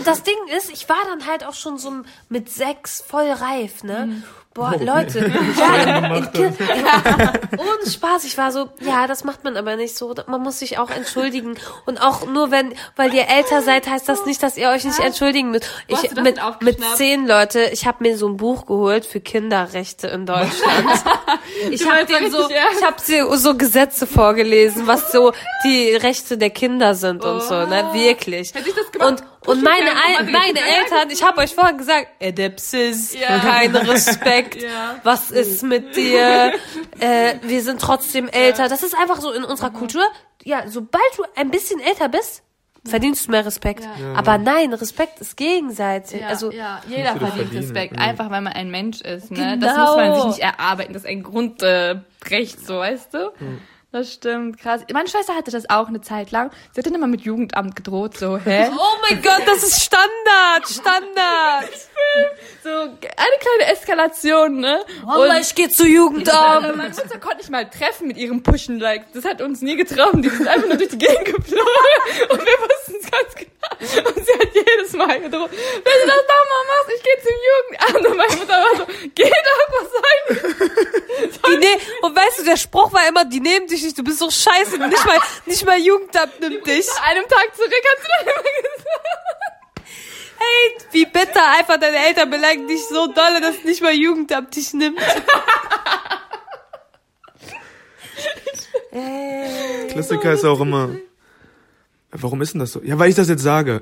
das 0.03 0.23
Ding 0.23 0.35
ist, 0.55 0.71
ich 0.71 0.87
war 0.89 0.97
dann 1.07 1.25
halt 1.25 1.45
auch 1.45 1.53
schon 1.53 1.77
so 1.77 1.91
mit 2.29 2.49
sechs 2.49 3.01
voll 3.01 3.29
reif, 3.31 3.83
ne? 3.83 4.07
Mhm. 4.07 4.23
Boah, 4.53 4.75
Leute, 4.79 5.19
ja, 5.57 5.97
in, 5.97 6.25
in, 6.25 6.55
ja, 6.85 7.33
ohne 7.57 7.89
Spaß. 7.89 8.23
Ich 8.25 8.37
war 8.37 8.51
so, 8.51 8.69
ja, 8.81 9.07
das 9.07 9.23
macht 9.23 9.43
man 9.43 9.57
aber 9.57 9.75
nicht 9.75 9.97
so. 9.97 10.13
Man 10.27 10.43
muss 10.43 10.59
sich 10.59 10.77
auch 10.77 10.91
entschuldigen. 10.91 11.55
Und 11.87 11.99
auch 11.99 12.27
nur 12.27 12.51
wenn, 12.51 12.75
weil 12.95 13.11
ihr 13.15 13.27
älter 13.29 13.63
seid, 13.63 13.87
heißt 13.87 14.07
das 14.07 14.27
nicht, 14.27 14.43
dass 14.43 14.55
ihr 14.55 14.69
euch 14.69 14.85
nicht 14.85 14.99
entschuldigen 14.99 15.49
müsst. 15.49 15.67
Ich, 15.87 16.11
mit, 16.15 16.39
mit 16.61 16.77
zehn 16.95 17.25
Leute, 17.25 17.63
ich 17.73 17.87
habe 17.87 18.03
mir 18.03 18.15
so 18.15 18.27
ein 18.27 18.37
Buch 18.37 18.67
geholt 18.67 19.07
für 19.07 19.21
Kinderrechte 19.21 20.07
in 20.07 20.25
Deutschland. 20.25 20.53
Ich 21.69 21.87
habe 21.87 21.99
richtig 21.99 22.31
so, 22.31 22.49
ich 22.49 22.83
habe 22.83 22.95
sie 22.99 23.21
so 23.37 23.55
Gesetze 23.55 24.07
vorgelesen, 24.07 24.87
was 24.87 25.11
so 25.11 25.33
die 25.63 25.95
Rechte 25.95 26.37
der 26.37 26.49
Kinder 26.49 26.95
sind 26.95 27.23
und 27.23 27.41
so, 27.41 27.65
ne? 27.65 27.89
Wirklich. 27.93 28.53
Hätte 28.53 28.69
ich 28.69 28.75
das 28.75 28.91
gemacht? 28.91 29.21
Und, 29.21 29.23
und 29.45 29.63
meine, 29.63 29.91
Ein- 29.91 30.31
meine 30.31 30.59
Eltern, 30.59 31.09
ich 31.09 31.23
habe 31.23 31.39
euch 31.39 31.53
vorhin 31.53 31.77
gesagt, 31.77 32.07
Edepsis, 32.19 33.13
Ja. 33.13 33.39
kein 33.39 33.75
Respekt, 33.75 34.61
Ja. 34.61 34.95
was 35.03 35.31
ist 35.31 35.63
mit 35.63 35.95
dir, 35.95 36.53
äh, 36.99 37.35
wir 37.41 37.61
sind 37.61 37.81
trotzdem 37.81 38.27
älter. 38.27 38.67
Das 38.69 38.83
ist 38.83 38.95
einfach 38.97 39.19
so 39.21 39.31
in 39.31 39.43
unserer 39.43 39.71
Kultur. 39.71 40.03
Ja, 40.43 40.63
sobald 40.67 41.03
du 41.17 41.23
ein 41.35 41.51
bisschen 41.51 41.79
älter 41.79 42.09
bist, 42.09 42.43
verdienst 42.85 43.27
du 43.27 43.31
mehr 43.31 43.45
Respekt. 43.45 43.83
Ja. 43.85 44.13
Aber 44.15 44.37
nein, 44.37 44.73
Respekt 44.73 45.21
ist 45.21 45.37
gegenseitig. 45.37 46.19
Ja, 46.19 46.27
also, 46.27 46.51
ja, 46.51 46.81
jeder 46.87 47.15
verdient 47.15 47.53
Respekt, 47.53 47.95
ja. 47.97 48.03
einfach 48.05 48.29
weil 48.29 48.41
man 48.41 48.51
ein 48.53 48.69
Mensch 48.71 48.99
ist. 49.01 49.31
Ne? 49.31 49.57
Das 49.57 49.73
Genau. 49.73 49.85
muss 49.87 49.95
man 49.95 50.15
sich 50.15 50.25
nicht 50.25 50.39
erarbeiten, 50.39 50.91
das 50.93 51.03
ist 51.03 51.09
ein 51.09 51.23
Grundrecht, 51.23 52.57
äh, 52.59 52.65
so 52.65 52.79
weißt 52.79 53.13
du? 53.13 53.31
Das 53.93 54.11
stimmt, 54.11 54.57
krass. 54.57 54.81
Meine 54.91 55.07
Schwester 55.07 55.35
hatte 55.35 55.51
das 55.51 55.69
auch 55.69 55.87
eine 55.87 56.01
Zeit 56.01 56.31
lang. 56.31 56.49
Sie 56.71 56.79
hat 56.79 56.85
dann 56.87 56.95
immer 56.95 57.05
mit 57.05 57.21
Jugendamt 57.21 57.75
gedroht, 57.75 58.17
so, 58.17 58.39
hä? 58.39 58.71
oh 58.75 58.97
mein 59.07 59.21
Gott, 59.21 59.43
das 59.45 59.61
ist 59.61 59.83
Standard, 59.83 60.67
Standard. 60.67 61.69
So, 62.63 62.69
eine 62.69 62.95
kleine 62.95 63.73
Eskalation, 63.73 64.59
ne? 64.59 64.85
Wallah, 65.03 65.39
ich 65.39 65.55
gehe 65.55 65.69
zu 65.69 65.85
Jugendamt. 65.85 66.61
Meine 66.77 66.89
Mutter 66.89 67.19
konnte 67.19 67.37
nicht 67.37 67.49
mal 67.49 67.69
treffen 67.69 68.07
mit 68.07 68.17
ihrem 68.17 68.43
Pushen, 68.43 68.79
like, 68.79 69.11
das 69.13 69.25
hat 69.25 69.41
uns 69.41 69.61
nie 69.61 69.75
getroffen. 69.75 70.21
Die 70.21 70.29
sind 70.29 70.47
einfach 70.47 70.67
nur 70.67 70.77
durch 70.77 70.89
die 70.89 70.97
Gegend 70.97 71.25
geflogen 71.25 71.65
und 72.29 72.39
wir 72.39 72.53
wussten 72.59 72.95
es 73.01 73.11
ganz 73.11 73.35
genau. 73.35 74.09
Und 74.09 74.25
sie 74.25 74.33
hat 74.33 74.49
jedes 74.53 74.93
Mal 74.93 75.19
gedroht, 75.21 75.49
wenn 75.51 75.81
du 75.81 76.07
das 76.07 76.23
nochmal 76.31 76.63
machst, 76.69 76.91
ich 76.95 77.03
gehe 77.03 77.17
zum 77.23 77.35
Jugendamt. 77.49 78.07
Und 78.07 78.17
meine 78.17 78.35
Mutter 78.35 78.53
war 78.53 78.75
so, 78.77 78.85
geh 79.15 79.29
doch, 79.29 79.67
was 79.81 79.89
soll 79.91 81.51
Die 81.51 81.57
ne 81.57 81.77
und 82.01 82.15
weißt 82.15 82.39
du, 82.39 82.43
der 82.43 82.57
Spruch 82.57 82.93
war 82.93 83.07
immer, 83.07 83.25
die 83.25 83.39
nehmen 83.39 83.67
dich 83.67 83.82
nicht, 83.83 83.97
du 83.97 84.03
bist 84.03 84.19
so 84.19 84.29
scheiße, 84.29 84.77
nicht 84.77 85.05
mal, 85.05 85.19
nicht 85.45 85.65
mal 85.65 85.77
Jugendamt 85.79 86.39
nimmt 86.39 86.65
dich. 86.65 86.87
Nach 86.87 87.03
einem 87.09 87.27
Tag 87.27 87.55
zurück 87.55 87.71
hat 87.71 88.01
sie 88.01 88.07
dann 88.17 88.25
immer 88.33 88.43
gesagt. 88.43 89.09
Ey, 90.39 90.77
wie 90.91 91.05
bitter, 91.05 91.51
einfach 91.57 91.79
deine 91.79 91.97
Eltern 92.05 92.29
beleidigen 92.29 92.67
dich 92.67 92.85
so 92.87 93.07
dolle, 93.07 93.39
dass 93.39 93.63
nicht 93.63 93.81
mal 93.81 93.93
Jugendamt 93.93 94.55
dich 94.55 94.73
nimmt. 94.73 94.99
Klassiker 99.89 100.33
ist 100.33 100.45
auch 100.45 100.59
immer. 100.59 100.89
Warum 102.11 102.41
ist 102.41 102.53
denn 102.53 102.59
das 102.59 102.71
so? 102.71 102.81
Ja, 102.83 102.99
weil 102.99 103.09
ich 103.09 103.15
das 103.15 103.27
jetzt 103.27 103.41
sage. 103.41 103.81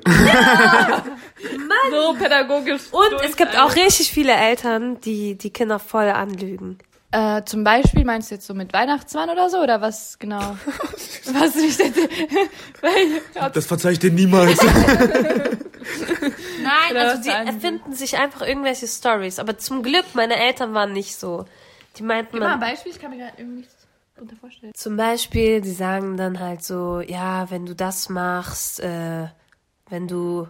So 1.90 2.14
pädagogisch. 2.14 2.82
Und 2.92 3.12
es 3.22 3.36
gibt 3.36 3.58
auch 3.58 3.74
richtig 3.74 4.10
viele 4.10 4.32
Eltern, 4.32 5.00
die 5.00 5.36
die 5.36 5.52
Kinder 5.52 5.78
voll 5.78 6.08
anlügen. 6.08 6.78
Äh, 7.12 7.44
zum 7.44 7.62
Beispiel 7.62 8.04
meinst 8.04 8.30
du 8.30 8.36
jetzt 8.36 8.46
so 8.46 8.54
mit 8.54 8.72
Weihnachtsmann 8.72 9.28
oder 9.28 9.50
so? 9.50 9.58
Oder 9.58 9.80
was 9.82 10.18
genau? 10.18 10.40
was 11.32 11.56
ich 11.56 11.76
jetzt. 11.78 11.98
Weil, 12.80 13.50
Das 13.52 13.66
verzeih 13.66 13.92
ich 13.92 13.98
dir 13.98 14.10
niemals. 14.10 14.58
Nein, 16.62 16.90
Oder 16.90 17.10
also 17.10 17.22
die 17.22 17.28
erfinden 17.28 17.92
sich 17.92 18.16
einfach 18.18 18.42
irgendwelche 18.42 18.86
Stories. 18.86 19.38
Aber 19.38 19.58
zum 19.58 19.82
Glück, 19.82 20.06
meine 20.14 20.36
Eltern 20.36 20.74
waren 20.74 20.92
nicht 20.92 21.16
so. 21.16 21.44
Die 21.96 22.02
meinten, 22.02 22.32
Gib 22.32 22.40
mal 22.40 22.54
ein 22.54 22.60
Beispiel, 22.60 22.92
ich 22.92 22.98
kann 23.00 23.10
mir 23.10 23.18
gerade 23.18 23.34
irgendwie 23.36 23.58
nichts 23.58 23.74
drunter 24.16 24.36
vorstellen. 24.36 24.72
zum 24.74 24.96
Beispiel, 24.96 25.60
die 25.60 25.72
sagen 25.72 26.16
dann 26.16 26.40
halt 26.40 26.64
so, 26.64 27.00
ja, 27.00 27.50
wenn 27.50 27.66
du 27.66 27.74
das 27.74 28.08
machst, 28.08 28.80
äh, 28.80 29.26
wenn 29.90 30.08
du, 30.08 30.48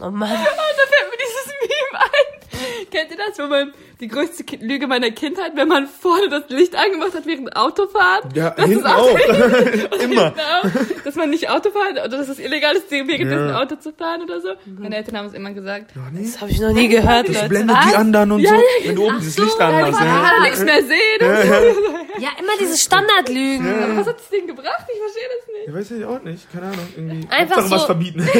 oh 0.00 0.10
Mann, 0.10 0.30
Oh, 0.38 0.74
da 0.76 0.84
fällt 0.86 1.10
mir 1.10 1.18
dieses 1.18 1.46
Meme 1.60 2.00
ein. 2.04 2.90
Kennt 2.90 3.10
ihr 3.10 3.16
das, 3.16 3.38
wo 3.38 3.46
man 3.48 3.72
die 4.00 4.08
größte 4.08 4.44
Lüge 4.60 4.86
meiner 4.86 5.10
Kindheit, 5.10 5.52
wenn 5.54 5.68
man 5.68 5.86
vorne 5.86 6.28
das 6.28 6.42
Licht 6.48 6.74
angemacht 6.76 7.14
hat 7.14 7.24
während 7.26 7.56
Autofahren? 7.56 8.28
Ja, 8.34 8.50
das 8.50 8.66
hinten 8.66 8.80
ist 8.80 8.86
auch 8.86 9.10
auch. 9.10 9.18
Immer. 10.02 10.30
Genau, 10.32 10.74
dass 11.04 11.14
man 11.14 11.30
nicht 11.30 11.48
Auto 11.48 11.70
fahren 11.70 11.92
oder 11.92 12.08
dass 12.08 12.28
es 12.28 12.38
illegal 12.38 12.76
ist, 12.76 12.90
währenddessen 12.90 13.48
Ja. 13.48 13.60
Auto 13.62 13.76
zu 13.76 13.92
fahren 13.92 14.22
oder 14.22 14.40
so. 14.40 14.48
Meine 14.66 14.96
Eltern 14.96 15.16
haben 15.16 15.26
es 15.26 15.32
immer 15.34 15.52
gesagt. 15.52 15.92
das 16.20 16.40
habe 16.40 16.50
ich 16.50 16.60
noch 16.60 16.72
nie 16.72 16.88
gehört, 16.88 17.28
Das 17.28 17.36
Leute. 17.36 17.48
blendet 17.48 17.76
die 17.90 17.94
anderen 17.96 18.32
und 18.32 18.46
so. 18.46 18.54
Wenn 18.84 18.96
du 18.96 19.06
oben 19.06 19.18
dieses 19.18 19.38
Licht 19.38 19.60
anmachst. 19.60 20.00
Ja. 20.00 20.30
kann 20.30 20.42
nichts 20.42 20.64
mehr 20.64 20.82
sehen. 20.82 21.76
Ja, 22.18 22.28
immer 22.38 22.52
diese 22.60 22.76
Standardlügen. 22.78 23.82
Aber 23.82 23.96
was 23.98 24.06
hat 24.08 24.18
das 24.18 24.28
Ding 24.28 24.46
gebracht? 24.46 24.84
Ich 24.92 24.98
verstehe 24.98 25.28
das 25.38 25.46
nicht. 25.54 25.68
Ich 25.68 25.74
weiß 25.74 25.90
ich 25.98 26.04
auch 26.04 26.22
nicht. 26.22 26.52
Keine 26.52 26.66
Ahnung. 26.66 26.88
Irgendwie. 26.96 27.28
Einfach 27.30 27.56
Hauptsache 27.56 27.70
was 27.74 27.80
so- 27.82 27.86
verbieten. 27.86 28.28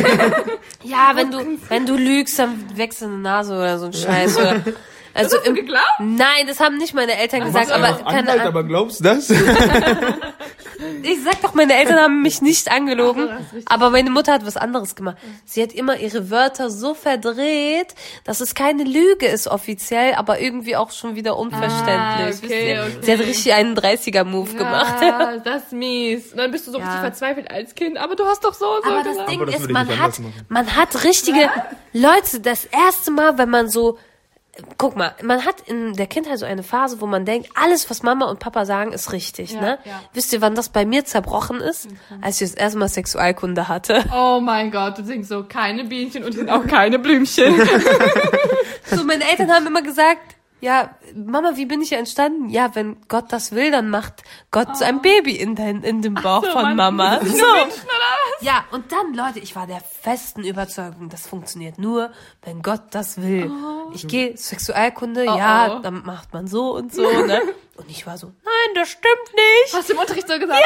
Ja, 0.84 1.12
wenn 1.14 1.30
du, 1.30 1.38
wenn 1.68 1.84
du 1.86 1.96
lügst, 1.96 2.38
dann 2.38 2.64
wächst 2.76 3.02
deine 3.02 3.18
Nase 3.18 3.54
oder 3.54 3.78
so 3.78 3.86
ein 3.86 3.92
Scheiß. 3.92 4.36
Oder, 4.38 4.62
also 5.16 5.36
Hast 5.36 5.46
du 5.46 5.50
im, 5.50 5.56
geglaubt? 5.56 5.84
Nein, 6.00 6.46
das 6.46 6.60
haben 6.60 6.76
nicht 6.78 6.94
meine 6.94 7.16
Eltern 7.16 7.40
gesagt, 7.44 7.68
Machst 7.68 7.72
aber 7.72 8.04
keine 8.04 8.18
Anwalt, 8.20 8.28
Ahnung. 8.40 8.46
aber 8.48 8.64
glaubst 8.64 9.00
du 9.00 9.04
das? 9.04 9.32
Ich 11.02 11.22
sag 11.24 11.40
doch, 11.40 11.54
meine 11.54 11.74
Eltern 11.74 11.96
haben 11.98 12.20
mich 12.22 12.42
nicht 12.42 12.70
angelogen, 12.70 13.30
aber 13.66 13.88
meine 13.90 14.10
Mutter 14.10 14.32
hat 14.34 14.44
was 14.44 14.56
anderes 14.58 14.94
gemacht. 14.94 15.16
Sie 15.46 15.62
hat 15.62 15.72
immer 15.72 15.96
ihre 15.98 16.30
Wörter 16.30 16.68
so 16.68 16.92
verdreht, 16.92 17.94
dass 18.24 18.40
es 18.40 18.54
keine 18.54 18.84
Lüge 18.84 19.26
ist 19.26 19.48
offiziell, 19.48 20.14
aber 20.14 20.38
irgendwie 20.38 20.76
auch 20.76 20.90
schon 20.90 21.14
wieder 21.16 21.36
unverständlich. 21.38 22.36
Ah, 22.42 22.44
okay, 22.44 22.78
okay. 22.80 22.90
Sie 23.00 23.12
hat 23.12 23.20
richtig 23.20 23.52
einen 23.54 23.74
30er-Move 23.76 24.52
gemacht. 24.54 24.96
Ja, 25.00 25.36
das 25.44 25.64
ist 25.64 25.72
mies. 25.72 26.32
Und 26.32 26.38
dann 26.38 26.50
bist 26.50 26.66
du 26.66 26.72
so 26.72 26.78
Ja. 26.78 26.84
richtig 26.84 27.00
verzweifelt 27.00 27.50
als 27.50 27.74
Kind, 27.74 27.96
aber 27.96 28.14
du 28.14 28.24
hast 28.26 28.44
doch 28.44 28.52
so 28.54 28.66
und 28.66 28.84
so 28.84 28.90
Aber 28.90 29.02
das 29.02 29.12
gesagt. 29.12 29.30
Ding 29.30 29.40
Aber 29.42 29.50
das 29.50 29.60
ist, 29.62 29.70
man 29.70 29.98
hat, 29.98 30.12
man 30.48 30.76
hat 30.76 31.04
richtige 31.04 31.48
Leute, 31.94 32.40
das 32.40 32.66
erste 32.66 33.10
Mal, 33.12 33.38
wenn 33.38 33.48
man 33.48 33.68
so, 33.70 33.98
guck 34.78 34.96
mal, 34.96 35.14
man 35.22 35.44
hat 35.44 35.60
in 35.66 35.94
der 35.94 36.06
Kindheit 36.06 36.38
so 36.38 36.46
eine 36.46 36.62
Phase, 36.62 37.00
wo 37.00 37.06
man 37.06 37.24
denkt, 37.24 37.48
alles, 37.54 37.88
was 37.90 38.02
Mama 38.02 38.26
und 38.26 38.38
Papa 38.38 38.64
sagen, 38.64 38.92
ist 38.92 39.12
richtig, 39.12 39.52
Ja, 39.52 39.60
ne? 39.60 39.78
ja. 39.84 40.02
Wisst 40.12 40.32
ihr, 40.32 40.40
wann 40.40 40.54
das 40.54 40.68
bei 40.68 40.84
mir 40.84 41.04
zerbrochen 41.04 41.60
ist? 41.60 41.88
Als 42.20 42.40
ich 42.40 42.50
das 42.50 42.56
erste 42.58 42.78
Mal 42.78 42.88
Sexualkunde 42.88 43.68
hatte. 43.68 44.04
Oh 44.14 44.40
mein 44.40 44.70
Gott, 44.70 44.98
du 44.98 45.04
singst 45.04 45.28
so 45.30 45.44
keine 45.44 45.84
Bienchen 45.84 46.24
und 46.24 46.32
sind 46.32 46.50
auch 46.50 46.66
keine 46.66 46.98
Blümchen. 46.98 47.54
So, 48.88 49.02
meine 49.02 49.28
Eltern 49.28 49.50
haben 49.50 49.66
immer 49.66 49.82
gesagt, 49.82 50.35
ja, 50.60 50.96
Mama, 51.14 51.52
wie 51.56 51.66
bin 51.66 51.82
ich 51.82 51.92
entstanden? 51.92 52.48
Ja, 52.48 52.74
wenn 52.74 52.96
Gott 53.08 53.26
das 53.30 53.52
will, 53.52 53.70
dann 53.70 53.90
macht 53.90 54.22
Gott 54.50 54.76
so 54.76 54.84
ein 54.84 55.02
Baby 55.02 55.36
in, 55.36 55.54
dein, 55.54 55.82
in 55.82 56.00
dem 56.02 56.14
Bauch 56.14 56.44
so, 56.44 56.50
von 56.50 56.62
Mann, 56.62 56.76
Mama. 56.76 57.20
So. 57.20 57.26
Menschen, 57.26 57.82
Ja, 58.40 58.64
und 58.70 58.90
dann, 58.90 59.14
Leute, 59.14 59.38
ich 59.38 59.54
war 59.54 59.66
der 59.66 59.80
festen 59.80 60.44
Überzeugung, 60.44 61.08
das 61.10 61.26
funktioniert 61.26 61.78
nur, 61.78 62.10
wenn 62.42 62.62
Gott 62.62 62.82
das 62.90 63.20
will. 63.20 63.50
Ich 63.92 64.08
gehe 64.08 64.36
Sexualkunde, 64.36 65.26
Oh, 65.28 65.36
ja, 65.36 65.76
oh. 65.76 65.82
dann 65.82 66.04
macht 66.04 66.32
man 66.32 66.46
so 66.46 66.74
und 66.74 66.92
so, 66.92 67.02
ne? 67.26 67.42
Und 67.76 67.90
ich 67.90 68.06
war 68.06 68.16
so, 68.16 68.28
nein, 68.28 68.74
das 68.74 68.88
stimmt 68.88 69.34
nicht. 69.34 69.74
Hast 69.74 69.88
du 69.90 69.92
im 69.92 69.98
Unterricht 69.98 70.26
so 70.26 70.38
gesagt? 70.38 70.64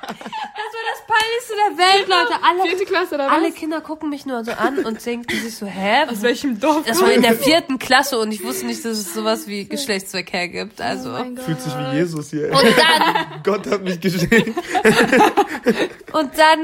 Das 0.00 0.08
war 0.08 0.84
das 0.90 1.06
Peinlichste 1.06 1.54
der 1.54 1.78
Welt, 1.78 2.08
Leute. 2.08 2.42
Alle, 2.42 2.68
Vierte 2.68 2.84
Klasse 2.86 3.14
oder 3.16 3.26
was? 3.26 3.32
alle 3.32 3.52
Kinder 3.52 3.80
gucken 3.80 4.08
mich 4.08 4.26
nur 4.26 4.44
so 4.44 4.52
an 4.52 4.78
und 4.84 5.04
denken 5.04 5.36
sich 5.38 5.56
so, 5.56 5.66
hä? 5.66 6.06
Aus 6.10 6.22
welchem 6.22 6.58
Dorf? 6.58 6.84
Das 6.86 7.00
war 7.00 7.12
in 7.12 7.22
der 7.22 7.34
vierten 7.34 7.78
Klasse 7.78 8.18
und 8.18 8.32
ich 8.32 8.42
wusste 8.42 8.66
nicht, 8.66 8.84
dass 8.84 8.98
es 8.98 9.01
sowas 9.04 9.46
wie 9.46 9.64
Geschlechtsverkehr 9.66 10.48
gibt. 10.48 10.80
Also. 10.80 11.14
Fühlt 11.44 11.60
sich 11.60 11.72
wie 11.72 11.96
Jesus 11.96 12.30
hier. 12.30 12.50
Und 12.50 12.62
dann, 12.64 13.26
Gott 13.44 13.66
hat 13.70 13.82
mich 13.82 14.00
geschenkt. 14.00 14.32
und 16.12 16.30
dann 16.36 16.60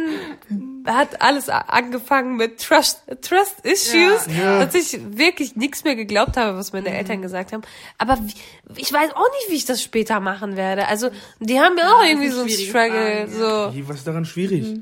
hat 0.87 1.21
alles 1.21 1.49
angefangen 1.49 2.37
mit 2.37 2.61
Trust, 2.63 3.03
Trust 3.21 3.61
Issues, 3.65 4.27
Ja. 4.37 4.65
dass 4.65 4.75
ich 4.75 4.99
wirklich 5.17 5.57
nichts 5.57 5.85
mehr 5.85 5.97
geglaubt 5.97 6.37
habe, 6.37 6.57
was 6.57 6.73
meine 6.73 6.91
Eltern 6.91 7.23
gesagt 7.23 7.53
haben. 7.53 7.63
Aber 7.99 8.19
wie, 8.23 8.35
ich 8.81 8.93
weiß 8.93 9.11
auch 9.13 9.29
nicht, 9.41 9.51
wie 9.51 9.57
ich 9.57 9.65
das 9.65 9.83
später 9.83 10.21
machen 10.21 10.57
werde. 10.57 10.89
Also, 10.89 11.11
die 11.41 11.61
haben 11.61 11.75
mir 11.75 11.87
auch 11.95 12.05
irgendwie 12.05 12.29
so 12.29 12.41
einen 12.41 12.51
Struggle, 12.51 13.27
Fragen, 13.27 13.33
so. 13.33 13.73
Hey, 13.73 13.85
was 13.87 13.97
ist 13.99 14.07
daran 14.07 14.25
schwierig? 14.25 14.81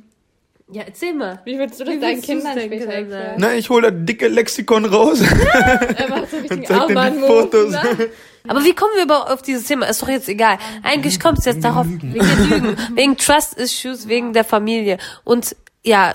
Ja, 0.69 0.83
erzähl 0.85 1.15
mal. 1.15 1.41
Wie 1.45 1.59
würdest 1.59 1.79
du 1.79 1.85
das 1.85 2.01
deinen 2.01 2.21
Kindern 2.21 2.57
denn 2.57 2.67
später 2.67 2.93
erklären? 2.93 3.37
Na, 3.39 3.55
ich 3.55 3.71
hole 3.71 3.93
das 3.93 4.05
dicke 4.05 4.27
Lexikon 4.27 4.85
raus 4.85 5.21
Er 5.21 6.09
macht 6.09 6.31
so 6.31 6.37
richtig 6.39 6.51
und 6.51 6.67
zeig 6.67 6.89
dir 6.89 7.11
die 7.13 7.19
Fotos. 7.21 7.75
Aber 8.49 8.65
wie 8.65 8.75
kommen 8.75 8.91
wir 8.97 9.05
überhaupt 9.05 9.31
auf 9.31 9.43
dieses 9.43 9.65
Thema? 9.65 9.87
Ist 9.87 10.03
doch 10.03 10.09
jetzt 10.09 10.29
egal. 10.29 10.59
Eigentlich 10.83 11.21
kommt 11.21 11.39
es 11.39 11.45
jetzt 11.45 11.63
darauf, 11.63 11.87
wegen 11.87 12.49
Lügen, 12.49 12.77
wegen 12.95 13.17
Trust-Issues, 13.17 14.09
wegen 14.09 14.33
der 14.33 14.45
Familie. 14.45 14.99
Und 15.23 15.55
ja, 15.85 16.15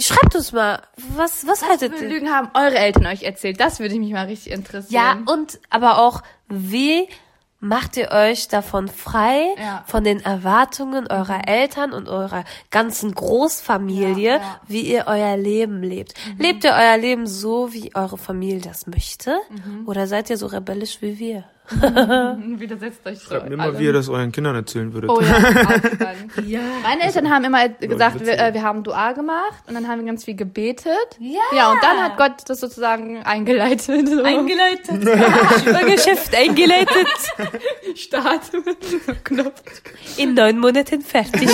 schreibt 0.00 0.34
uns 0.34 0.52
mal, 0.52 0.82
was, 1.14 1.46
was 1.46 1.66
haltet 1.66 1.92
Wie 1.92 1.98
viele 1.98 2.10
ihr? 2.10 2.14
Lügen 2.16 2.30
haben 2.30 2.50
eure 2.54 2.76
Eltern 2.76 3.06
euch 3.06 3.22
erzählt? 3.22 3.60
Das 3.60 3.80
würde 3.80 3.94
mich 3.98 4.12
mal 4.12 4.26
richtig 4.26 4.52
interessieren. 4.52 4.92
Ja, 5.26 5.32
und 5.32 5.58
aber 5.70 5.98
auch, 5.98 6.22
wie 6.48 7.08
macht 7.60 7.96
ihr 7.96 8.10
euch 8.12 8.48
davon 8.48 8.88
frei, 8.88 9.46
Ja. 9.58 9.82
von 9.86 10.04
den 10.04 10.20
Erwartungen 10.20 11.06
eurer 11.06 11.48
Eltern 11.48 11.92
und 11.92 12.08
eurer 12.08 12.44
ganzen 12.70 13.14
Großfamilie, 13.14 14.30
Ja, 14.32 14.36
ja. 14.36 14.60
wie 14.68 14.82
ihr 14.82 15.04
euer 15.06 15.36
Leben 15.36 15.82
lebt? 15.82 16.14
Lebt 16.38 16.64
ihr 16.64 16.72
euer 16.72 16.96
Leben 16.98 17.26
so, 17.26 17.72
wie 17.72 17.94
eure 17.94 18.18
Familie 18.18 18.60
das 18.60 18.86
möchte? 18.86 19.38
Oder 19.86 20.06
seid 20.06 20.30
ihr 20.30 20.36
so 20.36 20.46
rebellisch 20.46 21.00
wie 21.02 21.18
wir? 21.18 21.44
Widersetzt 22.58 23.04
euch 23.06 23.18
so. 23.18 23.28
Schreibt 23.28 23.48
mir 23.48 23.56
mal, 23.56 23.78
wie 23.78 23.84
ihr 23.84 23.92
das 23.92 24.08
euren 24.08 24.30
Kindern 24.32 24.54
erzählen 24.54 24.92
würdet. 24.92 25.10
Oh 25.10 25.20
ja. 25.20 25.36
Ja. 26.46 26.60
Meine 26.82 27.02
Eltern 27.02 27.30
haben 27.30 27.44
immer 27.44 27.68
gesagt, 27.68 28.24
wir, 28.24 28.38
äh, 28.38 28.52
wir 28.52 28.62
haben 28.62 28.82
Dua 28.84 29.12
gemacht 29.12 29.64
und 29.66 29.74
dann 29.74 29.88
haben 29.88 30.00
wir 30.00 30.06
ganz 30.06 30.24
viel 30.24 30.36
gebetet. 30.36 30.94
Ja. 31.18 31.40
Ja, 31.54 31.72
und 31.72 31.82
dann 31.82 31.98
hat 32.02 32.16
Gott 32.16 32.48
das 32.48 32.60
sozusagen 32.60 33.22
eingeleitet. 33.22 34.08
So. 34.08 34.22
Eingeleitet. 34.22 35.00
Geschäft 35.86 36.34
eingeleitet. 36.34 37.08
Start. 37.96 38.42
Knopf. 39.24 39.62
In 40.18 40.34
neun 40.34 40.58
Monaten 40.58 41.00
fertig. 41.00 41.48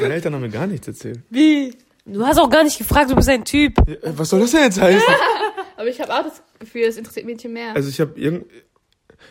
Meine 0.00 0.14
Eltern 0.14 0.34
haben 0.34 0.42
mir 0.42 0.50
gar 0.50 0.66
nichts 0.66 0.86
erzählt. 0.88 1.20
Wie? 1.30 1.76
Du 2.06 2.24
hast 2.26 2.38
auch 2.38 2.50
gar 2.50 2.64
nicht 2.64 2.76
gefragt, 2.78 3.10
du 3.10 3.14
bist 3.16 3.28
ein 3.28 3.44
Typ. 3.44 3.74
Ja, 3.86 3.94
äh, 3.94 4.18
Was 4.18 4.28
soll 4.30 4.40
das 4.40 4.50
denn 4.50 4.62
jetzt 4.64 4.80
heißen? 4.80 5.02
Aber 5.76 5.88
ich 5.88 6.00
habe 6.00 6.12
auch 6.12 6.22
das 6.22 6.42
Gefühl, 6.58 6.82
es 6.82 6.96
interessiert 6.96 7.26
Mädchen 7.26 7.52
mehr. 7.52 7.74
Also 7.74 7.88
ich 7.88 8.00
habe 8.00 8.18
irgend... 8.20 8.46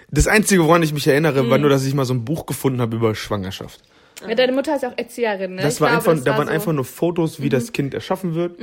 Das 0.10 0.28
Einzige, 0.28 0.64
woran 0.66 0.82
ich 0.84 0.94
mich 0.94 1.06
erinnere, 1.08 1.44
Mhm. 1.44 1.50
war 1.50 1.58
nur, 1.60 1.70
dass 1.70 1.86
ich 1.86 1.94
mal 1.94 2.06
so 2.06 2.14
ein 2.14 2.26
Buch 2.26 2.46
gefunden 2.46 2.82
habe 2.82 2.96
über 2.96 3.14
Schwangerschaft. 3.16 3.82
ja, 4.28 4.34
deine 4.36 4.52
Mutter 4.54 4.76
ist 4.76 4.82
ja 4.82 4.90
auch 4.90 4.98
Erzieherin, 4.98 5.56
ne? 5.56 5.62
Das 5.62 5.76
Ich 5.76 5.82
war 5.82 5.90
glaube, 5.90 6.00
einfach, 6.02 6.14
das 6.14 6.24
da 6.24 6.32
war 6.32 6.38
waren 6.40 6.48
so. 6.48 6.54
einfach 6.54 6.74
nur 6.74 6.86
Fotos, 6.86 7.42
wie 7.42 7.50
das 7.50 7.72
Kind 7.74 7.94
erschaffen 7.94 8.34
wird. 8.36 8.60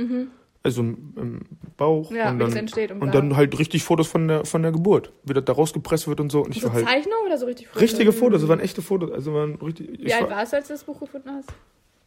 Also 0.63 0.81
im, 0.81 1.13
im 1.17 1.41
Bauch. 1.77 2.11
Ja, 2.11 2.29
und 2.29 2.39
wie 2.39 2.43
es 2.43 2.49
dann, 2.49 2.57
entsteht 2.59 2.91
und 2.91 3.01
und 3.01 3.15
dann 3.15 3.35
halt 3.35 3.57
richtig 3.57 3.83
Fotos 3.83 4.07
von 4.07 4.27
der, 4.27 4.45
von 4.45 4.61
der 4.61 4.71
Geburt. 4.71 5.11
Wie 5.23 5.33
das 5.33 5.43
da 5.45 5.53
rausgepresst 5.53 6.07
wird 6.07 6.19
und 6.19 6.31
so. 6.31 6.41
Und 6.41 6.55
ich 6.55 6.61
So 6.61 6.67
war 6.67 6.73
halt... 6.75 6.85
Zeichnung 6.85 7.15
oder 7.25 7.37
so 7.37 7.45
richtig 7.47 7.67
Fotos? 7.67 7.81
Richtige 7.81 8.11
Fotos, 8.13 8.41
das 8.41 8.49
waren 8.49 8.59
echte 8.59 8.81
Fotos. 8.81 9.11
Also 9.11 9.33
waren 9.33 9.55
richtig... 9.55 9.89
Wie 10.05 10.13
alt 10.13 10.23
war, 10.23 10.31
warst 10.37 10.53
du, 10.53 10.57
als 10.57 10.67
du 10.67 10.73
das 10.73 10.83
Buch 10.83 10.99
gefunden 10.99 11.29
hast? 11.31 11.49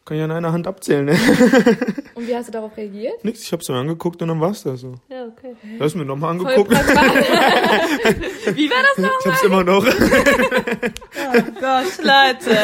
Kann 0.05 0.19
ja 0.19 0.25
an 0.25 0.33
einer 0.33 0.53
Hand 0.53 0.67
abzählen, 0.67 1.07
ne? 1.07 1.13
Und 2.15 2.29
wie 2.29 2.37
hast 2.37 2.49
du 2.49 2.53
darauf 2.53 2.77
reagiert? 2.77 3.25
Nix, 3.25 3.43
ich 3.43 3.53
hab's 3.53 3.69
mir 3.69 3.77
angeguckt 3.77 4.21
und 4.21 4.29
dann 4.29 4.41
war's 4.41 4.63
das 4.63 4.81
so. 4.81 4.95
Ja, 5.09 5.25
okay. 5.25 5.57
Du 5.79 5.85
hast 5.85 5.95
mir 5.95 6.05
nochmal 6.05 6.33
angeguckt. 6.33 6.71
wie 8.55 8.71
war 8.71 8.83
das 8.83 8.99
noch? 8.99 9.21
Ich 9.21 9.27
hab's 9.27 9.43
immer 9.43 9.65
noch. 9.65 9.85
Oh 9.85 11.43
Gott, 11.61 11.99
Leute. 11.99 12.59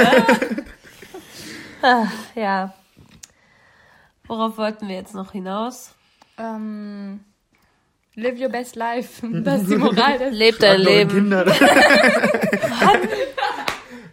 Ach, 1.82 2.12
ja. 2.34 2.74
Worauf 4.26 4.58
wollten 4.58 4.86
wir 4.86 4.96
jetzt 4.96 5.14
noch 5.14 5.32
hinaus? 5.32 5.92
Ähm, 6.38 7.20
live 8.14 8.38
your 8.38 8.50
best 8.50 8.76
life. 8.76 9.26
Das 9.42 9.62
ist 9.62 9.70
die 9.70 9.76
Moral 9.76 10.18
des 10.18 10.34
Leb 10.34 10.58
dein 10.58 10.80
Leben. 10.80 11.10
Kinder. 11.10 11.46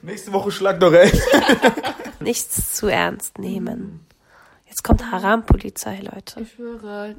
Nächste 0.02 0.32
Woche 0.34 0.52
schlag 0.52 0.80
doch 0.80 0.94
ey. 0.94 1.12
Nichts 2.28 2.76
zu 2.76 2.88
ernst 2.88 3.40
nehmen. 3.40 4.06
Jetzt 4.66 4.78
Jetzt 4.78 4.84
kommt 4.84 5.12
Haram-Polizei, 5.12 6.02
Leute. 6.02 6.42
Ich 6.42 6.52
schwöre. 6.52 7.16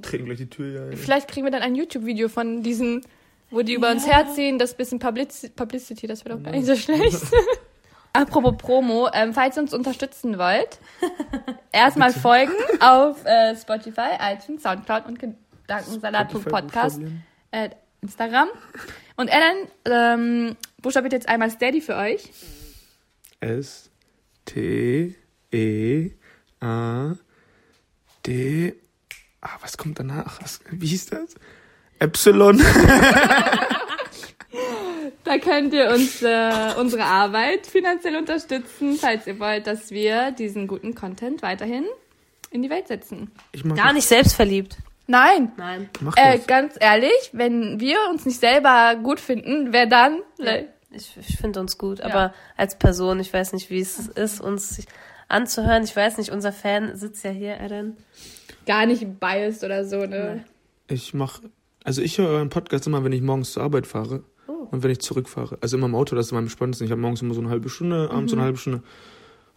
Treten 0.00 0.26
gleich 0.26 0.38
die 0.38 0.48
Tür 0.48 0.70
hier 0.70 0.82
ein. 0.92 0.96
Vielleicht 0.96 1.28
kriegen 1.28 1.44
wir 1.44 1.50
dann 1.50 1.62
ein 1.62 1.74
YouTube-Video 1.74 2.28
von 2.28 2.62
diesen, 2.62 3.04
wo 3.50 3.62
die 3.62 3.74
über 3.74 3.90
uns 3.90 4.06
herziehen. 4.06 4.60
Das 4.60 4.74
bisschen 4.74 5.00
Publici 5.00 5.50
Publicity, 5.50 6.06
das 6.06 6.24
wäre 6.24 6.36
doch 6.36 6.44
gar 6.44 6.52
nicht 6.52 6.66
so 6.66 6.76
schlecht. 6.76 7.20
Apropos 8.12 8.56
Promo, 8.56 9.10
ähm, 9.12 9.34
falls 9.34 9.56
ihr 9.58 9.62
uns 9.64 9.74
unterstützen 9.74 10.38
wollt, 10.38 10.78
erstmal 11.72 12.12
folgen 12.12 12.54
auf 12.78 13.24
äh, 13.26 13.56
Spotify, 13.56 14.16
iTunes, 14.20 14.62
Soundcloud 14.62 15.06
und 15.06 15.18
Gedankensalat.podcast, 15.18 17.00
äh, 17.50 17.70
Instagram. 18.02 18.48
Und 19.16 19.28
Ellen 19.28 19.68
ähm, 19.84 20.56
buchstabiert 20.80 21.12
jetzt 21.12 21.28
einmal 21.28 21.50
Steady 21.50 21.80
für 21.80 21.96
euch. 21.96 22.30
S 23.40 23.90
T 24.44 25.14
E 25.52 26.10
A 26.60 27.14
D 28.26 28.74
Ah, 29.40 29.58
was 29.60 29.76
kommt 29.76 29.98
danach? 29.98 30.40
Was, 30.42 30.60
wie 30.70 30.86
hieß 30.86 31.06
das? 31.06 31.34
Epsilon. 31.98 32.62
Da 35.24 35.38
könnt 35.38 35.72
ihr 35.72 35.88
uns 35.90 36.20
äh, 36.22 36.74
unsere 36.78 37.04
Arbeit 37.04 37.66
finanziell 37.66 38.16
unterstützen, 38.16 38.96
falls 39.00 39.26
ihr 39.26 39.40
wollt, 39.40 39.66
dass 39.66 39.90
wir 39.90 40.32
diesen 40.32 40.66
guten 40.66 40.94
Content 40.94 41.40
weiterhin 41.42 41.84
in 42.50 42.62
die 42.62 42.68
Welt 42.68 42.88
setzen. 42.88 43.30
Ich 43.52 43.64
mach 43.64 43.74
Gar 43.74 43.94
nicht 43.94 44.06
selbstverliebt. 44.06 44.76
Nein. 45.06 45.52
Nein. 45.56 45.88
das. 45.94 46.02
Mach 46.02 46.16
Äh, 46.18 46.36
das. 46.36 46.46
ganz 46.46 46.74
ehrlich, 46.78 47.30
wenn 47.32 47.80
wir 47.80 47.96
uns 48.10 48.26
nicht 48.26 48.38
selber 48.38 48.96
gut 49.02 49.18
finden, 49.18 49.72
wer 49.72 49.86
dann? 49.86 50.20
Ich, 50.96 51.16
ich 51.18 51.36
finde 51.38 51.60
uns 51.60 51.78
gut, 51.78 52.00
aber 52.00 52.32
als 52.56 52.78
Person, 52.78 53.20
ich 53.20 53.32
weiß 53.32 53.52
nicht, 53.52 53.70
wie 53.70 53.80
es 53.80 54.08
ist, 54.08 54.40
uns 54.40 54.84
anzuhören. 55.28 55.84
Ich 55.84 55.94
weiß 55.96 56.18
nicht, 56.18 56.30
unser 56.30 56.52
Fan 56.52 56.96
sitzt 56.96 57.24
ja 57.24 57.30
hier, 57.30 57.56
Ellen. 57.58 57.96
Gar 58.66 58.86
nicht 58.86 59.20
biased 59.20 59.64
oder 59.64 59.84
so, 59.84 60.06
ne? 60.06 60.44
Ich 60.88 61.14
mach, 61.14 61.40
also 61.84 62.02
ich 62.02 62.18
höre 62.18 62.28
euren 62.28 62.48
Podcast 62.50 62.86
immer, 62.86 63.04
wenn 63.04 63.12
ich 63.12 63.22
morgens 63.22 63.52
zur 63.52 63.62
Arbeit 63.62 63.86
fahre 63.86 64.22
Oh. 64.46 64.68
und 64.70 64.82
wenn 64.82 64.90
ich 64.90 65.00
zurückfahre. 65.00 65.56
Also 65.62 65.76
immer 65.78 65.86
im 65.86 65.94
Auto, 65.94 66.14
das 66.14 66.26
ist 66.26 66.32
am 66.34 66.48
spannendsten. 66.50 66.84
Ich 66.84 66.90
habe 66.90 67.00
morgens 67.00 67.22
immer 67.22 67.32
so 67.34 67.40
eine 67.40 67.48
halbe 67.48 67.70
Stunde, 67.70 68.10
abends 68.10 68.24
Mhm. 68.24 68.28
so 68.28 68.36
eine 68.36 68.44
halbe 68.44 68.58
Stunde. 68.58 68.82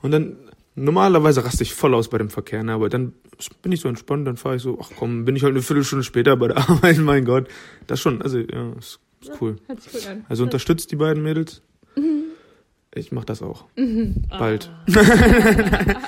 Und 0.01 0.11
dann, 0.11 0.38
normalerweise 0.75 1.43
raste 1.43 1.63
ich 1.63 1.73
voll 1.73 1.93
aus 1.93 2.07
bei 2.09 2.17
dem 2.17 2.29
Verkehr, 2.29 2.63
ne? 2.63 2.71
aber 2.73 2.88
dann 2.88 3.13
bin 3.61 3.71
ich 3.73 3.81
so 3.81 3.89
entspannt, 3.89 4.25
dann 4.27 4.38
fahre 4.38 4.55
ich 4.55 4.61
so, 4.61 4.77
ach 4.81 4.89
komm, 4.97 5.25
bin 5.25 5.35
ich 5.35 5.43
halt 5.43 5.51
eine 5.53 5.61
Viertelstunde 5.61 6.03
später 6.03 6.38
bei 6.38 6.47
der 6.47 6.57
Arbeit, 6.69 6.97
mein 6.99 7.25
Gott. 7.25 7.47
Das 7.88 7.99
schon, 7.99 8.21
also 8.21 8.38
ja, 8.39 8.71
ist, 8.79 8.99
ist 9.30 9.41
cool. 9.41 9.57
Hört 9.67 9.82
sich 9.82 9.93
gut 9.93 10.07
an. 10.07 10.25
Also 10.30 10.43
unterstützt 10.43 10.91
die 10.91 10.95
beiden 10.95 11.23
Mädels. 11.23 11.61
Mhm. 11.95 12.23
Ich 12.95 13.11
mach 13.11 13.25
das 13.25 13.41
auch. 13.43 13.65
Ah. 14.30 14.38
Bald. 14.39 14.71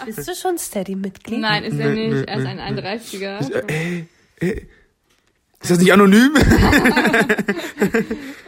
Bist 0.06 0.28
du 0.28 0.34
schon 0.36 0.58
Steady-Mitglied? 0.58 1.40
Nein, 1.40 1.64
ist 1.64 1.78
er 1.80 1.90
Nee, 1.94 2.08
nicht. 2.08 2.16
nee, 2.16 2.24
er 2.26 2.38
ist 2.40 2.46
ein 2.48 2.76
nee. 2.76 2.82
31er. 2.82 3.70
Äh, 3.70 4.04
äh, 4.40 4.62
ist 5.62 5.72
das 5.72 5.80
nicht 5.80 5.92
anonym? 5.92 6.32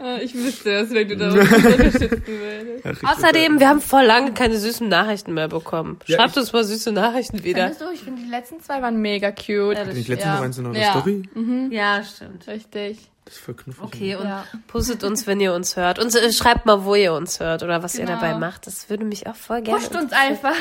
Äh, 0.02 0.24
ich 0.24 0.34
wüsste 0.34 0.70
es, 0.72 0.90
wenn 0.92 1.08
du 1.08 1.16
da 1.18 1.30
unterstützen 1.30 2.22
würdest. 2.26 3.02
Ich- 3.02 3.08
Außerdem, 3.08 3.60
wir 3.60 3.68
haben 3.68 3.80
vor 3.80 4.02
lange 4.02 4.32
keine 4.32 4.56
süßen 4.58 4.88
Nachrichten 4.88 5.34
mehr 5.34 5.48
bekommen. 5.48 5.98
Ja, 6.06 6.16
Schreibt 6.16 6.32
ich- 6.32 6.36
uns 6.38 6.52
mal 6.52 6.64
süße 6.64 6.90
Nachrichten 6.90 7.44
wieder. 7.44 7.64
Findest 7.68 7.80
du? 7.82 7.90
Ich 7.92 8.00
finde, 8.00 8.22
die 8.22 8.28
letzten 8.30 8.60
zwei 8.60 8.80
waren 8.82 9.00
mega 9.00 9.30
cute. 9.30 9.76
Ja, 9.76 9.84
Bin 9.84 9.96
ich 9.96 10.08
letztens 10.08 10.24
Ja. 10.26 10.36
noch 10.36 10.42
eins 10.42 10.58
in 10.58 10.66
eurer 10.66 10.76
Ja. 10.78 10.90
Story? 10.92 11.22
Ja, 11.70 12.02
stimmt. 12.02 12.46
Richtig. 12.48 12.98
Das 13.24 13.36
knuffig. 13.54 13.82
Okay, 13.82 14.16
und 14.16 14.26
Ja. 14.26 14.44
postet 14.66 15.04
uns, 15.04 15.26
wenn 15.26 15.40
ihr 15.40 15.54
uns 15.54 15.76
hört. 15.76 15.98
Und 15.98 16.14
äh, 16.14 16.32
schreibt 16.32 16.66
mal, 16.66 16.84
wo 16.84 16.94
ihr 16.94 17.12
uns 17.12 17.38
hört 17.40 17.62
oder 17.62 17.82
was 17.82 17.94
ihr 17.94 18.04
Genau. 18.04 18.18
dabei 18.20 18.34
macht. 18.36 18.66
Das 18.66 18.90
würde 18.90 19.04
mich 19.04 19.26
auch 19.26 19.36
voll 19.36 19.62
gerne. 19.62 19.78
Pusht 19.80 19.94
uns 19.94 20.12
einfach. 20.12 20.54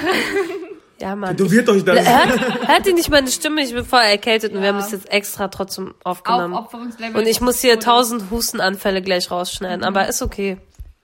Ja, 0.99 1.15
Mann. 1.15 1.35
Du 1.35 1.49
wird 1.49 1.67
euch 1.67 1.83
das. 1.83 2.07
Hört, 2.07 2.67
hört 2.67 2.85
ihr 2.87 2.93
nicht 2.93 3.09
meine 3.09 3.27
Stimme? 3.31 3.63
Ich 3.63 3.73
bin 3.73 3.83
voll 3.83 4.01
erkältet 4.03 4.51
und 4.53 4.59
wir 4.61 4.67
Ja. 4.67 4.73
haben 4.73 4.79
es 4.79 4.91
jetzt 4.91 5.11
extra 5.11 5.47
trotzdem 5.47 5.95
aufgenommen. 6.03 6.53
Aufopferungslevel. 6.53 7.19
und 7.19 7.27
ich 7.27 7.41
muss 7.41 7.59
hier 7.59 7.79
tausend 7.79 8.29
Hustenanfälle 8.29 9.01
gleich 9.01 9.31
rausschneiden, 9.31 9.83
aber 9.83 10.07
ist 10.07 10.21
okay. 10.21 10.57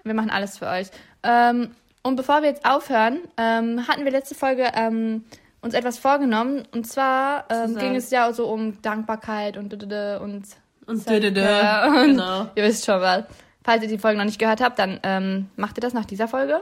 Wir 0.03 0.14
machen 0.14 0.30
alles 0.30 0.60
für 0.60 0.68
euch. 0.68 0.88
Ähm, 1.24 1.72
und 2.03 2.16
bevor 2.16 2.41
wir 2.43 2.49
jetzt 2.49 2.64
aufhören, 2.64 3.20
ähm, 3.38 3.88
hatten 3.88 4.05
wir 4.05 4.12
letzte 4.12 4.36
Folge 4.36 4.70
ähm, 4.76 5.26
uns 5.62 5.74
etwas 5.74 5.97
vorgenommen. 5.97 6.68
Und 6.72 6.86
zwar 6.88 7.45
ähm, 7.49 7.76
ging 7.76 7.95
es 7.95 8.12
ja 8.12 8.32
so 8.32 8.47
um 8.47 8.80
Dankbarkeit 8.84 9.58
und 9.58 9.74
und 9.74 10.43
und 10.88 10.96
Und 10.96 11.02
Self-Care 11.04 11.90
und 12.02 12.08
Genau. 12.08 12.50
ihr 12.56 12.64
wisst 12.64 12.86
schon 12.86 13.00
was. 13.02 13.26
Falls 13.64 13.84
ihr 13.84 13.90
die 13.90 13.98
Folge 13.98 14.18
noch 14.18 14.26
nicht 14.26 14.40
gehört 14.40 14.62
habt, 14.62 14.80
dann 14.80 15.00
ähm, 15.04 15.50
macht 15.58 15.78
ihr 15.78 15.82
das 15.82 15.94
nach 15.94 16.06
dieser 16.06 16.28
Folge. 16.28 16.62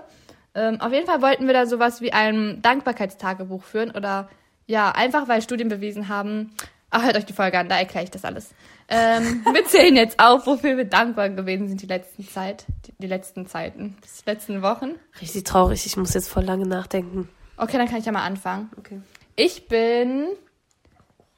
Ähm, 0.55 0.81
auf 0.81 0.91
jeden 0.91 1.05
Fall 1.05 1.21
wollten 1.21 1.47
wir 1.47 1.53
da 1.53 1.65
sowas 1.65 2.01
wie 2.01 2.13
ein 2.13 2.61
Dankbarkeitstagebuch 2.61 3.63
führen 3.63 3.91
oder 3.91 4.29
ja, 4.67 4.91
einfach 4.91 5.27
weil 5.27 5.41
Studien 5.41 5.69
bewiesen 5.69 6.07
haben. 6.09 6.51
Ach, 6.89 7.03
hört 7.03 7.17
euch 7.17 7.25
die 7.25 7.33
Folge 7.33 7.59
an, 7.59 7.69
da 7.69 7.77
erkläre 7.77 8.05
ich 8.05 8.11
das 8.11 8.25
alles. 8.25 8.51
Ähm, 8.87 9.43
wir 9.53 9.65
zählen 9.65 9.95
jetzt 9.95 10.19
auf, 10.19 10.47
wofür 10.47 10.77
wir 10.77 10.85
dankbar 10.85 11.29
gewesen 11.29 11.67
sind 11.67 11.81
die 11.81 11.87
letzten 11.87 12.27
Zeit, 12.27 12.65
die, 12.87 12.93
die 12.99 13.07
letzten 13.07 13.45
Zeiten, 13.47 13.97
die 14.03 14.29
letzten 14.29 14.61
Wochen. 14.61 14.95
Richtig 15.21 15.43
traurig, 15.43 15.85
ich 15.85 15.97
muss 15.97 16.13
jetzt 16.13 16.29
voll 16.29 16.43
lange 16.43 16.65
nachdenken. 16.65 17.29
Okay, 17.57 17.77
dann 17.77 17.87
kann 17.87 17.97
ich 17.99 18.05
ja 18.05 18.11
mal 18.11 18.23
anfangen. 18.25 18.71
Okay. 18.77 18.99
Ich 19.35 19.67
bin. 19.67 20.27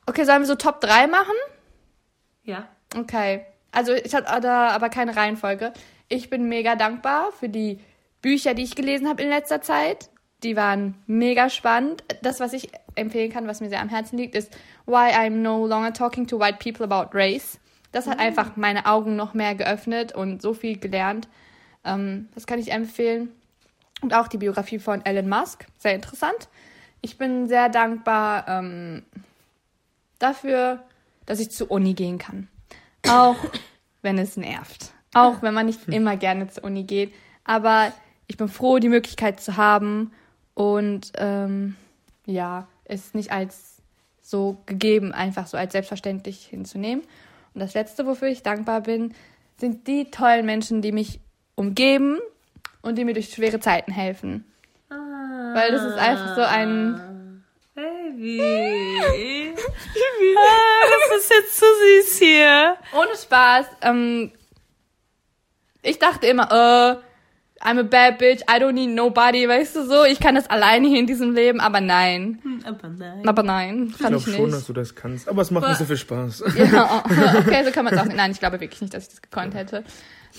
Okay, 0.06 0.24
sollen 0.24 0.42
wir 0.42 0.48
so 0.48 0.56
Top 0.56 0.80
3 0.82 1.08
machen? 1.08 1.36
Ja. 2.44 2.68
Okay. 2.96 3.46
Also 3.72 3.94
ich 3.94 4.14
hatte 4.16 4.42
da 4.42 4.70
aber 4.70 4.90
keine 4.90 5.16
Reihenfolge. 5.16 5.74
Ich 6.10 6.30
bin 6.30 6.48
mega 6.48 6.76
dankbar 6.76 7.32
für 7.32 7.50
die 7.50 7.80
Bücher, 8.22 8.54
die 8.54 8.64
ich 8.64 8.76
gelesen 8.76 9.08
habe 9.08 9.22
in 9.22 9.30
letzter 9.30 9.62
Zeit. 9.62 10.10
Die 10.44 10.56
waren 10.56 10.96
mega 11.06 11.50
spannend. 11.50 12.04
Das, 12.22 12.40
was 12.40 12.54
ich 12.54 12.70
empfehlen 12.96 13.32
kann, 13.32 13.48
was 13.48 13.62
mir 13.62 13.70
sehr 13.70 13.82
am 13.82 13.90
Herzen 13.90 14.18
liegt, 14.18 14.36
ist 14.36 14.52
Why 14.86 15.12
I'm 15.14 15.42
No 15.42 15.66
Longer 15.66 15.94
Talking 15.94 16.28
to 16.28 16.40
White 16.40 16.60
People 16.60 16.86
About 16.86 17.16
Race. 17.18 17.60
Das 17.92 18.08
hat 18.08 18.20
einfach 18.20 18.56
meine 18.56 18.86
Augen 18.86 19.16
noch 19.16 19.34
mehr 19.34 19.56
geöffnet 19.56 20.14
und 20.14 20.42
so 20.42 20.54
viel 20.54 20.78
gelernt. 20.78 21.28
Ähm, 21.84 22.30
das 22.36 22.46
kann 22.46 22.60
ich 22.60 22.72
empfehlen. 22.72 23.30
Und 24.02 24.14
auch 24.14 24.28
die 24.28 24.38
Biografie 24.38 24.78
von 24.78 25.04
Elon 25.06 25.28
Musk. 25.28 25.66
Sehr 25.80 25.96
interessant. 25.96 26.50
Ich 27.02 27.18
bin 27.18 27.48
sehr 27.48 27.70
dankbar 27.70 28.48
ähm, 28.48 29.04
dafür, 30.20 30.84
dass 31.26 31.40
ich 31.40 31.52
zur 31.52 31.72
Uni 31.72 31.94
gehen 31.94 32.18
kann. 32.18 32.48
Auch 33.10 33.38
wenn 34.02 34.18
es 34.18 34.38
nervt. 34.38 34.92
Auch 35.14 35.42
wenn 35.42 35.54
man 35.54 35.66
nicht 35.66 35.88
immer 35.88 36.18
gerne 36.18 36.48
zur 36.48 36.66
Uni 36.66 36.84
geht. 36.84 37.14
Aber 37.44 37.92
ich 38.28 38.38
bin 38.38 38.50
froh, 38.50 38.80
die 38.80 38.90
Möglichkeit 38.90 39.40
zu 39.40 39.58
haben 39.58 40.12
und 40.54 41.12
ähm, 41.16 41.76
ja, 42.26 42.68
es 42.86 43.14
nicht 43.14 43.32
als 43.32 43.82
so 44.22 44.58
gegeben, 44.66 45.14
einfach 45.14 45.48
so 45.48 45.58
als 45.58 45.72
selbstverständlich 45.72 46.46
hinzunehmen. 46.46 47.04
Und 47.54 47.62
das 47.62 47.74
Letzte, 47.74 48.06
wofür 48.06 48.28
ich 48.28 48.44
dankbar 48.44 48.82
bin, 48.82 49.14
sind 49.58 49.88
die 49.88 50.12
tollen 50.12 50.46
Menschen, 50.46 50.82
die 50.82 50.92
mich 50.92 51.20
umgeben 51.56 52.20
und 52.82 52.98
die 52.98 53.06
mir 53.06 53.14
durch 53.14 53.30
schwere 53.30 53.60
Zeiten 53.60 53.92
helfen. 53.92 54.46
Weil 54.90 55.72
das 55.72 55.84
ist 55.84 55.98
einfach 55.98 56.36
so 56.36 56.42
ein 56.42 57.44
Baby. 57.74 59.37
Ah, 60.38 60.88
das 61.12 61.22
ist 61.24 61.32
jetzt 61.32 61.58
zu 61.60 61.66
süß 61.66 62.18
hier. 62.20 62.78
Ohne 62.94 63.16
Spaß. 63.16 63.66
Ähm, 63.82 64.32
ich 65.82 66.00
dachte 66.00 66.28
immer, 66.28 66.52
äh, 66.52 67.08
I'm 67.64 67.80
a 67.80 67.84
bad 67.84 68.20
bitch, 68.20 68.42
I 68.44 68.62
don't 68.62 68.74
need 68.74 68.92
nobody, 68.92 69.48
weißt 69.50 69.76
du 69.78 69.86
so. 69.88 70.04
Ich 70.04 70.20
kann 70.20 70.36
das 70.36 70.48
alleine 70.48 70.88
hier 70.88 71.00
in 71.00 71.08
diesem 71.08 71.34
Leben, 71.34 71.60
aber 71.60 71.82
nein. 71.82 72.40
Aber 72.64 72.88
nein. 72.88 73.28
Aber 73.28 73.42
nein, 73.44 73.88
Ich 73.92 73.98
kann 73.98 74.10
glaube 74.14 74.30
ich, 74.30 74.36
schon, 74.36 74.46
nicht. 74.46 74.56
dass 74.58 74.68
du 74.68 74.74
das 74.74 74.94
kannst. 74.94 75.28
Aber 75.28 75.42
es 75.42 75.50
macht 75.50 75.68
nicht 75.68 75.78
so 75.80 75.86
viel 75.86 75.98
Spaß. 75.98 76.44
Ja, 76.56 77.04
okay, 77.40 77.64
so 77.66 77.72
kann 77.72 77.86
man 77.86 77.96
es 77.96 78.00
auch 78.00 78.06
nicht. 78.06 78.16
Nein, 78.16 78.32
ich 78.32 78.40
glaube 78.40 78.60
wirklich 78.62 78.82
nicht, 78.82 78.94
dass 78.94 79.04
ich 79.04 79.10
das 79.10 79.22
gekonnt 79.24 79.56
hätte. 79.56 79.84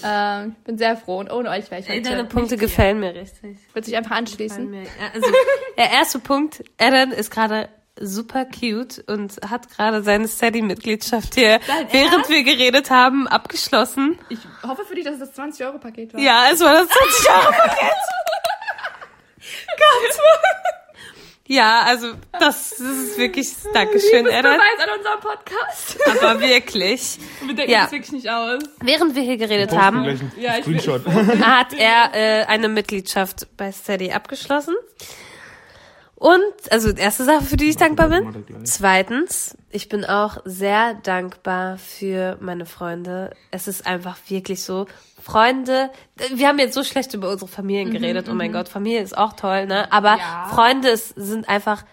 Ähm, 0.04 0.54
bin 0.64 0.78
sehr 0.78 0.96
froh 0.96 1.18
und 1.18 1.32
ohne 1.32 1.50
euch 1.50 1.68
wäre 1.72 1.80
ich 1.80 1.88
heute. 1.88 2.02
deine 2.02 2.24
Punkte 2.24 2.56
gefallen 2.56 3.00
mir 3.00 3.12
richtig. 3.16 3.58
Würde 3.72 3.84
sich 3.86 3.96
einfach 3.96 4.12
anschließen. 4.12 4.72
Ja, 4.72 4.80
Also, 5.12 5.26
der 5.76 5.90
erste 5.90 6.20
Punkt, 6.20 6.62
Aaron 6.78 7.10
ist 7.10 7.30
gerade 7.32 7.68
super 8.00 8.44
cute 8.44 9.02
und 9.06 9.36
hat 9.48 9.68
gerade 9.70 10.02
seine 10.02 10.28
Steady-Mitgliedschaft 10.28 11.34
hier, 11.34 11.60
Dein 11.66 11.92
während 11.92 12.28
wir 12.28 12.42
geredet 12.44 12.90
haben, 12.90 13.26
abgeschlossen. 13.28 14.18
Ich 14.28 14.38
hoffe 14.66 14.84
für 14.84 14.94
dich, 14.94 15.04
dass 15.04 15.20
es 15.20 15.32
das 15.32 15.38
20-Euro-Paket 15.38 16.14
war. 16.14 16.20
Ja, 16.20 16.46
es 16.52 16.60
war 16.60 16.72
das 16.74 16.88
20 16.88 17.30
Euro 17.30 17.52
Paket. 17.52 17.92
Gott. 19.76 20.18
Ja, 21.50 21.80
also 21.86 22.12
das, 22.32 22.70
das 22.70 22.80
ist 22.80 23.16
wirklich 23.18 23.48
Dankeschön. 23.72 24.24
Beweis 24.24 24.44
an 24.44 24.98
unserem 24.98 25.20
Podcast. 25.20 25.98
Aber 26.20 26.40
wirklich. 26.40 27.18
Wir 27.46 27.54
denken 27.54 27.72
Ja. 27.72 27.82
das 27.84 27.92
wirklich 27.92 28.12
nicht 28.12 28.28
aus. 28.28 28.62
Während 28.80 29.14
wir 29.14 29.22
hier 29.22 29.38
geredet 29.38 29.72
haben, 29.72 30.30
Ja, 30.36 30.60
Screenshot. 30.60 31.06
hat 31.40 31.72
er 31.72 32.10
äh, 32.14 32.44
eine 32.44 32.68
Mitgliedschaft 32.68 33.46
bei 33.56 33.72
Steady 33.72 34.12
abgeschlossen. 34.12 34.74
Und, 36.20 36.42
also 36.72 36.90
erste 36.90 37.22
Sache, 37.22 37.44
für 37.44 37.56
die 37.56 37.66
ich 37.66 37.76
dankbar 37.76 38.08
bin. 38.08 38.44
Zweitens, 38.64 39.56
ich 39.70 39.88
bin 39.88 40.04
auch 40.04 40.38
sehr 40.44 40.94
dankbar 40.94 41.78
für 41.78 42.36
meine 42.40 42.66
Freunde. 42.66 43.30
Es 43.52 43.68
ist 43.68 43.86
einfach 43.86 44.16
wirklich 44.26 44.64
so. 44.64 44.86
Freunde, 45.22 45.90
wir 46.34 46.48
haben 46.48 46.58
jetzt 46.58 46.74
so 46.74 46.82
schlecht 46.82 47.14
über 47.14 47.30
unsere 47.30 47.48
Familien 47.48 47.92
geredet. 47.92 48.28
oh 48.28 48.34
mein 48.34 48.52
Gott, 48.52 48.68
Familie 48.68 49.00
ist 49.00 49.16
auch 49.16 49.34
toll, 49.34 49.66
ne? 49.66 49.92
Aber 49.92 50.16
Ja. 50.16 50.48
Freunde 50.52 50.96
sind 50.96 51.48
einfach 51.48 51.84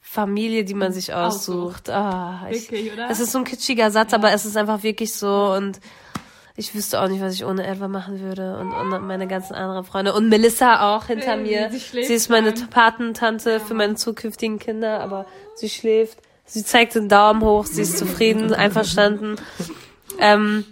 Familie, 0.00 0.64
die 0.64 0.74
man 0.74 0.92
sich 0.92 1.12
aussucht. 1.12 1.90
Ah, 1.90 2.46
ich, 2.50 2.70
Wirklich, 2.70 2.92
oder? 2.92 3.10
Es 3.10 3.18
ist 3.18 3.32
so 3.32 3.38
ein 3.38 3.44
kitschiger 3.44 3.90
Satz, 3.90 4.12
aber 4.14 4.32
es 4.32 4.44
ist 4.44 4.56
einfach 4.56 4.84
wirklich 4.84 5.12
so 5.14 5.54
und 5.56 5.80
ich 6.56 6.74
wüsste 6.74 7.00
auch 7.00 7.08
nicht, 7.08 7.22
was 7.22 7.34
ich 7.34 7.44
ohne 7.44 7.66
Elva 7.66 7.88
machen 7.88 8.20
würde 8.20 8.58
und, 8.58 8.72
und 8.72 9.06
meine 9.06 9.26
ganzen 9.26 9.54
anderen 9.54 9.84
Freunde 9.84 10.12
und 10.14 10.28
Melissa 10.28 10.94
auch 10.96 11.06
hinter 11.06 11.34
Äh, 11.34 11.36
mir. 11.38 11.70
sie 11.70 11.78
Sie 12.04 12.14
ist 12.14 12.28
meine. 12.28 12.52
Patentante 12.52 13.58
für 13.60 13.74
meine 13.74 13.94
zukünftigen 13.94 14.58
Kinder, 14.58 15.00
aber 15.00 15.26
sie 15.54 15.68
schläft. 15.70 16.18
Sie 16.44 16.64
zeigt 16.64 16.94
den 16.94 17.08
Daumen 17.08 17.40
hoch, 17.42 17.64
sie 17.66 17.82
ist 17.82 17.96
zufrieden, 17.98 18.52
einverstanden. 18.54 19.36
Ähm, 20.18 20.64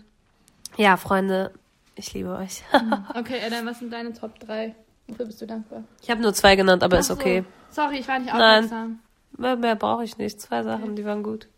ja, 0.76 0.96
Freunde, 0.96 1.52
ich 1.94 2.12
liebe 2.12 2.30
euch. 2.36 2.62
Okay, 3.14 3.40
Adam, 3.46 3.66
was 3.66 3.78
sind 3.78 3.92
deine 3.92 4.12
Top 4.12 4.38
3? 4.40 4.74
Wofür 5.08 5.26
bist 5.26 5.40
du 5.40 5.46
dankbar? 5.46 5.82
Ich 6.02 6.10
habe 6.10 6.20
nur 6.20 6.34
zwei 6.34 6.56
genannt, 6.56 6.82
aber 6.82 6.98
ist 6.98 7.10
Ach 7.10 7.16
so. 7.16 7.20
okay. 7.20 7.44
Sorry, 7.70 7.98
ich 7.98 8.08
war 8.08 8.18
nicht 8.18 8.32
Nein. 8.32 8.64
aufmerksam. 8.64 8.98
Mehr, 9.38 9.56
mehr 9.56 9.76
brauche 9.76 10.04
ich 10.04 10.18
nicht. 10.18 10.40
Zwei 10.40 10.62
Sachen, 10.62 10.96
die 10.96 11.04
waren 11.04 11.22
gut. 11.22 11.48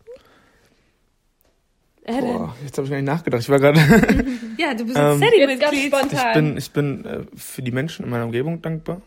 Äh, 2.05 2.19
Boah, 2.19 2.55
jetzt 2.63 2.77
habe 2.77 2.85
ich 2.85 2.91
gar 2.91 2.97
nicht 2.97 3.05
nachgedacht. 3.05 3.41
Ich 3.41 3.49
war 3.49 3.59
gerade. 3.59 3.79
ja, 4.57 4.73
du 4.73 4.85
bist 4.85 4.97
ein 4.97 5.21
ähm, 5.21 5.59
ganz 5.59 5.77
spontan. 5.77 6.11
Ich 6.11 6.33
bin, 6.33 6.57
ich 6.57 6.71
bin 6.71 7.05
äh, 7.05 7.37
für 7.37 7.61
die 7.61 7.71
Menschen 7.71 8.03
in 8.03 8.11
meiner 8.11 8.25
Umgebung 8.25 8.61
dankbar. 8.61 9.01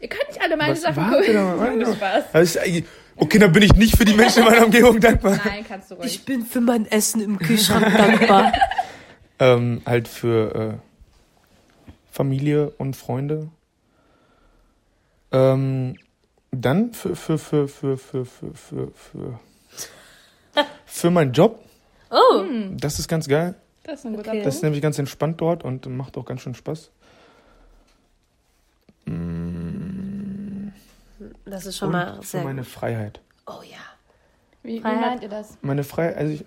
Ihr 0.00 0.08
könnt 0.08 0.28
nicht 0.28 0.40
alle 0.42 0.56
meine 0.56 0.72
Was, 0.72 0.82
Sachen 0.82 0.96
warte, 0.96 1.34
warte, 1.34 1.94
Spaß. 1.94 2.24
Also 2.32 2.60
ich, 2.64 2.78
äh, 2.78 2.84
okay, 3.16 3.38
dann 3.38 3.52
bin 3.52 3.62
ich 3.62 3.74
nicht 3.74 3.96
für 3.96 4.04
die 4.04 4.14
Menschen 4.14 4.40
in 4.40 4.48
meiner 4.48 4.64
Umgebung 4.64 4.98
dankbar. 4.98 5.38
Nein, 5.44 5.64
kannst 5.66 5.90
du 5.90 5.94
ruhig. 5.94 6.06
Ich 6.06 6.24
bin 6.24 6.44
für 6.44 6.60
mein 6.60 6.86
Essen 6.86 7.20
im 7.20 7.38
Kühlschrank 7.38 7.96
dankbar. 7.96 8.52
ähm, 9.38 9.82
halt 9.86 10.08
für 10.08 10.54
äh, 10.54 10.74
Familie 12.10 12.70
und 12.70 12.96
Freunde. 12.96 13.48
Ähm, 15.30 15.96
dann 16.50 16.92
für, 16.92 17.14
für, 17.14 17.38
für, 17.38 17.68
für, 17.68 17.96
für, 17.96 18.26
für, 18.26 18.54
für, 18.54 19.40
für 20.84 21.10
meinen 21.10 21.32
Job. 21.32 21.60
Oh, 22.12 22.44
Das 22.76 22.98
ist 22.98 23.08
ganz 23.08 23.26
geil. 23.26 23.54
Das 23.84 24.00
ist 24.00 24.06
ein 24.06 24.14
guter 24.14 24.30
Okay. 24.30 24.42
Das 24.42 24.56
ist 24.56 24.62
nämlich 24.62 24.80
ganz 24.82 24.98
entspannt 24.98 25.40
dort 25.40 25.64
und 25.64 25.86
macht 25.86 26.16
auch 26.16 26.24
ganz 26.24 26.42
schön 26.42 26.54
Spaß. 26.54 26.90
das 31.44 31.66
ist 31.66 31.78
schon 31.78 31.88
Und 31.88 31.92
mal 31.92 32.16
für 32.16 32.26
sehr 32.26 32.44
meine 32.44 32.62
gut. 32.62 32.70
Freiheit. 32.70 33.20
Oh 33.46 33.62
ja. 33.62 33.78
Wie, 34.62 34.74
wie 34.76 34.80
Freiheit. 34.80 35.00
meint 35.00 35.22
ihr 35.22 35.28
das? 35.28 35.58
Meine 35.62 35.84
Freiheit, 35.84 36.16
also 36.16 36.32
ich, 36.32 36.44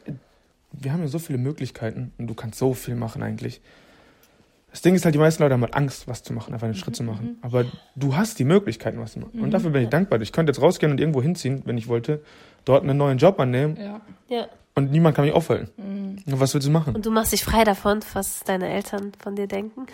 wir 0.71 0.93
haben 0.93 1.01
ja 1.01 1.07
so 1.07 1.19
viele 1.19 1.37
Möglichkeiten 1.39 2.13
und 2.17 2.27
du 2.27 2.33
kannst 2.33 2.57
so 2.59 2.73
viel 2.73 2.95
machen 2.95 3.21
eigentlich. 3.23 3.61
Das 4.71 4.81
Ding 4.81 4.93
ist 4.95 5.05
halt, 5.05 5.15
die 5.15 5.19
meisten 5.19 5.41
Leute 5.41 5.53
haben 5.53 5.61
halt 5.61 5.73
Angst, 5.73 6.07
was 6.07 6.21
zu 6.23 6.33
machen, 6.33 6.53
einfach 6.53 6.65
einen 6.65 6.75
Schritt 6.75 6.97
zu 6.97 7.03
machen. 7.03 7.37
Aber 7.41 7.65
du 7.95 8.15
hast 8.17 8.39
die 8.39 8.43
Möglichkeiten, 8.43 8.99
was 8.99 9.13
zu 9.13 9.19
machen. 9.19 9.39
Und 9.39 9.51
dafür 9.51 9.69
bin 9.69 9.83
ich 9.83 9.89
dankbar. 9.89 10.19
Ich 10.21 10.33
könnte 10.33 10.51
jetzt 10.51 10.61
rausgehen 10.61 10.91
und 10.91 10.99
irgendwo 10.99 11.21
hinziehen, 11.21 11.61
wenn 11.65 11.77
ich 11.77 11.87
wollte, 11.87 12.21
dort 12.65 12.83
einen 12.83 12.97
neuen 12.97 13.17
Job 13.17 13.39
annehmen 13.39 13.77
Ja. 13.77 14.01
Ja. 14.27 14.47
Und 14.75 14.91
niemand 14.91 15.15
kann 15.15 15.25
mich 15.25 15.33
aufhalten. 15.33 15.69
Und 16.27 16.39
Was 16.39 16.53
willst 16.53 16.67
du 16.67 16.71
machen? 16.71 16.95
Und 16.95 17.05
du 17.05 17.11
machst 17.11 17.31
dich 17.31 17.43
frei 17.43 17.63
davon, 17.63 17.99
was 18.13 18.41
deine 18.43 18.67
Eltern 18.69 19.11
von 19.21 19.35
dir 19.35 19.47
denken. 19.47 19.85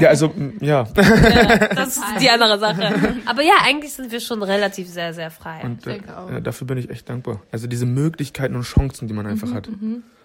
Ja, 0.00 0.08
also, 0.08 0.26
m, 0.34 0.56
ja. 0.60 0.84
Das 0.94 1.96
ist 1.96 2.04
die 2.20 2.30
andere 2.30 2.58
Sache. 2.58 3.16
Aber 3.26 3.42
ja, 3.42 3.54
eigentlich 3.64 3.92
sind 3.92 4.10
wir 4.10 4.20
schon 4.20 4.42
relativ 4.42 4.88
sehr, 4.88 5.12
sehr 5.14 5.30
frei. 5.30 5.60
Und 5.62 5.86
äh, 5.86 5.90
denke 5.94 6.16
auch. 6.16 6.30
ja, 6.30 6.40
dafür 6.40 6.66
bin 6.66 6.78
ich 6.78 6.88
echt 6.90 7.08
dankbar. 7.08 7.42
Also 7.52 7.66
diese 7.66 7.86
Möglichkeiten 7.86 8.56
und 8.56 8.62
Chancen, 8.62 9.08
die 9.08 9.14
man 9.14 9.26
einfach 9.26 9.52
hat. 9.52 9.68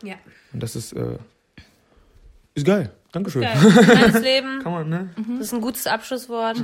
ja. 0.02 0.16
Und 0.54 0.64
das 0.64 0.76
ist, 0.76 0.94
äh, 0.94 1.18
ist 2.56 2.66
geil. 2.66 2.91
Dankeschön. 3.12 3.41
Geil. 3.44 3.58
Kleines 3.58 4.22
Leben. 4.22 4.60
Kann 4.64 4.72
man, 4.72 4.89
ne? 4.89 5.10
Das 5.38 5.48
ist 5.48 5.54
ein 5.54 5.62
gutes 5.62 5.86
Abschlusswort. 5.88 6.64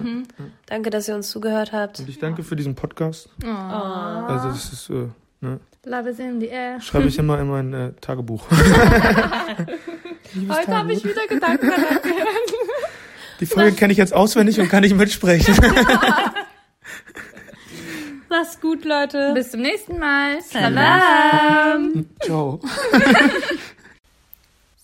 Danke, 0.66 0.90
dass 0.90 1.08
ihr 1.08 1.16
uns 1.16 1.30
zugehört 1.30 1.74
habt. 1.74 2.00
Und 2.00 2.10
ich 2.10 2.18
danke 2.18 2.44
für 2.44 2.56
diesen 2.56 2.74
Podcast. 2.76 3.30
Oh. 3.44 3.48
Also 3.48 4.48
das 4.50 4.74
ist, 4.74 4.90
äh, 4.90 5.08
ne? 5.42 5.60
Love 5.86 6.10
is 6.10 6.20
in 6.20 6.40
the 6.40 6.48
air. 6.48 6.80
Schreibe 6.82 7.08
ich 7.08 7.18
immer 7.20 7.40
in 7.40 7.50
mein 7.50 7.74
äh, 7.74 7.94
Tagebuch. 8.02 8.46
Heute 8.52 10.78
habe 10.78 10.94
ich 10.94 11.04
wieder 11.04 11.28
Gedanken. 11.28 11.72
Die 13.40 13.46
Folge 13.46 13.76
kenne 13.76 13.94
ich 13.94 13.98
jetzt 13.98 14.14
auswendig 14.14 14.60
und 14.60 14.70
kann 14.70 14.84
nicht 14.84 14.96
mitsprechen. 14.96 15.56
Mach's 18.30 18.60
gut, 18.60 18.86
Leute. 18.86 19.34
Bis 19.34 19.52
zum 19.52 19.62
nächsten 19.62 19.98
Mal. 19.98 20.42
Salam. 20.42 22.06
Ciao. 22.22 22.60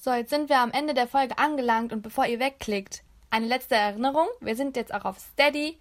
So, 0.01 0.13
jetzt 0.13 0.29
sind 0.29 0.49
wir 0.49 0.59
am 0.59 0.71
Ende 0.71 0.93
der 0.93 1.07
Folge 1.07 1.37
angelangt 1.37 1.91
und 1.91 2.01
bevor 2.01 2.25
ihr 2.25 2.39
wegklickt, 2.39 3.03
eine 3.29 3.47
letzte 3.47 3.75
Erinnerung. 3.75 4.27
Wir 4.39 4.55
sind 4.55 4.77
jetzt 4.77 4.93
auch 4.93 5.03
auf 5.03 5.19
Steady. 5.19 5.77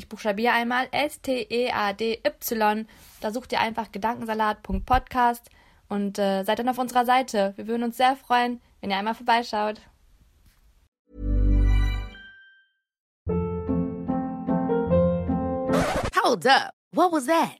Ich 0.00 0.08
buchstabiere 0.08 0.54
einmal 0.54 0.88
S-T-E-A-D-Y. 0.92 2.86
Da 3.20 3.30
sucht 3.30 3.52
ihr 3.52 3.60
einfach 3.60 3.92
gedankensalat.podcast 3.92 5.50
und 5.90 6.18
äh, 6.18 6.42
seid 6.42 6.58
dann 6.58 6.70
auf 6.70 6.78
unserer 6.78 7.04
Seite. 7.04 7.52
Wir 7.56 7.66
würden 7.66 7.82
uns 7.82 7.98
sehr 7.98 8.16
freuen, 8.16 8.62
wenn 8.80 8.90
ihr 8.90 8.96
einmal 8.96 9.14
vorbeischaut. 9.14 9.82
Hold 16.24 16.46
up. 16.46 16.72
What 16.92 17.12
was 17.12 17.26
that? 17.26 17.59